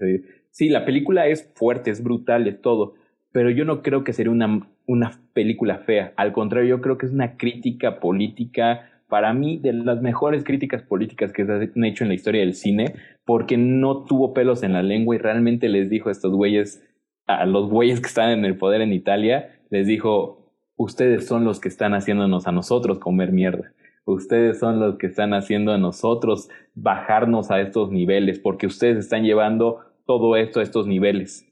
[0.50, 2.94] sí, la película es fuerte, es brutal, es todo,
[3.30, 6.12] pero yo no creo que sería una, una película fea.
[6.16, 10.82] Al contrario, yo creo que es una crítica política, para mí, de las mejores críticas
[10.82, 12.94] políticas que se han hecho en la historia del cine,
[13.24, 16.86] porque no tuvo pelos en la lengua y realmente les dijo a estos güeyes,
[17.26, 21.58] a los güeyes que están en el poder en Italia, les dijo, ustedes son los
[21.58, 23.72] que están haciéndonos a nosotros comer mierda.
[24.04, 29.24] Ustedes son los que están haciendo a nosotros bajarnos a estos niveles, porque ustedes están
[29.24, 31.46] llevando todo esto a estos niveles.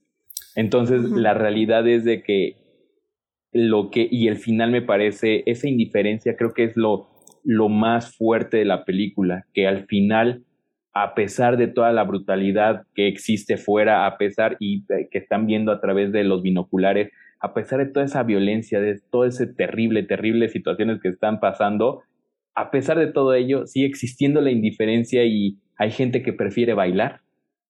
[0.54, 2.56] Entonces, la realidad es de que
[3.52, 7.08] lo que, y el final me parece, esa indiferencia creo que es lo,
[7.46, 10.42] lo más fuerte de la película, que al final
[10.98, 15.70] a pesar de toda la brutalidad que existe fuera, a pesar y que están viendo
[15.70, 20.04] a través de los binoculares, a pesar de toda esa violencia, de todo ese terrible,
[20.04, 22.02] terrible situaciones que están pasando,
[22.54, 27.20] a pesar de todo ello, sigue existiendo la indiferencia y hay gente que prefiere bailar,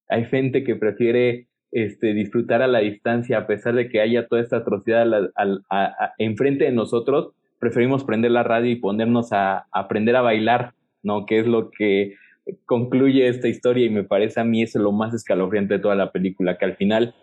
[0.08, 4.40] hay gente que prefiere este, disfrutar a la distancia, a pesar de que haya toda
[4.40, 5.04] esta atrocidad
[6.18, 11.26] enfrente de nosotros, preferimos prender la radio y ponernos a, aprender a bailar, ¿no?
[11.26, 12.14] Que es lo que
[12.64, 16.12] concluye esta historia y me parece a mí eso lo más escalofriante de toda la
[16.12, 17.14] película, que al final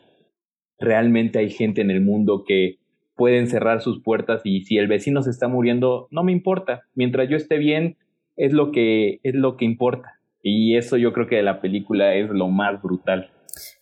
[0.80, 2.80] realmente hay gente en el mundo que
[3.15, 6.81] pueden cerrar sus puertas y si el vecino se está muriendo, no me importa.
[6.95, 7.97] Mientras yo esté bien,
[8.35, 10.19] es lo que, es lo que importa.
[10.41, 13.31] Y eso yo creo que de la película es lo más brutal.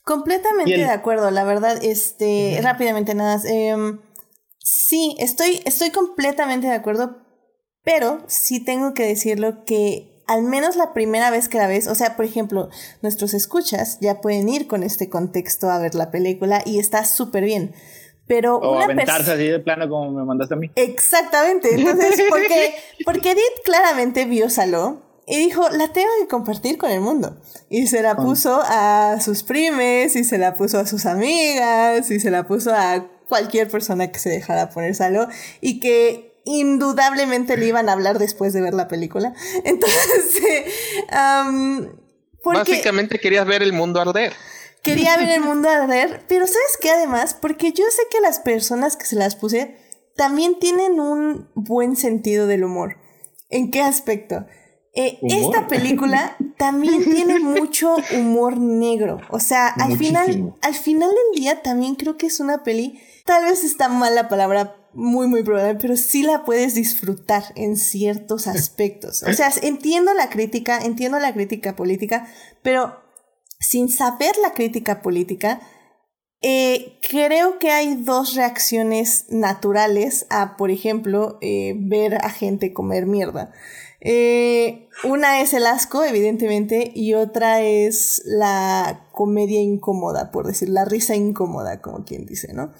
[0.04, 3.40] Completamente de acuerdo, la verdad, este, rápidamente nada.
[3.50, 4.00] Em,
[4.72, 7.18] sí, estoy, estoy completamente de acuerdo,
[7.84, 11.96] pero sí tengo que decirlo que al menos la primera vez que la ves, o
[11.96, 12.70] sea, por ejemplo,
[13.02, 17.44] nuestros escuchas ya pueden ir con este contexto a ver la película y está súper
[17.44, 17.74] bien.
[18.28, 20.72] Pero o aventarse así de plano como me mandaste a mí.
[20.76, 21.76] Exactamente.
[21.76, 27.02] Entonces, porque, porque Edith claramente vio Saló y dijo, la tengo que compartir con el
[27.02, 27.42] mundo.
[27.70, 32.22] Y se la puso a sus primes, y se la puso a sus amigas, y
[32.22, 35.30] se la puso a cualquier persona que se dejara poner Saló
[35.62, 39.34] y que indudablemente le iban a hablar después de ver la película.
[39.64, 40.66] Entonces,
[42.44, 44.34] básicamente querías ver el mundo arder.
[44.84, 47.34] Quería ver el mundo arder, pero ¿sabes qué además?
[47.34, 49.78] Porque yo sé que las personas que se las puse
[50.18, 52.98] también tienen un buen sentido del humor.
[53.50, 54.46] ¿En qué aspecto?
[54.94, 59.22] Eh, esta película también tiene mucho humor negro.
[59.30, 63.00] O sea, al final, al final del día también creo que es una peli.
[63.32, 67.78] Tal vez está mal la palabra muy, muy probable, pero sí la puedes disfrutar en
[67.78, 69.24] ciertos aspectos.
[69.24, 72.28] O sea, entiendo la crítica, entiendo la crítica política,
[72.62, 72.94] pero
[73.58, 75.62] sin saber la crítica política,
[76.42, 83.06] eh, creo que hay dos reacciones naturales a, por ejemplo, eh, ver a gente comer
[83.06, 83.54] mierda.
[84.02, 90.84] Eh, una es el asco, evidentemente, y otra es la comedia incómoda, por decir, la
[90.84, 92.74] risa incómoda, como quien dice, ¿no?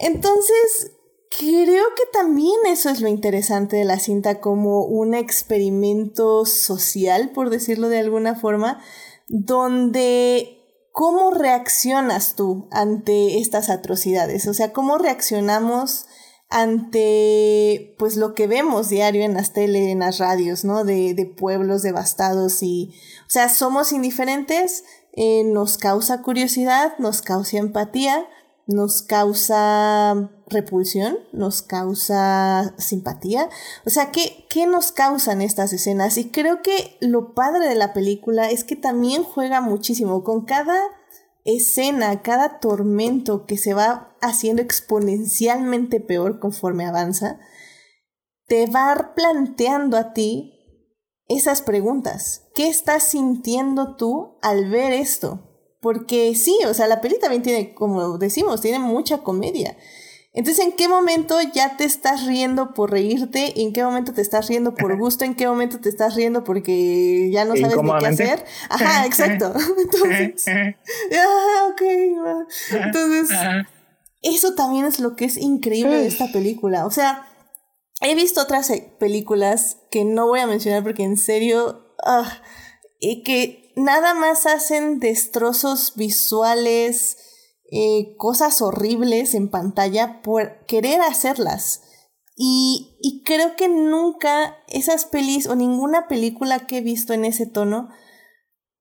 [0.00, 0.92] Entonces,
[1.38, 7.50] Creo que también eso es lo interesante de la cinta como un experimento social, por
[7.50, 8.82] decirlo de alguna forma,
[9.28, 10.58] donde
[10.90, 16.06] cómo reaccionas tú ante estas atrocidades, o sea, cómo reaccionamos
[16.48, 20.82] ante pues lo que vemos diario en las tele, en las radios, ¿no?
[20.82, 24.82] De, de pueblos devastados y, o sea, somos indiferentes,
[25.12, 28.26] eh, nos causa curiosidad, nos causa empatía,
[28.70, 33.48] nos causa repulsión, nos causa simpatía.
[33.84, 36.16] O sea, ¿qué, ¿qué nos causan estas escenas?
[36.16, 40.78] Y creo que lo padre de la película es que también juega muchísimo con cada
[41.44, 47.40] escena, cada tormento que se va haciendo exponencialmente peor conforme avanza,
[48.46, 50.54] te va planteando a ti
[51.28, 52.46] esas preguntas.
[52.54, 55.49] ¿Qué estás sintiendo tú al ver esto?
[55.80, 59.76] Porque sí, o sea, la peli también tiene, como decimos, tiene mucha comedia.
[60.32, 63.60] Entonces, ¿en qué momento ya te estás riendo por reírte?
[63.62, 65.24] ¿En qué momento te estás riendo por gusto?
[65.24, 68.44] ¿En qué momento te estás riendo porque ya no sabes ni qué hacer?
[68.68, 69.52] Ajá, exacto.
[69.78, 70.76] Entonces, ah.
[72.70, 73.36] Entonces,
[74.22, 76.86] eso también es lo que es increíble de esta película.
[76.86, 77.26] O sea,
[78.00, 82.40] he visto otras eh, películas que no voy a mencionar porque en serio, ah,
[83.00, 87.16] y que nada más hacen destrozos visuales,
[87.70, 91.82] eh, cosas horribles en pantalla por querer hacerlas.
[92.36, 97.46] Y, y, creo que nunca esas pelis o ninguna película que he visto en ese
[97.46, 97.90] tono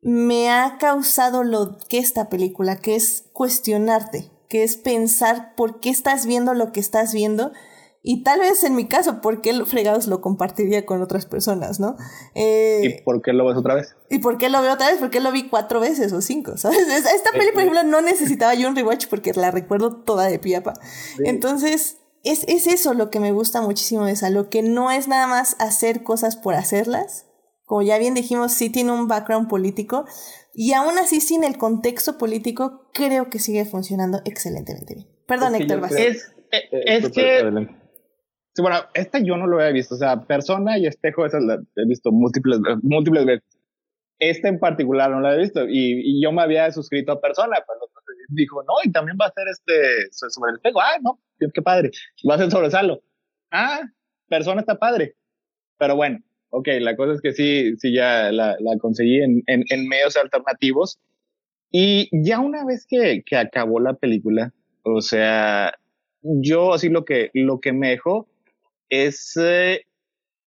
[0.01, 5.89] me ha causado lo que esta película, que es cuestionarte, que es pensar por qué
[5.89, 7.51] estás viendo lo que estás viendo
[8.01, 11.97] y tal vez en mi caso, ¿por qué fregados lo compartiría con otras personas, no?
[12.33, 13.95] Eh, ¿Y por qué lo ves otra vez?
[14.09, 14.97] ¿Y por qué lo veo otra vez?
[14.99, 16.87] Porque lo vi cuatro veces o cinco, ¿sabes?
[16.87, 20.73] Esta peli, por ejemplo, no necesitaba yo un rewatch porque la recuerdo toda de piapa.
[21.25, 25.09] Entonces, es, es eso lo que me gusta muchísimo de esa, lo que no es
[25.09, 27.25] nada más hacer cosas por hacerlas.
[27.65, 30.05] Como ya bien dijimos, sí tiene un background político.
[30.53, 35.07] Y aún así, sin el contexto político, creo que sigue funcionando excelentemente bien.
[35.27, 35.85] Perdón, Héctor.
[35.91, 37.43] Es, es, es que
[38.57, 41.87] bueno, esta yo no lo había visto, o sea, Persona y Espejo, esa la he
[41.87, 43.47] visto múltiples, múltiples veces.
[44.19, 47.87] Esta en particular no la he visto y, yo me había suscrito a Persona cuando
[48.29, 50.81] dijo, no, y también va a ser este sobre el espejo.
[50.81, 51.91] Ah, no, qué padre.
[52.29, 53.01] Va a ser sobre Salo.
[53.51, 53.81] Ah,
[54.27, 55.15] Persona está padre.
[55.77, 56.19] Pero bueno,
[56.49, 60.17] ok, la cosa es que sí, sí ya la, la conseguí en, en, en, medios
[60.17, 60.99] alternativos.
[61.71, 64.53] Y ya una vez que, que acabó la película,
[64.83, 65.73] o sea,
[66.21, 68.27] yo así lo que, lo que me dejó
[68.89, 69.85] es, eh,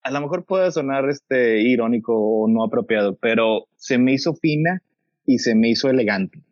[0.02, 4.82] a lo mejor puede sonar este irónico o no apropiado, pero se me hizo fina
[5.26, 6.42] y se me hizo elegante.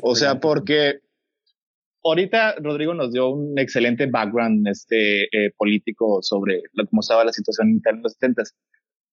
[0.00, 1.00] O sea, porque
[2.04, 7.70] ahorita Rodrigo nos dio un excelente background este, eh, político sobre cómo estaba la situación
[7.70, 8.42] interna en los 70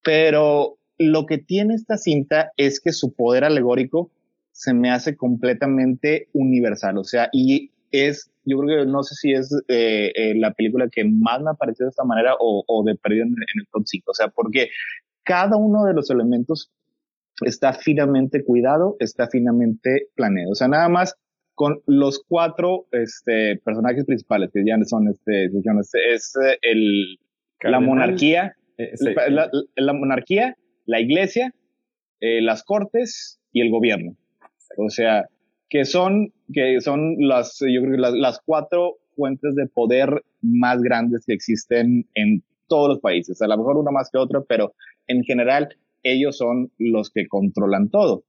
[0.05, 4.11] pero lo que tiene esta cinta es que su poder alegórico
[4.51, 9.33] se me hace completamente universal, o sea, y es, yo creo que no sé si
[9.33, 12.83] es eh, eh, la película que más me ha parecido de esta manera o, o
[12.83, 14.69] de perdido en, en, el top 5, o sea, porque
[15.23, 16.71] cada uno de los elementos
[17.41, 21.15] está finamente cuidado, está finamente planeado, o sea, nada más
[21.55, 27.17] con los cuatro este, personajes principales que ya son, este, es eh, el,
[27.61, 28.91] la monarquía, eh,
[29.29, 30.55] la, la, monarquía,
[30.85, 31.53] la iglesia,
[32.19, 34.15] eh, las cortes y el gobierno.
[34.77, 35.25] O sea,
[35.75, 41.25] que son, que son las, yo creo las, las cuatro fuentes de poder más grandes
[41.25, 43.41] que existen en todos los países.
[43.41, 44.71] A lo mejor una más que otra, pero
[45.07, 45.67] en general
[46.01, 48.23] ellos son los que controlan todo.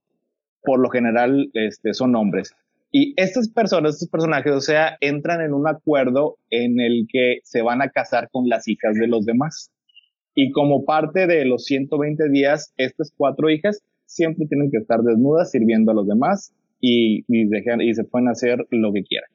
[0.61, 2.53] Por lo general, este, son hombres.
[2.91, 7.61] Y estas personas, estos personajes, o sea, entran en un acuerdo en el que se
[7.61, 9.71] van a casar con las hijas de los demás.
[10.35, 15.49] Y como parte de los 120 días, estas cuatro hijas siempre tienen que estar desnudas
[15.49, 19.29] sirviendo a los demás y, dejan, y se pueden hacer lo que quieran.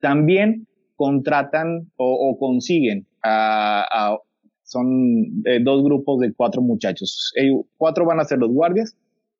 [0.00, 4.16] También contratan o, consiguen a,
[4.62, 7.32] son eh, dos grupos de cuatro muchachos.
[7.76, 8.96] Cuatro van a ser los guardias,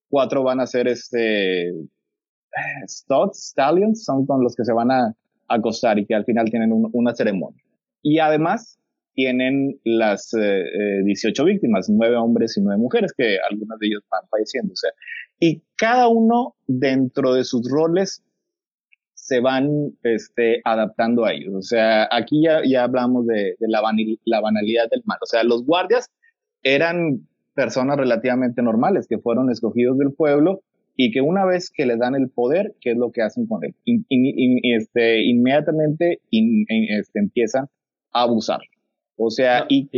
[0.08, 1.72] cuatro van a ser este
[2.86, 5.14] Studs, Stallions, son con los que se van a
[5.48, 7.62] acostar y que al final tienen un, una ceremonia.
[8.02, 8.78] Y además
[9.16, 14.04] tienen las eh, 18 eh, víctimas, nueve hombres y nueve mujeres, que algunas de ellos
[14.10, 14.74] van falleciendo.
[14.74, 14.90] O sea,
[15.40, 18.22] y cada uno dentro de sus roles
[19.14, 19.70] se van
[20.02, 21.54] este, adaptando a ellos.
[21.54, 25.18] O sea, aquí ya, ya hablamos de, de la, vanil, la banalidad del mal.
[25.22, 26.10] O sea, los guardias
[26.62, 30.60] eran personas relativamente normales que fueron escogidos del pueblo
[30.94, 33.64] y que una vez que le dan el poder, ¿qué es lo que hacen con
[33.64, 33.74] él?
[33.86, 37.64] Y, y, y este, inmediatamente este, empiezan
[38.12, 38.60] a abusar.
[39.16, 39.88] O sea, no, y,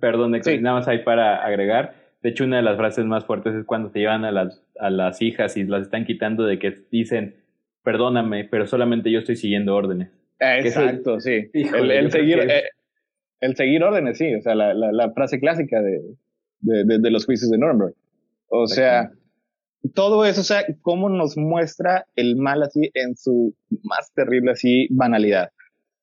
[0.00, 0.58] Perdón, sí.
[0.58, 1.94] nada más hay para agregar.
[2.22, 4.90] De hecho, una de las frases más fuertes es cuando se llevan a las, a
[4.90, 7.36] las hijas y las están quitando de que dicen,
[7.82, 10.10] perdóname, pero solamente yo estoy siguiendo órdenes.
[10.38, 11.50] Exacto, sí.
[11.54, 12.52] Híjole, el, el seguir, es...
[12.52, 12.62] eh,
[13.40, 14.34] el seguir órdenes, sí.
[14.34, 16.00] O sea, la, la, la frase clásica de,
[16.60, 17.94] de, de, de, los juicios de Nuremberg.
[18.48, 19.10] O sea,
[19.94, 24.88] todo eso, o sea, cómo nos muestra el mal así en su más terrible así
[24.90, 25.50] banalidad.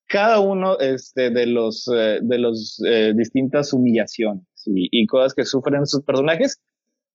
[0.07, 5.45] Cada uno este, de los, eh, de los eh, distintas humillaciones y, y, cosas que
[5.45, 6.61] sufren sus personajes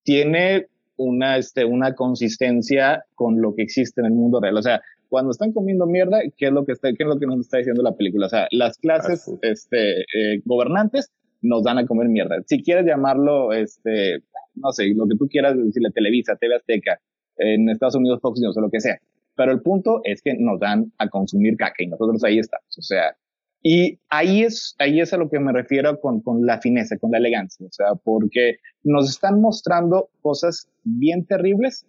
[0.02, 0.66] tiene
[0.96, 4.56] una, este, una consistencia con lo que existe en el mundo real.
[4.56, 7.26] O sea, cuando están comiendo mierda, ¿qué es lo que, está, qué es lo que
[7.26, 8.26] nos está diciendo la película?
[8.26, 11.10] O sea, las clases este, eh, gobernantes
[11.42, 12.36] nos dan a comer mierda.
[12.46, 14.22] Si quieres llamarlo, este,
[14.54, 17.00] no sé, lo que tú quieras decirle Televisa, TV Azteca,
[17.36, 18.98] en Estados Unidos Fox News o lo que sea.
[19.34, 22.78] Pero el punto es que nos dan a consumir caca y nosotros ahí estamos.
[22.78, 23.16] O sea,
[23.62, 27.12] y ahí es, ahí es a lo que me refiero con, con la fineza, con
[27.12, 27.66] la elegancia.
[27.66, 31.86] O sea, porque nos están mostrando cosas bien terribles,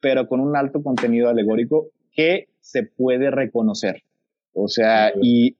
[0.00, 4.02] pero con un alto contenido alegórico que se puede reconocer.
[4.52, 5.56] O sea, y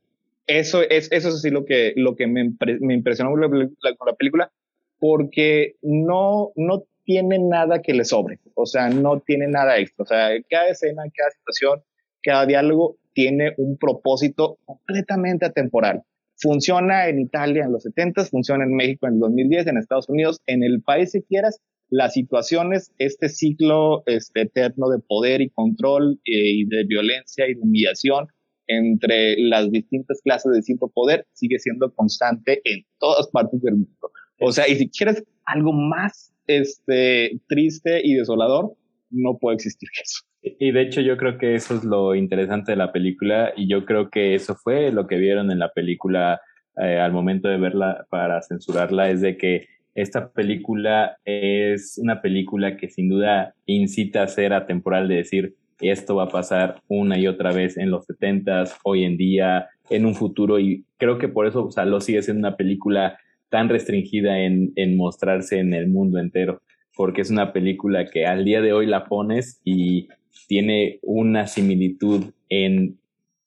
[0.46, 4.08] eso es, eso es así lo que, lo que me, me impresionó con la, con
[4.08, 4.50] la película,
[4.98, 10.06] porque no, no tiene nada que le sobre, o sea, no tiene nada extra, o
[10.06, 11.82] sea, cada escena, cada situación,
[12.22, 16.02] cada diálogo tiene un propósito completamente atemporal.
[16.38, 20.42] Funciona en Italia en los 70, funciona en México en el 2010, en Estados Unidos,
[20.46, 26.20] en el país que quieras, las situaciones, este ciclo este, eterno de poder y control
[26.24, 28.26] eh, y de violencia y de humillación
[28.66, 34.10] entre las distintas clases de distinto poder sigue siendo constante en todas partes del mundo.
[34.40, 38.74] O sea, y si quieres algo más este, triste y desolador,
[39.10, 40.22] no puede existir eso.
[40.42, 43.84] Y de hecho yo creo que eso es lo interesante de la película y yo
[43.84, 46.40] creo que eso fue lo que vieron en la película
[46.80, 52.76] eh, al momento de verla para censurarla, es de que esta película es una película
[52.76, 57.26] que sin duda incita a ser atemporal, de decir, esto va a pasar una y
[57.26, 61.46] otra vez en los setentas, hoy en día, en un futuro, y creo que por
[61.46, 63.18] eso o sea, lo sigue siendo una película
[63.48, 66.62] tan restringida en, en mostrarse en el mundo entero,
[66.96, 70.08] porque es una película que al día de hoy la pones y
[70.48, 72.98] tiene una similitud en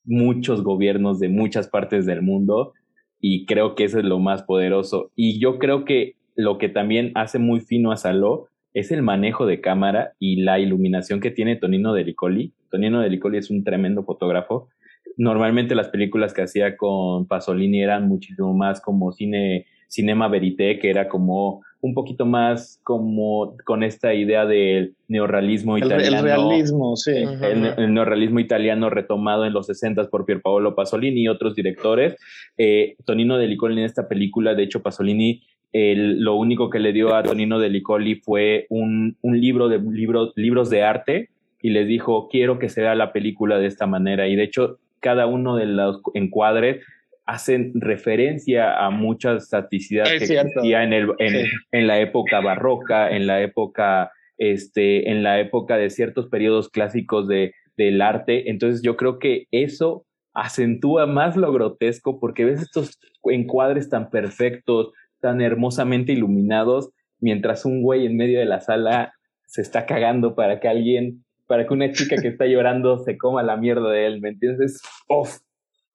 [0.05, 2.73] muchos gobiernos de muchas partes del mundo
[3.21, 5.11] y creo que eso es lo más poderoso.
[5.15, 9.45] Y yo creo que lo que también hace muy fino a Saló es el manejo
[9.45, 12.53] de cámara y la iluminación que tiene Tonino de Licoli.
[12.71, 14.69] Tonino de Licoli es un tremendo fotógrafo.
[15.17, 20.89] Normalmente las películas que hacía con Pasolini eran muchísimo más como cine, cinema verité, que
[20.89, 26.17] era como un poquito más como con esta idea del neorrealismo italiano.
[26.17, 27.11] El realismo, sí.
[27.11, 32.15] El, neorrealismo italiano retomado en los 60 por Pierpaolo Pasolini y otros directores.
[32.57, 35.41] Eh, Tonino de Licoli en esta película, de hecho, Pasolini
[35.71, 40.33] lo único que le dio a Tonino de Licoli fue un, un libro de libros,
[40.35, 41.29] libros de arte
[41.61, 44.27] y les dijo, quiero que se vea la película de esta manera.
[44.27, 46.83] Y de hecho, cada uno de los encuadres
[47.29, 53.39] hacen referencia a mucha estaticidad que existía en, el, en, la época barroca, en la
[53.43, 58.49] época, este, en la época de ciertos periodos clásicos de, del arte.
[58.49, 64.91] Entonces yo creo que eso acentúa más lo grotesco porque ves estos encuadres tan perfectos,
[65.21, 66.89] tan hermosamente iluminados,
[67.19, 69.13] mientras un güey en medio de la sala
[69.45, 73.43] se está cagando para que alguien, para que una chica que está llorando se coma
[73.43, 74.81] la mierda de él, ¿me entiendes?
[75.07, 75.37] ¡Uf!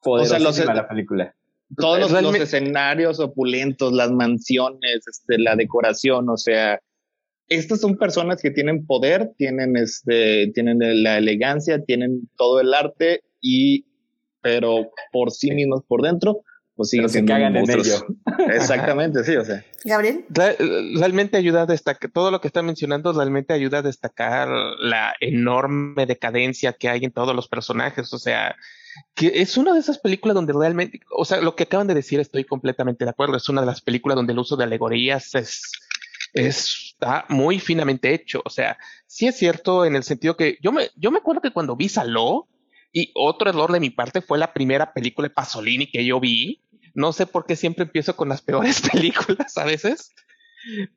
[0.04, 1.34] Poderosísima o la película.
[1.76, 6.78] Todos los, escenarios opulentos, las mansiones, este, la decoración, o sea,
[7.48, 13.22] estas son personas que tienen poder, tienen este, tienen la elegancia, tienen todo el arte
[13.40, 13.86] y,
[14.40, 16.42] pero por sí mismos por dentro,
[16.76, 18.06] pues siguen se cagan en ello.
[18.48, 19.64] Exactamente, sí, o sea.
[19.84, 20.24] Gabriel.
[20.98, 26.06] Realmente ayuda a destacar, todo lo que está mencionando realmente ayuda a destacar la enorme
[26.06, 28.56] decadencia que hay en todos los personajes, o sea,
[29.14, 32.18] que es una de esas películas donde realmente, o sea, lo que acaban de decir
[32.20, 35.70] estoy completamente de acuerdo, es una de las películas donde el uso de alegorías es,
[36.32, 40.90] está muy finamente hecho, o sea, sí es cierto en el sentido que yo me,
[40.96, 42.48] yo me acuerdo que cuando vi Saló,
[42.94, 46.62] y otro error de mi parte fue la primera película de Pasolini que yo vi,
[46.94, 50.14] no sé por qué siempre empiezo con las peores películas a veces,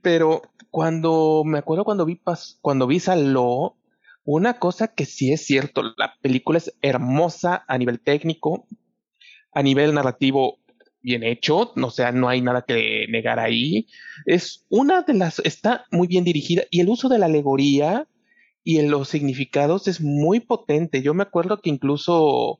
[0.03, 2.22] pero cuando me acuerdo cuando vi
[2.61, 3.78] cuando vi Saló,
[4.24, 8.68] una cosa que sí es cierto, la película es hermosa a nivel técnico,
[9.52, 10.60] a nivel narrativo
[11.02, 13.88] bien hecho, o sea, no hay nada que negar ahí.
[14.26, 18.07] Es una de las, está muy bien dirigida y el uso de la alegoría
[18.68, 21.02] y en los significados es muy potente.
[21.02, 22.60] Yo me acuerdo que incluso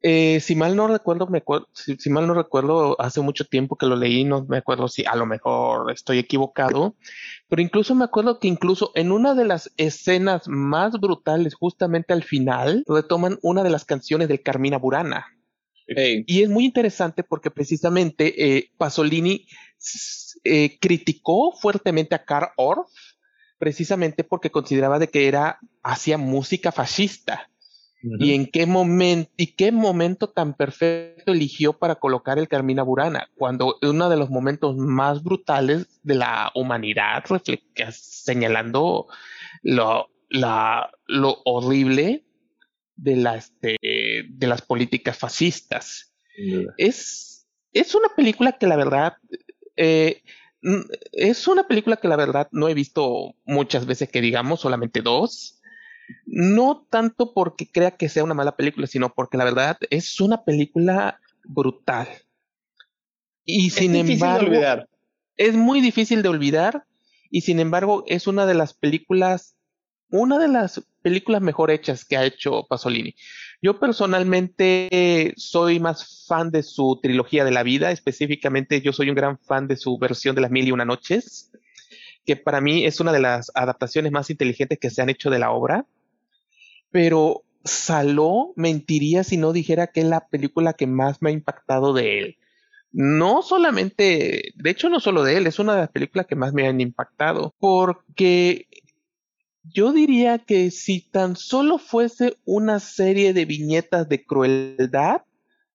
[0.00, 1.44] eh, si mal no recuerdo, me
[1.74, 5.14] si, mal no recuerdo, hace mucho tiempo que lo leí, no me acuerdo si a
[5.14, 6.96] lo mejor estoy equivocado,
[7.46, 12.22] pero incluso me acuerdo que incluso en una de las escenas más brutales, justamente al
[12.22, 15.26] final, retoman una de las canciones de Carmina Burana.
[15.88, 19.46] Y es muy interesante porque precisamente eh, Pasolini
[20.42, 22.90] eh, criticó fuertemente a Karl Orff
[23.58, 27.50] precisamente porque consideraba de que era hacía música fascista.
[28.20, 33.28] Y en qué momento y qué momento tan perfecto eligió para colocar el Carmina Burana,
[33.34, 37.24] cuando uno de los momentos más brutales de la humanidad,
[37.90, 39.08] señalando
[39.62, 42.24] lo, la, lo horrible
[42.94, 46.14] de, la, este, de las políticas fascistas.
[46.76, 49.14] Es, es una película que la verdad
[49.76, 50.22] eh,
[51.12, 55.56] es una película que la verdad no he visto muchas veces que digamos, solamente dos
[56.24, 60.44] no tanto porque crea que sea una mala película, sino porque la verdad es una
[60.44, 62.08] película brutal.
[63.44, 64.52] Y sin embargo,
[65.36, 66.84] es muy difícil de olvidar
[67.30, 69.56] y sin embargo es una de las películas,
[70.10, 73.14] una de las películas mejor hechas que ha hecho Pasolini.
[73.62, 79.14] Yo personalmente soy más fan de su trilogía de la vida, específicamente yo soy un
[79.14, 81.52] gran fan de su versión de las mil y una noches,
[82.24, 85.38] que para mí es una de las adaptaciones más inteligentes que se han hecho de
[85.38, 85.86] la obra
[86.90, 91.92] pero Saló mentiría si no dijera que es la película que más me ha impactado
[91.92, 92.38] de él.
[92.92, 96.54] No solamente, de hecho no solo de él, es una de las películas que más
[96.54, 98.68] me han impactado, porque
[99.72, 105.22] yo diría que si tan solo fuese una serie de viñetas de crueldad,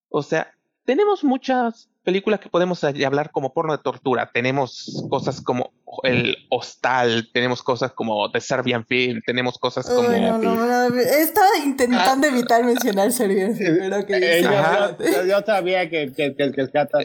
[0.10, 0.54] o sea,
[0.86, 4.32] tenemos muchas películas que podemos hablar como porno de tortura.
[4.34, 5.72] Tenemos cosas como
[6.04, 10.10] el Hostal, tenemos cosas como The Serbian Film, tenemos cosas como...
[10.10, 12.32] no, no, no, estaba intentando ah.
[12.32, 14.40] evitar mencionar Serbian Film, pero que...
[14.40, 17.00] Eh, yo, yo, sabía que, que, que, que el cata...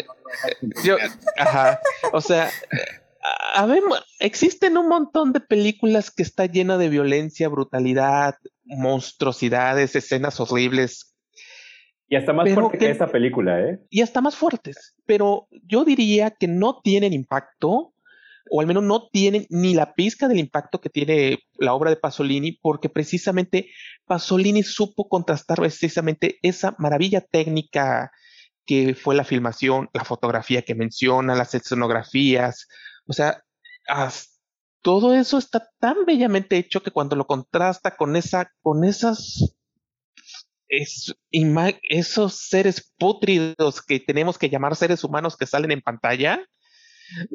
[0.82, 0.96] Yo,
[1.36, 1.80] ajá,
[2.12, 2.50] o sea...
[3.54, 3.82] A ver,
[4.20, 11.16] existen un montón de películas que está llena de violencia, brutalidad, monstruosidades, escenas horribles
[12.08, 13.80] y hasta más fuerte que, esta película, ¿eh?
[13.90, 14.96] Y hasta más fuertes.
[15.06, 17.94] Pero yo diría que no tienen impacto,
[18.48, 21.96] o al menos no tienen ni la pizca del impacto que tiene la obra de
[21.96, 23.70] Pasolini, porque precisamente
[24.06, 28.12] Pasolini supo contrastar precisamente esa maravilla técnica
[28.64, 32.68] que fue la filmación, la fotografía que menciona, las escenografías,
[33.06, 33.44] o sea,
[34.82, 39.56] todo eso está tan bellamente hecho que cuando lo contrasta con esa, con esas
[40.68, 41.14] es,
[41.82, 46.44] esos seres putridos que tenemos que llamar seres humanos que salen en pantalla,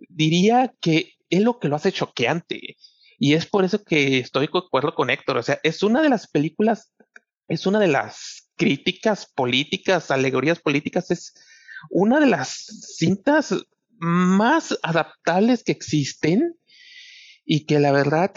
[0.09, 2.75] diría que es lo que lo hace choqueante.
[3.17, 5.37] Y es por eso que estoy de acuerdo con Héctor.
[5.37, 6.93] O sea, es una de las películas,
[7.47, 11.33] es una de las críticas políticas, alegorías políticas, es
[11.89, 12.49] una de las
[12.97, 13.55] cintas
[14.01, 16.55] más adaptables que existen
[17.45, 18.31] y que la verdad,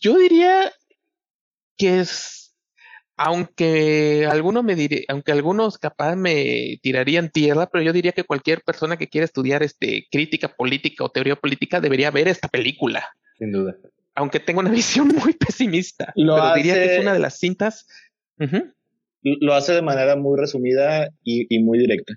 [0.00, 0.72] yo diría
[1.78, 2.56] que es,
[3.16, 8.62] aunque algunos me diré, aunque algunos capaz me tirarían tierra, pero yo diría que cualquier
[8.62, 13.06] persona que quiera estudiar este crítica política o teoría política debería ver esta película.
[13.38, 13.76] Sin duda.
[14.14, 17.86] Aunque tengo una visión muy pesimista, pero diría que es una de las cintas
[19.22, 22.14] lo hace de manera muy resumida y, muy directa.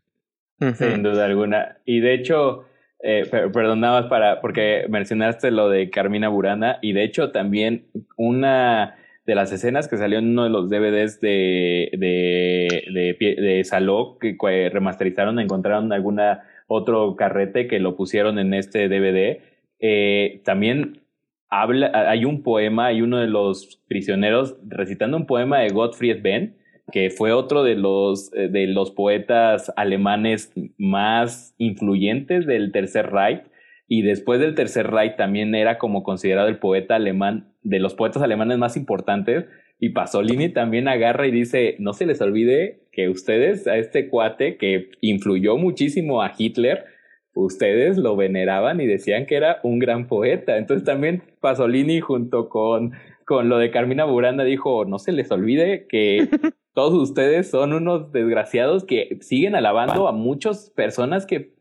[0.60, 1.78] Sin duda alguna.
[1.86, 2.66] Y de hecho,
[3.02, 9.36] eh, perdonabas para, porque mencionaste lo de Carmina Burana, y de hecho también una de
[9.36, 14.70] las escenas que salió en uno de los DVDs de, de, de, de Saló, que
[14.72, 19.42] remasterizaron, encontraron alguna otro carrete que lo pusieron en este DVD.
[19.80, 21.02] Eh, también
[21.50, 26.56] habla, hay un poema, hay uno de los prisioneros recitando un poema de Gottfried Benn,
[26.92, 33.44] que fue otro de los, eh, de los poetas alemanes más influyentes del Tercer Reich.
[33.88, 38.22] Y después del Tercer Reich también era como considerado el poeta alemán, de los poetas
[38.22, 39.46] alemanes más importantes.
[39.80, 44.58] Y Pasolini también agarra y dice, no se les olvide que ustedes, a este cuate
[44.58, 46.86] que influyó muchísimo a Hitler,
[47.34, 50.58] ustedes lo veneraban y decían que era un gran poeta.
[50.58, 52.94] Entonces también Pasolini junto con,
[53.26, 56.30] con lo de Carmina Buranda dijo, no se les olvide que
[56.74, 61.54] todos ustedes son unos desgraciados que siguen alabando a muchas personas que,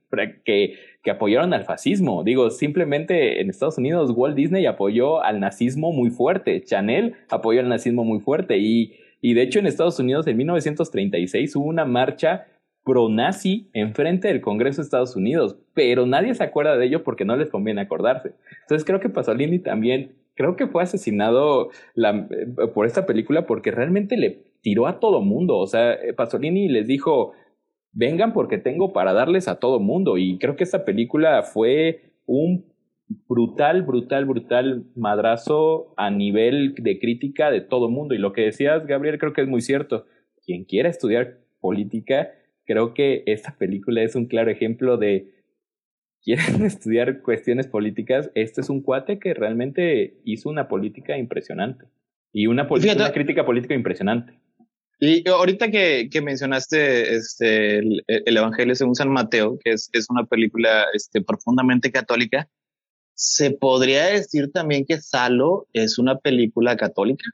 [0.44, 2.24] que, que apoyaron al fascismo.
[2.24, 7.68] Digo, simplemente en Estados Unidos Walt Disney apoyó al nazismo muy fuerte, Chanel apoyó al
[7.68, 12.46] nazismo muy fuerte y, y de hecho en Estados Unidos en 1936 hubo una marcha
[12.84, 17.36] pro-nazi enfrente del Congreso de Estados Unidos, pero nadie se acuerda de ello porque no
[17.36, 18.32] les conviene acordarse.
[18.62, 23.70] Entonces creo que Pasolini también, creo que fue asesinado la, eh, por esta película porque
[23.70, 25.58] realmente le tiró a todo mundo.
[25.58, 27.32] O sea, eh, Pasolini les dijo,
[27.92, 30.16] vengan porque tengo para darles a todo mundo.
[30.16, 32.72] Y creo que esta película fue un
[33.28, 38.14] brutal, brutal, brutal madrazo a nivel de crítica de todo mundo.
[38.14, 40.06] Y lo que decías, Gabriel, creo que es muy cierto.
[40.44, 42.30] Quien quiera estudiar política,
[42.64, 45.42] creo que esta película es un claro ejemplo de
[46.22, 51.86] quieren estudiar cuestiones políticas, este es un cuate que realmente hizo una política impresionante
[52.32, 54.34] y una, una crítica política impresionante.
[55.04, 60.26] Y ahorita que, que mencionaste este, el, Evangelio según San Mateo, que es, es una
[60.26, 62.48] película este, profundamente católica,
[63.12, 67.24] ¿se podría decir también que Salo es una película católica?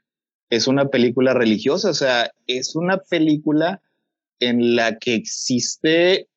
[0.49, 3.83] Es una película religiosa, o sea, es una película
[4.39, 6.27] en la que existe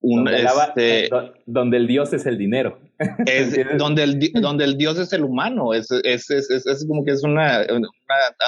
[0.00, 0.22] un...
[0.24, 1.10] Donde, este,
[1.46, 2.78] donde el Dios es el dinero.
[3.26, 7.10] Es, donde, el, donde el Dios es el humano, es, es, es, es como que
[7.10, 7.88] es una, una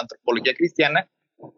[0.01, 1.09] antropología cristiana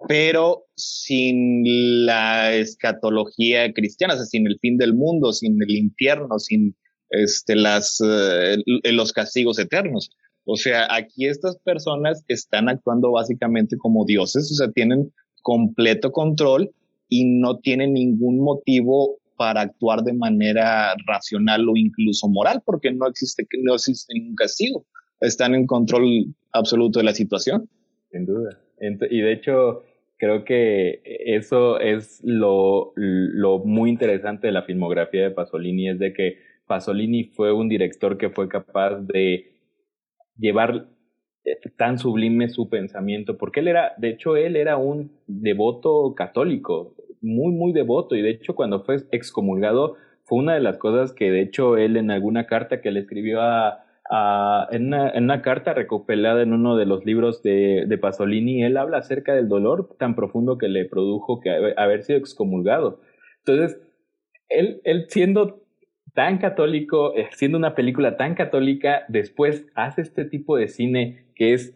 [0.08, 1.62] pero sin
[2.06, 6.76] la escatología cristiana, o sea, sin el fin del mundo, sin el infierno, sin
[7.10, 10.10] este, eh, los castigos eternos.
[10.46, 15.12] O sea, aquí estas personas están actuando básicamente como dioses, o sea, tienen
[15.42, 16.70] completo control
[17.08, 23.06] y no tienen ningún motivo para actuar de manera racional o incluso moral, porque no
[23.06, 24.86] existe, no existe ningún castigo.
[25.20, 27.68] Están en control absoluto de la situación.
[28.10, 28.63] Sin duda.
[28.80, 29.82] Y de hecho,
[30.18, 36.12] creo que eso es lo, lo muy interesante de la filmografía de Pasolini, es de
[36.12, 39.52] que Pasolini fue un director que fue capaz de
[40.36, 40.88] llevar
[41.44, 46.94] eh, tan sublime su pensamiento, porque él era, de hecho, él era un devoto católico,
[47.20, 51.30] muy, muy devoto, y de hecho cuando fue excomulgado fue una de las cosas que
[51.30, 53.83] de hecho él en alguna carta que le escribió a,
[54.70, 59.48] en, una, carta recopilada en uno de los libros de, Pasolini, él habla acerca del
[59.48, 63.00] dolor tan profundo que le produjo que haber sido excomulgado.
[63.44, 63.80] Entonces,
[64.48, 65.62] él, él siendo
[66.14, 71.52] tan católico, eh, siendo una película tan católica, después hace este tipo de cine que
[71.52, 71.74] es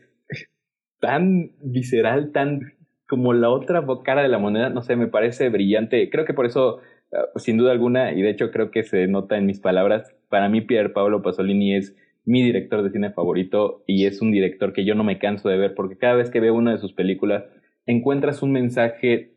[1.01, 2.60] tan visceral, tan
[3.09, 6.09] como la otra cara de la moneda, no sé, me parece brillante.
[6.10, 6.81] Creo que por eso,
[7.12, 10.48] ah, sin duda alguna, y de hecho creo que se nota en mis palabras, para
[10.48, 11.97] mí Pier Pablo Pasolini es
[12.28, 15.56] mi director de cine favorito y es un director que yo no me canso de
[15.56, 17.44] ver porque cada vez que veo una de sus películas
[17.86, 19.32] encuentras un mensaje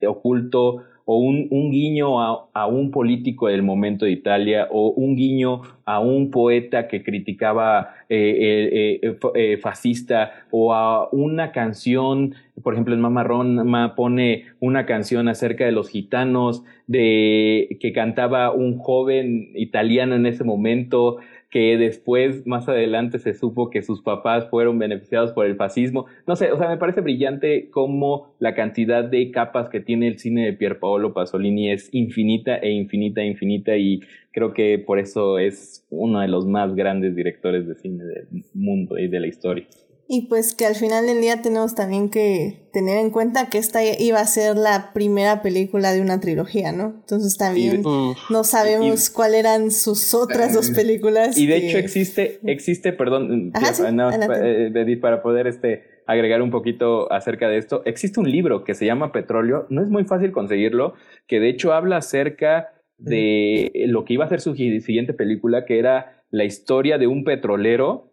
[0.00, 5.16] oculto o un, un guiño a, a, un político del momento de Italia o un
[5.16, 12.74] guiño a un poeta que criticaba eh, eh, eh, fascista o a una canción, por
[12.74, 13.60] ejemplo en Mamarrón
[13.96, 20.44] pone una canción acerca de los gitanos de que cantaba un joven italiano en ese
[20.44, 21.18] momento
[21.52, 26.06] que después, más adelante, se supo que sus papás fueron beneficiados por el fascismo.
[26.26, 30.18] No sé, o sea, me parece brillante cómo la cantidad de capas que tiene el
[30.18, 34.00] cine de Pier Paolo Pasolini es infinita e infinita e infinita y
[34.32, 38.98] creo que por eso es uno de los más grandes directores de cine del mundo
[38.98, 39.66] y de la historia.
[40.14, 43.80] Y pues que al final del día tenemos también que tener en cuenta que esta
[43.82, 46.96] iba a ser la primera película de una trilogía, ¿no?
[47.00, 51.38] Entonces también no sabemos cuáles eran sus otras dos películas.
[51.38, 57.56] Y de hecho existe, existe, perdón, eh, para poder este, agregar un poquito acerca de
[57.56, 60.92] esto, existe un libro que se llama Petróleo, no es muy fácil conseguirlo,
[61.26, 65.78] que de hecho habla acerca de lo que iba a ser su siguiente película, que
[65.78, 68.11] era la historia de un petrolero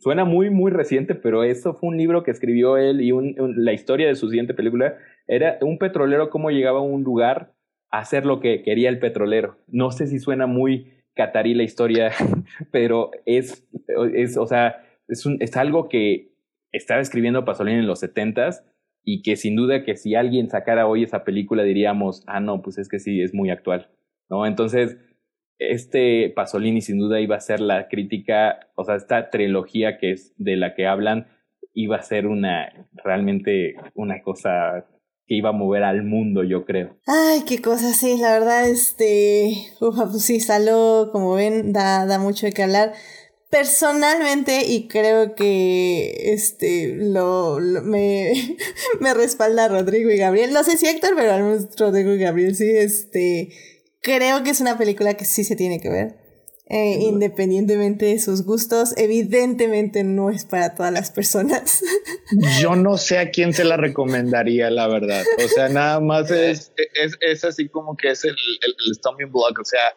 [0.00, 3.12] suena muy, muy reciente, pero eso fue un libro que escribió él y
[3.56, 7.54] la historia de su siguiente película era un petrolero cómo llegaba a un lugar
[7.90, 9.56] a hacer lo que quería el petrolero.
[9.68, 12.10] No sé si suena muy catarí la historia,
[12.72, 13.68] pero es,
[14.14, 16.32] es o sea, es, es algo que
[16.72, 18.64] estaba escribiendo Pasolini en los setentas
[19.04, 22.78] y que sin duda que si alguien sacara hoy esa película diríamos, ah, no, pues
[22.78, 23.90] es que sí, es muy actual,
[24.30, 24.46] ¿no?
[24.46, 24.96] Entonces,
[25.70, 30.34] este Pasolini sin duda iba a ser la crítica, o sea, esta trilogía que es
[30.36, 31.28] de la que hablan
[31.74, 34.86] iba a ser una realmente una cosa
[35.26, 36.96] que iba a mover al mundo, yo creo.
[37.06, 42.18] Ay, qué cosa, sí, la verdad, este, ufa, pues sí, Saló, como ven, da, da
[42.18, 42.92] mucho de qué hablar.
[43.50, 48.32] Personalmente, y creo que este lo, me,
[49.00, 50.52] me respalda Rodrigo y Gabriel.
[50.52, 53.50] No sé si Héctor, pero al menos Rodrigo y Gabriel sí, este
[54.02, 56.22] creo que es una película que sí se tiene que ver.
[56.68, 61.82] Eh, independientemente de sus gustos, evidentemente no es para todas las personas.
[62.60, 65.22] Yo no sé a quién se la recomendaría, la verdad.
[65.44, 69.30] O sea, nada más es, es, es así como que es el, el, el stumbling
[69.30, 69.58] block.
[69.60, 69.94] O sea,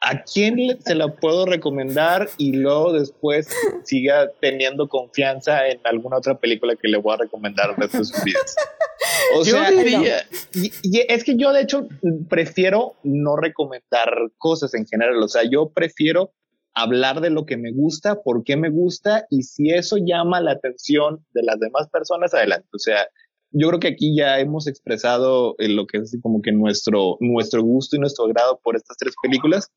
[0.00, 3.48] ¿A quién se la puedo recomendar y luego después
[3.84, 8.54] siga teniendo confianza en alguna otra película que le voy a recomendar de sus vidas?
[9.36, 11.88] O sea, y, es que yo de hecho
[12.28, 14.08] prefiero no recomendar
[14.38, 15.20] cosas en general.
[15.22, 16.32] O sea, yo prefiero
[16.74, 20.52] hablar de lo que me gusta, por qué me gusta y si eso llama la
[20.52, 22.68] atención de las demás personas, adelante.
[22.72, 23.08] O sea,
[23.50, 27.96] yo creo que aquí ya hemos expresado lo que es como que nuestro, nuestro gusto
[27.96, 29.72] y nuestro grado por estas tres películas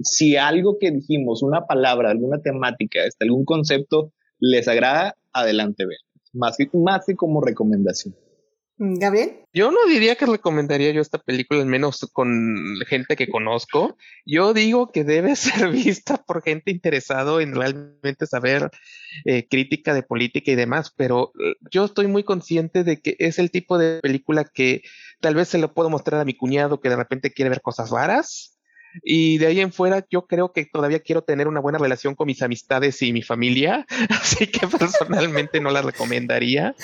[0.00, 5.98] si algo que dijimos, una palabra, alguna temática, este, algún concepto les agrada, adelante, ven.
[6.32, 8.14] Más que, más que como recomendación.
[8.78, 9.32] Mm, Gabriel.
[9.52, 13.96] Yo no diría que recomendaría yo esta película, al menos con gente que conozco.
[14.24, 18.70] Yo digo que debe ser vista por gente interesado en realmente saber
[19.24, 23.38] eh, crítica de política y demás, pero eh, yo estoy muy consciente de que es
[23.38, 24.82] el tipo de película que
[25.20, 27.90] tal vez se lo puedo mostrar a mi cuñado que de repente quiere ver cosas
[27.90, 28.57] raras
[29.02, 32.26] y de ahí en fuera, yo creo que todavía quiero tener una buena relación con
[32.26, 36.74] mis amistades y mi familia, así que personalmente no la recomendaría.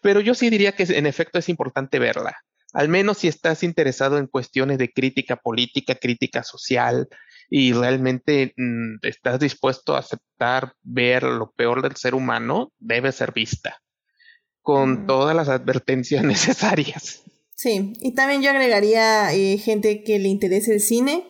[0.00, 2.36] Pero yo sí diría que en efecto es importante verla,
[2.74, 7.08] al menos si estás interesado en cuestiones de crítica política, crítica social
[7.48, 13.32] y realmente mm, estás dispuesto a aceptar ver lo peor del ser humano, debe ser
[13.32, 13.80] vista
[14.60, 17.22] con todas las advertencias necesarias.
[17.64, 21.24] Sí, y también yo agregaría eh, gente que le interese el cine,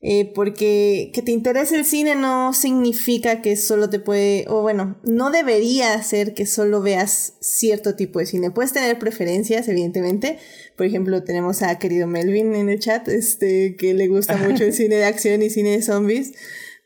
[0.00, 4.98] eh, porque que te interese el cine no significa que solo te puede, o bueno,
[5.02, 8.50] no debería ser que solo veas cierto tipo de cine.
[8.50, 10.38] Puedes tener preferencias, evidentemente.
[10.74, 14.72] Por ejemplo, tenemos a querido Melvin en el chat, este, que le gusta mucho el
[14.72, 16.32] cine de acción y cine de zombies.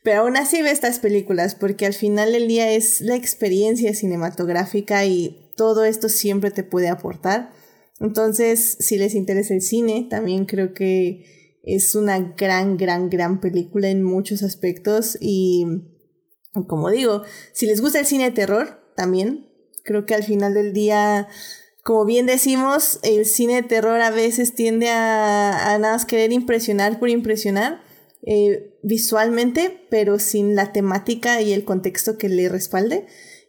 [0.03, 5.05] Pero aún así ve estas películas, porque al final del día es la experiencia cinematográfica
[5.05, 7.57] y todo esto siempre te puede aportar.
[8.01, 13.89] Entonces, si les interesa el cine, también creo que es una gran, gran, gran película
[13.89, 15.67] en muchos aspectos y,
[16.67, 17.23] como digo,
[17.53, 19.49] si les gusta el cine de terror, también,
[19.85, 21.29] creo que al final del día,
[21.83, 26.33] como bien decimos, el cine de terror a veces tiende a, a nada más querer
[26.33, 27.89] impresionar por impresionar.
[28.23, 33.07] Eh, visualmente, pero sin la temática y el contexto que le respalde.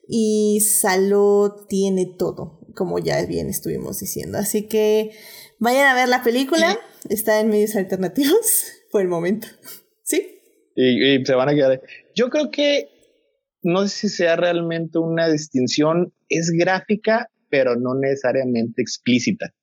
[0.08, 4.38] Y Salo tiene todo, como ya bien estuvimos diciendo.
[4.38, 5.12] Así que
[5.60, 6.80] vayan a ver la película
[7.10, 9.48] está en medios alternativos por el momento.
[10.04, 10.40] ¿Sí?
[10.78, 11.82] Y, se van a quedar.
[12.16, 12.88] Yo creo que
[13.62, 19.54] no sé si sea realmente una distinción, es gráfica, pero no necesariamente explícita.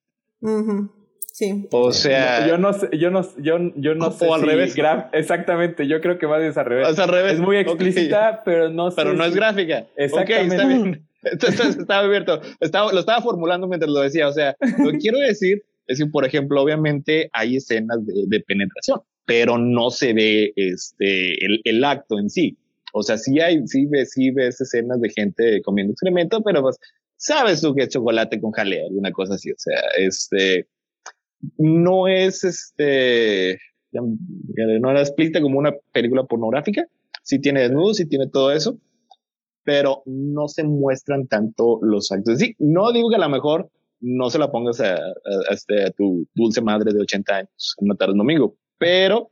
[1.32, 1.68] Sí.
[1.70, 2.46] O sea.
[2.46, 4.26] yo no sé, yo no, yo, yo no sé.
[4.26, 4.76] O al revés.
[5.12, 6.90] exactamente, yo creo que más es al revés.
[6.90, 7.32] Es al revés.
[7.34, 9.86] Es muy explícita, pero no Pero no es gráfica.
[9.96, 10.54] Exactamente.
[10.54, 11.08] está bien.
[11.32, 12.40] Estaba abierto.
[12.60, 14.28] Estaba, lo estaba formulando mientras lo decía.
[14.28, 18.40] O sea, lo que quiero decir es que, por ejemplo, obviamente hay escenas de, de
[18.40, 22.56] penetración, pero no se ve este, el, el, acto en sí.
[22.92, 26.76] O sea, sí hay, sí ves, sí ves escenas de gente comiendo excremento, pero pues
[27.16, 29.50] sabes tú que es chocolate con jalea, alguna cosa así.
[29.50, 30.68] O sea, este,
[31.58, 33.58] no es este,
[33.92, 36.86] no era explícita como una película pornográfica.
[37.22, 38.78] Sí tiene desnudos, sí tiene todo eso,
[39.66, 42.38] pero no se muestran tanto los actos.
[42.38, 43.68] Sí, no digo que a lo mejor
[44.00, 44.96] no se la pongas a,
[45.50, 49.28] este, tu dulce madre de 80 años en una tarde domingo, pero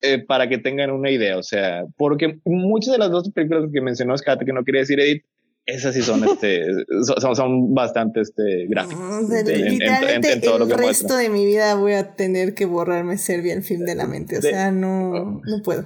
[0.00, 3.80] eh, para que tengan una idea, o sea, porque muchas de las dos películas que
[3.80, 5.24] mencionó Scott, que no quería decir Edith,
[5.66, 6.64] esas sí son, este,
[7.18, 9.28] son, son bastante este, gráficas.
[9.44, 13.96] literalmente el resto de mi vida voy a tener que borrarme Serbia el film de
[13.96, 14.38] la mente.
[14.38, 15.84] O sea, no, no puedo.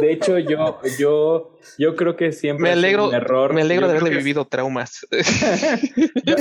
[0.00, 3.52] De hecho, yo, yo, yo creo que siempre me alegro, un error.
[3.52, 5.06] Me alegro de haberle vivido traumas.
[6.24, 6.36] yo,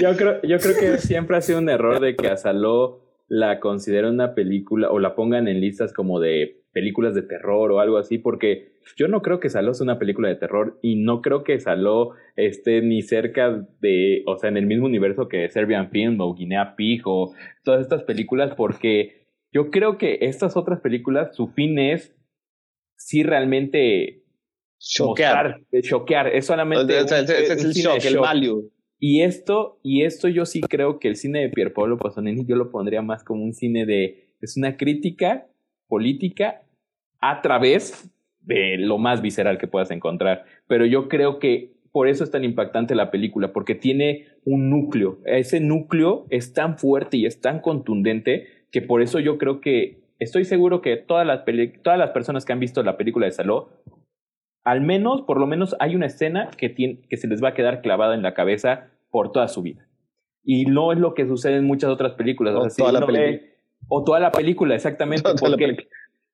[0.00, 3.58] yo, creo, yo creo que siempre ha sido un error de que a Saló la
[3.58, 7.96] consideren una película o la pongan en listas como de películas de terror o algo
[7.96, 11.44] así, porque yo no creo que Saló sea una película de terror y no creo
[11.44, 16.20] que Saló esté ni cerca de, o sea, en el mismo universo que Serbian Film
[16.20, 17.32] o Guinea Pig o
[17.62, 22.14] todas estas películas, porque yo creo que estas otras películas, su fin es
[22.98, 24.24] sí realmente
[24.78, 25.60] choquear.
[25.82, 26.98] choquear, es solamente...
[26.98, 28.70] es, el shock, el value.
[28.98, 32.70] Y esto, y esto yo sí creo que el cine de Pierpaolo Pasolini yo lo
[32.70, 35.46] pondría más como un cine de, es una crítica
[35.94, 36.62] política
[37.20, 40.44] a través de lo más visceral que puedas encontrar.
[40.66, 45.20] Pero yo creo que por eso es tan impactante la película, porque tiene un núcleo.
[45.24, 50.00] Ese núcleo es tan fuerte y es tan contundente que por eso yo creo que
[50.18, 51.44] estoy seguro que todas las,
[51.84, 53.68] todas las personas que han visto la película de Saló,
[54.64, 57.54] al menos, por lo menos, hay una escena que, tiene, que se les va a
[57.54, 59.86] quedar clavada en la cabeza por toda su vida.
[60.42, 62.56] Y no es lo que sucede en muchas otras películas.
[62.56, 63.53] O, toda la película.
[63.88, 65.30] O toda la película, exactamente.
[65.38, 65.88] porque,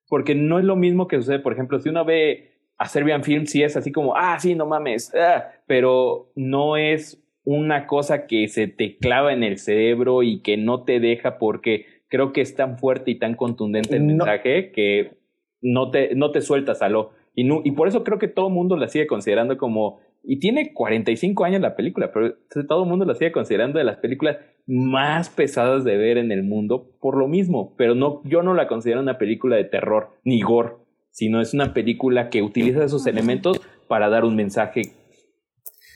[0.07, 3.45] porque no es lo mismo que sucede, por ejemplo, si uno ve a Serbian Film,
[3.45, 8.47] sí es así como, ah, sí, no mames, ah", pero no es una cosa que
[8.47, 12.55] se te clava en el cerebro y que no te deja porque creo que es
[12.55, 15.13] tan fuerte y tan contundente el mensaje que
[15.61, 17.11] no te, no te sueltas a lo.
[17.33, 20.39] Y, no, y por eso creo que todo el mundo la sigue considerando como y
[20.39, 22.35] tiene 45 años la película, pero
[22.67, 24.37] todo el mundo la sigue considerando de las películas
[24.67, 27.75] más pesadas de ver en el mundo por lo mismo.
[27.77, 30.75] Pero no, yo no la considero una película de terror ni gore,
[31.09, 34.93] sino es una película que utiliza esos elementos para dar un mensaje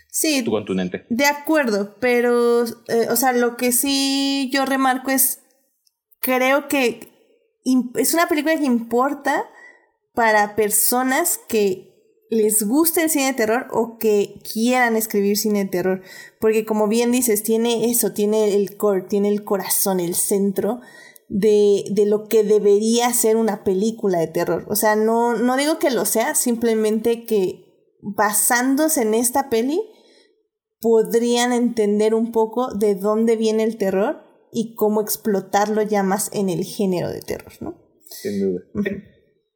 [0.09, 1.05] sí, contundente.
[1.09, 5.43] De acuerdo, pero, eh, o sea, lo que sí yo remarco es,
[6.19, 7.11] creo que
[7.95, 9.45] es una película que importa
[10.13, 11.94] para personas que
[12.29, 16.01] les guste el cine de terror o que quieran escribir cine de terror.
[16.39, 20.81] Porque como bien dices, tiene eso, tiene el core, tiene el corazón, el centro
[21.29, 24.65] de, de lo que debería ser una película de terror.
[24.69, 27.65] O sea, no, no digo que lo sea, simplemente que
[28.01, 29.81] basándose en esta peli
[30.79, 34.21] podrían entender un poco de dónde viene el terror
[34.51, 37.75] y cómo explotarlo ya más en el género de terror, ¿no?
[38.07, 38.61] Sin duda.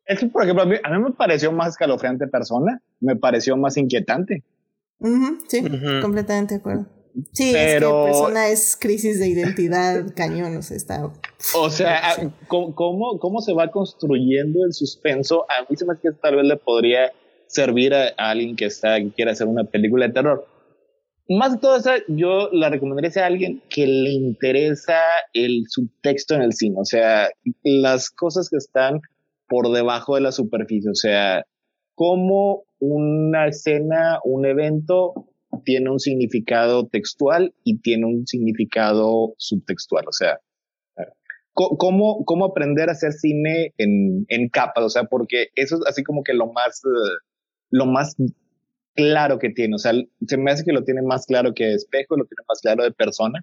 [0.10, 4.44] Es que, por ejemplo, a mí, me pareció más escalofriante persona, me pareció más inquietante.
[5.48, 5.64] sí,
[6.02, 6.88] completamente de acuerdo.
[7.32, 11.12] Sí, Pero, es que persona es crisis de identidad, cañón, o sea, está...
[11.56, 12.16] O sea,
[12.48, 15.46] ¿cómo, ¿cómo se va construyendo el suspenso?
[15.48, 17.12] A mí se me hace que tal vez le podría
[17.46, 20.48] servir a, alguien que, está, que quiere hacer una película de terror.
[21.28, 24.98] Más de todo eso, yo la recomendaría a alguien que le interesa
[25.34, 27.30] el subtexto en el cine, o sea,
[27.62, 29.02] las cosas que están
[29.50, 31.44] por debajo de la superficie, o sea,
[31.96, 35.28] cómo una escena, un evento
[35.66, 40.40] tiene un significado textual y tiene un significado subtextual, o sea,
[41.54, 46.04] cómo, cómo aprender a hacer cine en, en capas, o sea, porque eso es así
[46.04, 46.82] como que lo más,
[47.72, 48.16] lo más
[48.96, 49.94] claro que tiene, o sea,
[50.28, 52.92] se me hace que lo tiene más claro que espejo, lo tiene más claro de
[52.92, 53.42] persona,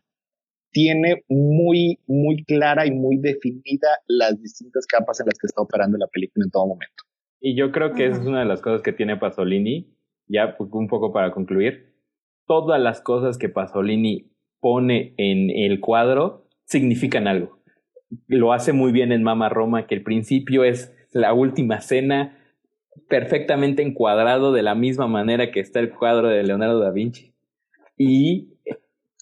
[0.76, 5.96] tiene muy, muy clara y muy definida las distintas capas en las que está operando
[5.96, 7.02] la película en todo momento.
[7.40, 9.96] Y yo creo que esa es una de las cosas que tiene Pasolini,
[10.28, 11.94] ya un poco para concluir.
[12.46, 14.30] Todas las cosas que Pasolini
[14.60, 17.62] pone en el cuadro significan algo.
[18.26, 22.36] Lo hace muy bien en Mama Roma, que el principio es la última cena
[23.08, 27.32] perfectamente encuadrado de la misma manera que está el cuadro de Leonardo da Vinci.
[27.96, 28.55] Y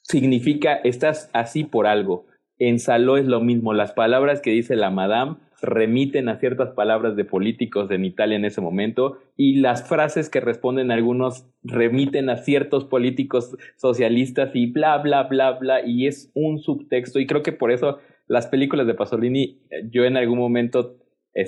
[0.04, 2.26] significa estás así por algo.
[2.58, 3.74] en Saló es lo mismo.
[3.74, 8.44] Las palabras que dice la madame remiten a ciertas palabras de políticos en Italia en
[8.44, 14.98] ese momento y las frases que responden algunos remiten a ciertos políticos socialistas y bla,
[14.98, 18.94] bla, bla, bla, y es un subtexto y creo que por eso las películas de
[18.94, 20.96] Pasolini, yo en algún momento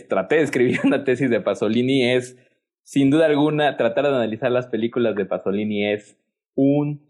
[0.08, 2.38] traté de escribir una tesis de Pasolini, es
[2.82, 6.18] sin duda alguna tratar de analizar las películas de Pasolini es
[6.54, 7.05] un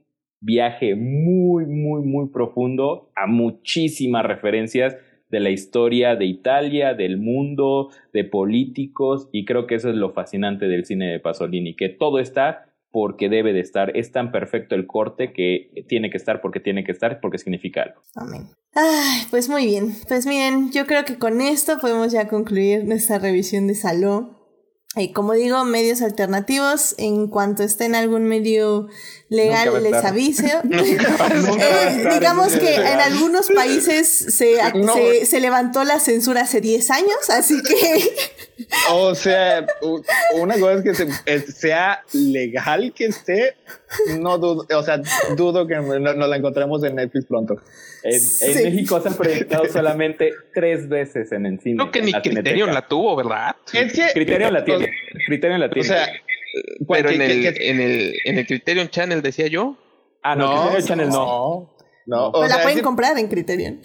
[0.47, 4.97] viaje muy, muy, muy profundo a muchísimas referencias
[5.29, 10.13] de la historia de Italia, del mundo, de políticos, y creo que eso es lo
[10.13, 14.77] fascinante del cine de Pasolini, que todo está porque debe de estar, es tan perfecto
[14.77, 18.01] el corte que tiene que estar porque tiene que estar, porque significa algo.
[18.15, 18.47] Amén.
[18.73, 23.19] Ay, pues muy bien, pues miren, yo creo que con esto podemos ya concluir nuestra
[23.19, 24.46] revisión de Saló.
[24.99, 28.89] Y como digo, medios alternativos, en cuanto esté en algún medio
[29.29, 30.47] legal les aviso.
[31.59, 34.59] Eh, digamos que en algunos países se,
[35.27, 38.15] se, levantó la censura hace 10 años, así que...
[38.91, 39.67] O sea,
[40.35, 43.57] una cosa es que sea legal que esté,
[44.21, 45.01] no dudo, o sea,
[45.37, 47.57] dudo que nos la encontremos en Netflix pronto.
[48.03, 51.77] En, México se han proyectado solamente tres veces en el cine.
[51.77, 53.57] Creo que ni Criterion la tuvo, ¿verdad?
[53.73, 54.91] Es que Criterion la tiene.
[55.27, 55.89] Criterion la tiene.
[55.89, 56.09] O sea,
[56.89, 59.77] pero en, el, en, el, en el Criterion Channel decía yo.
[60.23, 61.17] Ah, no, no Criterion Channel no.
[61.17, 61.76] No,
[62.09, 63.81] o la pueden comprar en Criterion.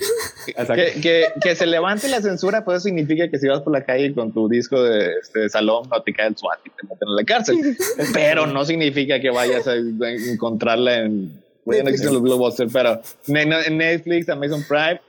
[0.45, 4.13] Que, que, que, se levante la censura, pues significa que si vas por la calle
[4.13, 7.15] con tu disco de, este, salón, no te cae el SWAT y te meten en
[7.15, 7.77] la cárcel.
[8.13, 11.41] Pero no significa que vayas a encontrarla en.
[11.65, 14.99] Bueno, no existen los blockbusters, pero en Netflix, Amazon Prime.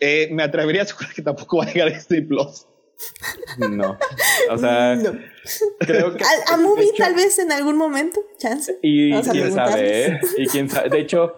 [0.00, 2.64] Eh, me atrevería a asegurar que tampoco va a llegar a Disney Plus.
[3.58, 3.98] No.
[4.50, 4.98] O sea,
[5.78, 6.24] creo que.
[6.24, 8.78] A, Movie, tal vez en algún momento, chance.
[8.82, 10.20] Y quién sabe, ¿eh?
[10.38, 10.88] Y quién sabe.
[10.88, 11.36] De hecho,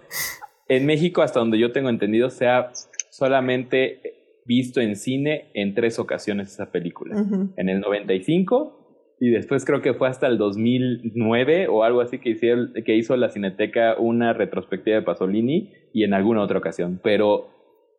[0.76, 2.72] en México, hasta donde yo tengo entendido, se ha
[3.10, 4.00] solamente
[4.46, 7.14] visto en cine en tres ocasiones esa película.
[7.56, 12.30] En el 95 y después creo que fue hasta el 2009 o algo así que,
[12.30, 17.00] hicieron, que hizo la Cineteca una retrospectiva de Pasolini y en alguna otra ocasión.
[17.04, 17.50] Pero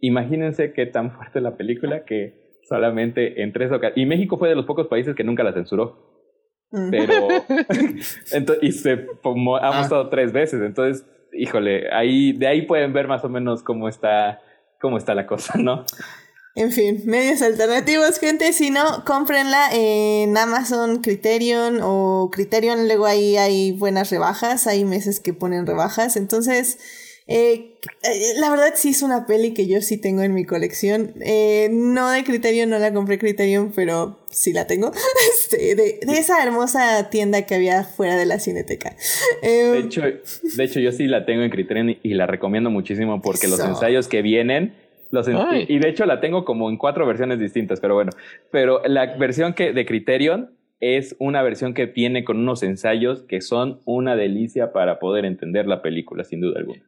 [0.01, 3.97] imagínense qué tan fuerte la película que solamente en tres ocasiones.
[3.97, 6.11] Y México fue de los pocos países que nunca la censuró.
[6.89, 7.27] Pero.
[8.61, 9.77] y se ha ah.
[9.77, 10.59] mostrado tres veces.
[10.61, 11.05] Entonces,
[11.35, 14.41] híjole, ahí, de ahí pueden ver más o menos cómo está,
[14.79, 15.85] cómo está la cosa, ¿no?
[16.55, 18.53] En fin, medios alternativos, gente.
[18.53, 22.85] Si no, cómprenla en Amazon, Criterion o Criterion.
[22.87, 24.67] Luego ahí hay buenas rebajas.
[24.67, 26.15] Hay meses que ponen rebajas.
[26.15, 26.77] Entonces
[27.25, 31.13] eh, eh, la verdad sí es una peli que yo sí tengo en mi colección.
[31.21, 34.91] Eh, no de Criterion, no la compré Criterion, pero sí la tengo.
[35.33, 38.95] Este, de, esa hermosa tienda que había fuera de la cineteca.
[39.41, 43.47] de, hecho, de hecho, yo sí la tengo en Criterion y, la recomiendo muchísimo porque
[43.47, 44.75] los ensayos que vienen...
[45.11, 48.09] Los y de hecho la tengo como en cuatro versiones distintas, pero bueno.
[48.49, 53.39] Pero la versión que de Criterion es una versión que viene con unos ensayos que
[53.39, 56.81] son una delicia para poder entender la película, sin duda alguna.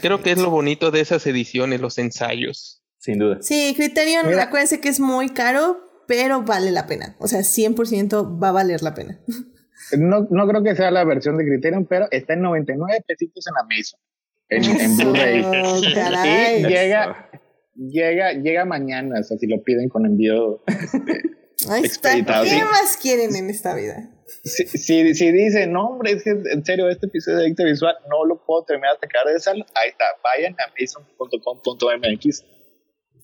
[0.00, 2.82] Creo que es lo bonito de esas ediciones, los ensayos.
[2.98, 3.38] Sin duda.
[3.40, 7.16] Sí, Criterion, acuérdense que es muy caro, pero vale la pena.
[7.18, 9.20] O sea, 100% va a valer la pena.
[9.98, 13.54] No, no creo que sea la versión de Criterion, pero está en 99 pesitos en
[13.54, 13.96] la mesa.
[14.48, 16.60] En, Blu-ray.
[16.60, 17.30] y llega,
[17.74, 20.62] llega, llega mañana, o sea, si lo piden con envío.
[21.82, 24.10] Este, ¿Qué más quieren en esta vida?
[24.44, 27.94] Si, si, si dice, no, hombre, es que en serio, este episodio de Adicto Visual
[28.08, 32.44] no lo puedo terminar hasta acabar de sal, ahí está, vayan a mason.com.mx.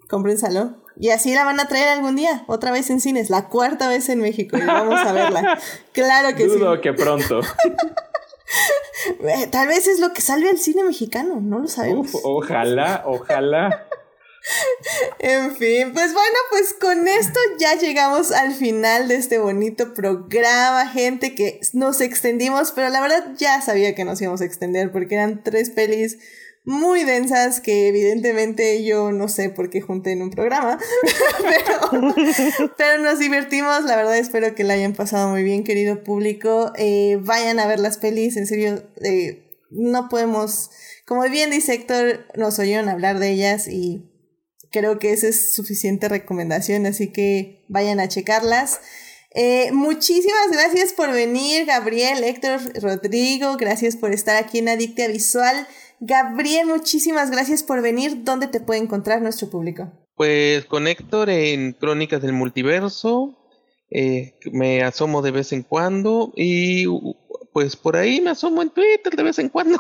[0.09, 0.77] Cómprensalo.
[0.99, 4.09] Y así la van a traer algún día, otra vez en cines, la cuarta vez
[4.09, 5.59] en México, y vamos a verla.
[5.93, 6.49] claro que sí.
[6.49, 7.41] Dudo que pronto.
[9.21, 12.09] Eh, tal vez es lo que salve al cine mexicano, no lo sabemos.
[12.25, 13.88] ojalá, ojalá.
[15.19, 20.89] En fin, pues bueno, pues con esto ya llegamos al final de este bonito programa,
[20.89, 25.17] gente, que nos extendimos, pero la verdad ya sabía que nos íbamos a extender porque
[25.17, 26.19] eran tres pelis
[26.69, 30.79] muy densas que evidentemente yo no sé por qué junté en un programa,
[32.77, 37.19] pero, nos divertimos, la verdad espero que la hayan pasado muy bien, querido público, eh,
[37.23, 40.71] vayan a ver las pelis, en serio, eh, no podemos,
[41.07, 44.05] como bien dice Héctor, nos oyeron hablar de ellas y
[44.71, 48.81] creo que esa es suficiente recomendación, así que vayan a checarlas.
[49.35, 55.67] Eh, muchísimas gracias por venir, Gabriel, Héctor, Rodrigo, gracias por estar aquí en Adictia Visual.
[56.01, 58.23] Gabriel, muchísimas gracias por venir.
[58.25, 59.93] ¿Dónde te puede encontrar nuestro público?
[60.17, 63.37] Pues con Héctor en Crónicas del Multiverso,
[63.91, 66.87] eh, me asomo de vez en cuando y
[67.53, 69.79] pues por ahí me asomo en Twitter de vez en cuando.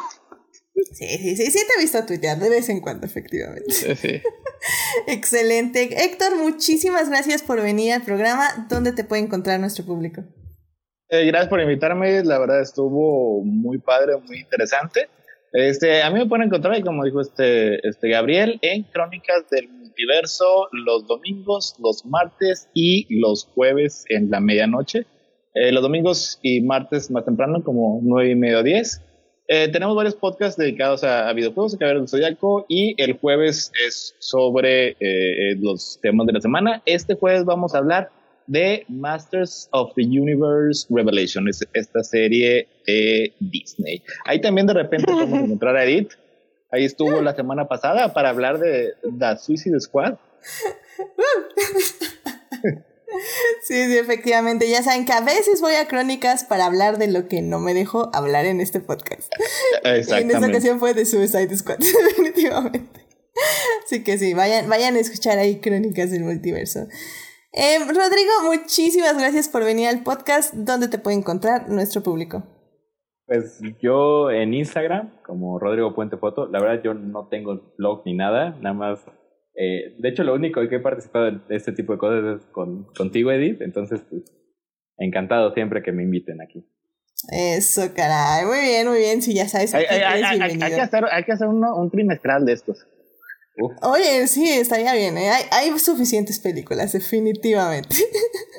[0.92, 3.73] Sí, sí, sí, sí te he visto tuitear de vez en cuando, efectivamente.
[3.97, 4.23] Sí.
[5.07, 6.05] Excelente.
[6.05, 8.67] Héctor, muchísimas gracias por venir al programa.
[8.69, 10.23] ¿Dónde te puede encontrar nuestro público?
[11.11, 12.23] Eh, gracias por invitarme.
[12.25, 15.09] La verdad estuvo muy padre, muy interesante.
[15.53, 20.69] Este, a mí me pueden encontrar, como dijo este, este Gabriel, en Crónicas del Multiverso
[20.73, 25.07] los domingos, los martes y los jueves en la medianoche.
[25.55, 29.03] Eh, los domingos y martes más temprano, como nueve y medio, diez.
[29.51, 34.15] Eh, tenemos varios podcasts dedicados a, videojuegos, a Caballero del Zodiaco, y el jueves es
[34.18, 36.83] sobre eh, los temas de la semana.
[36.85, 38.10] Este jueves vamos a hablar
[38.47, 44.02] de Masters of the Universe Revelation, esta serie de Disney.
[44.27, 46.12] Ahí también de repente podemos encontrar a Edith.
[46.70, 50.17] Ahí estuvo la semana pasada para hablar de The Suicide Squad.
[53.62, 54.69] Sí, sí, efectivamente.
[54.69, 57.75] Ya saben que a veces voy a crónicas para hablar de lo que no me
[57.75, 59.33] dejo hablar en este podcast.
[59.85, 63.07] Y en esta ocasión fue de Suicide Squad, definitivamente.
[63.85, 66.87] Así que sí, vayan, vayan a escuchar ahí crónicas del multiverso.
[67.53, 70.53] Eh, Rodrigo, muchísimas gracias por venir al podcast.
[70.55, 72.43] ¿Dónde te puede encontrar nuestro público?
[73.27, 78.15] Pues yo en Instagram, como Rodrigo Puente Foto, la verdad yo no tengo blog ni
[78.15, 79.01] nada, nada más.
[79.61, 82.85] Eh, de hecho, lo único que he participado en este tipo de cosas es con,
[82.97, 84.23] contigo, Edith, entonces, pues,
[84.99, 86.65] encantado siempre que me inviten aquí.
[87.33, 88.47] Eso, caray.
[88.47, 89.20] Muy bien, muy bien.
[89.20, 89.75] Si ya sabes.
[89.75, 92.87] Hay, que hacer, hay que hacer un trimestral de estos.
[93.83, 95.19] Oye, sí, estaría bien.
[95.19, 95.31] ¿eh?
[95.31, 97.97] Hay, hay, suficientes películas, definitivamente.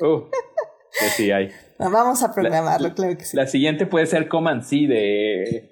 [0.00, 1.50] que sí hay.
[1.78, 3.36] Vamos a programarlo, claro que sí.
[3.36, 5.70] La siguiente puede ser Coman Sí de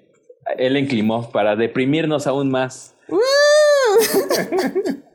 [0.57, 2.95] Ellen Klimov para deprimirnos aún más.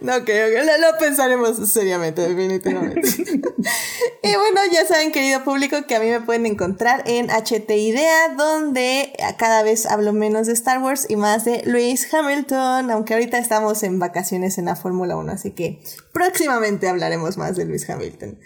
[0.00, 3.08] No creo que lo, pensaremos seriamente, definitivamente.
[4.22, 8.34] y bueno, ya saben, querido público, que a mí me pueden encontrar en HT Idea,
[8.36, 13.38] donde cada vez hablo menos de Star Wars y más de Lewis Hamilton, aunque ahorita
[13.38, 15.80] estamos en vacaciones en la Fórmula 1, así que
[16.12, 18.38] próximamente hablaremos más de Lewis Hamilton.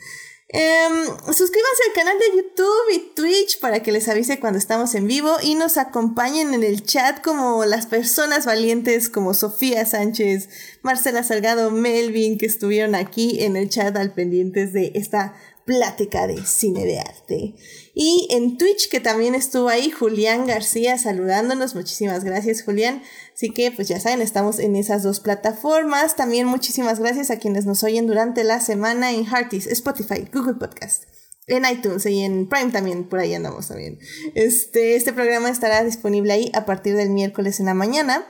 [0.52, 0.88] Eh,
[1.26, 5.36] suscríbanse al canal de YouTube y Twitch para que les avise cuando estamos en vivo
[5.40, 10.48] y nos acompañen en el chat como las personas valientes como Sofía Sánchez,
[10.82, 16.44] Marcela Salgado, Melvin que estuvieron aquí en el chat al pendientes de esta plática de
[16.44, 17.54] cine de arte.
[17.94, 21.76] Y en Twitch, que también estuvo ahí Julián García saludándonos.
[21.76, 23.02] Muchísimas gracias, Julián.
[23.40, 26.14] Así que, pues ya saben, estamos en esas dos plataformas.
[26.14, 31.04] También muchísimas gracias a quienes nos oyen durante la semana en Hearties, Spotify, Google Podcast.
[31.46, 33.98] En iTunes y en Prime también, por ahí andamos también.
[34.34, 38.26] Este, este programa estará disponible ahí a partir del miércoles en la mañana.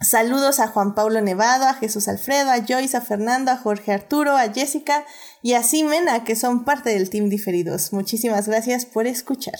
[0.00, 4.34] Saludos a Juan Pablo Nevado, a Jesús Alfredo, a Joyce, a Fernando, a Jorge Arturo,
[4.34, 5.04] a Jessica
[5.42, 7.92] y a Simena, que son parte del Team Diferidos.
[7.92, 9.58] Muchísimas gracias por escuchar.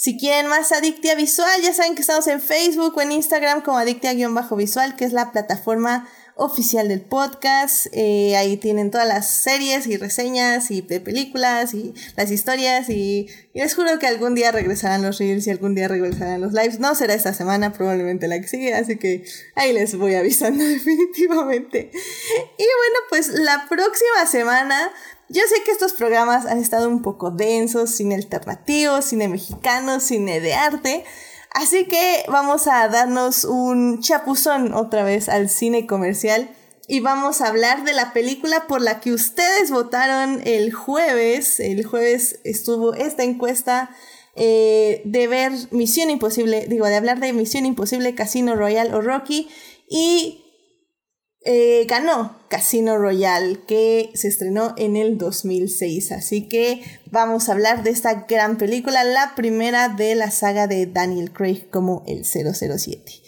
[0.00, 3.76] Si quieren más Adictia Visual, ya saben que estamos en Facebook o en Instagram como
[3.76, 7.86] Adictia-Visual, que es la plataforma oficial del podcast.
[7.92, 12.88] Eh, ahí tienen todas las series y reseñas y de películas y las historias.
[12.88, 16.80] Y, les juro que algún día regresarán los reels y algún día regresarán los lives.
[16.80, 18.72] No será esta semana, probablemente la que sigue.
[18.72, 21.90] Así que ahí les voy avisando definitivamente.
[21.92, 24.90] Y bueno, pues la próxima semana.
[25.32, 30.40] Yo sé que estos programas han estado un poco densos, cine alternativo, cine mexicano, cine
[30.40, 31.04] de arte.
[31.52, 36.50] Así que vamos a darnos un chapuzón otra vez al cine comercial
[36.88, 41.60] y vamos a hablar de la película por la que ustedes votaron el jueves.
[41.60, 43.90] El jueves estuvo esta encuesta
[44.34, 49.48] eh, de ver Misión Imposible, digo, de hablar de Misión Imposible, Casino Royale o Rocky
[49.88, 50.49] y
[51.42, 56.12] eh, ganó Casino Royale, que se estrenó en el 2006.
[56.12, 60.86] Así que vamos a hablar de esta gran película, la primera de la saga de
[60.86, 63.22] Daniel Craig como el 007.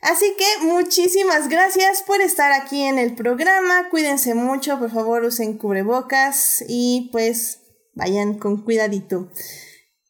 [0.00, 3.88] Así que muchísimas gracias por estar aquí en el programa.
[3.90, 7.60] Cuídense mucho, por favor usen cubrebocas y pues
[7.94, 9.30] vayan con cuidadito.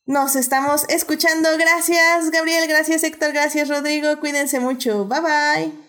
[0.04, 1.48] Nos estamos escuchando.
[1.58, 4.20] Gracias Gabriel, gracias Héctor, gracias Rodrigo.
[4.20, 5.06] Cuídense mucho.
[5.06, 5.85] Bye bye.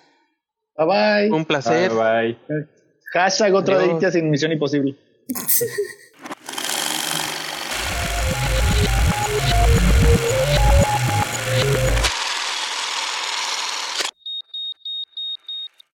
[0.77, 1.31] Bye bye.
[1.31, 1.91] Un placer.
[1.91, 2.67] Bye bye.
[3.13, 4.95] Hashtag otra sin misión imposible.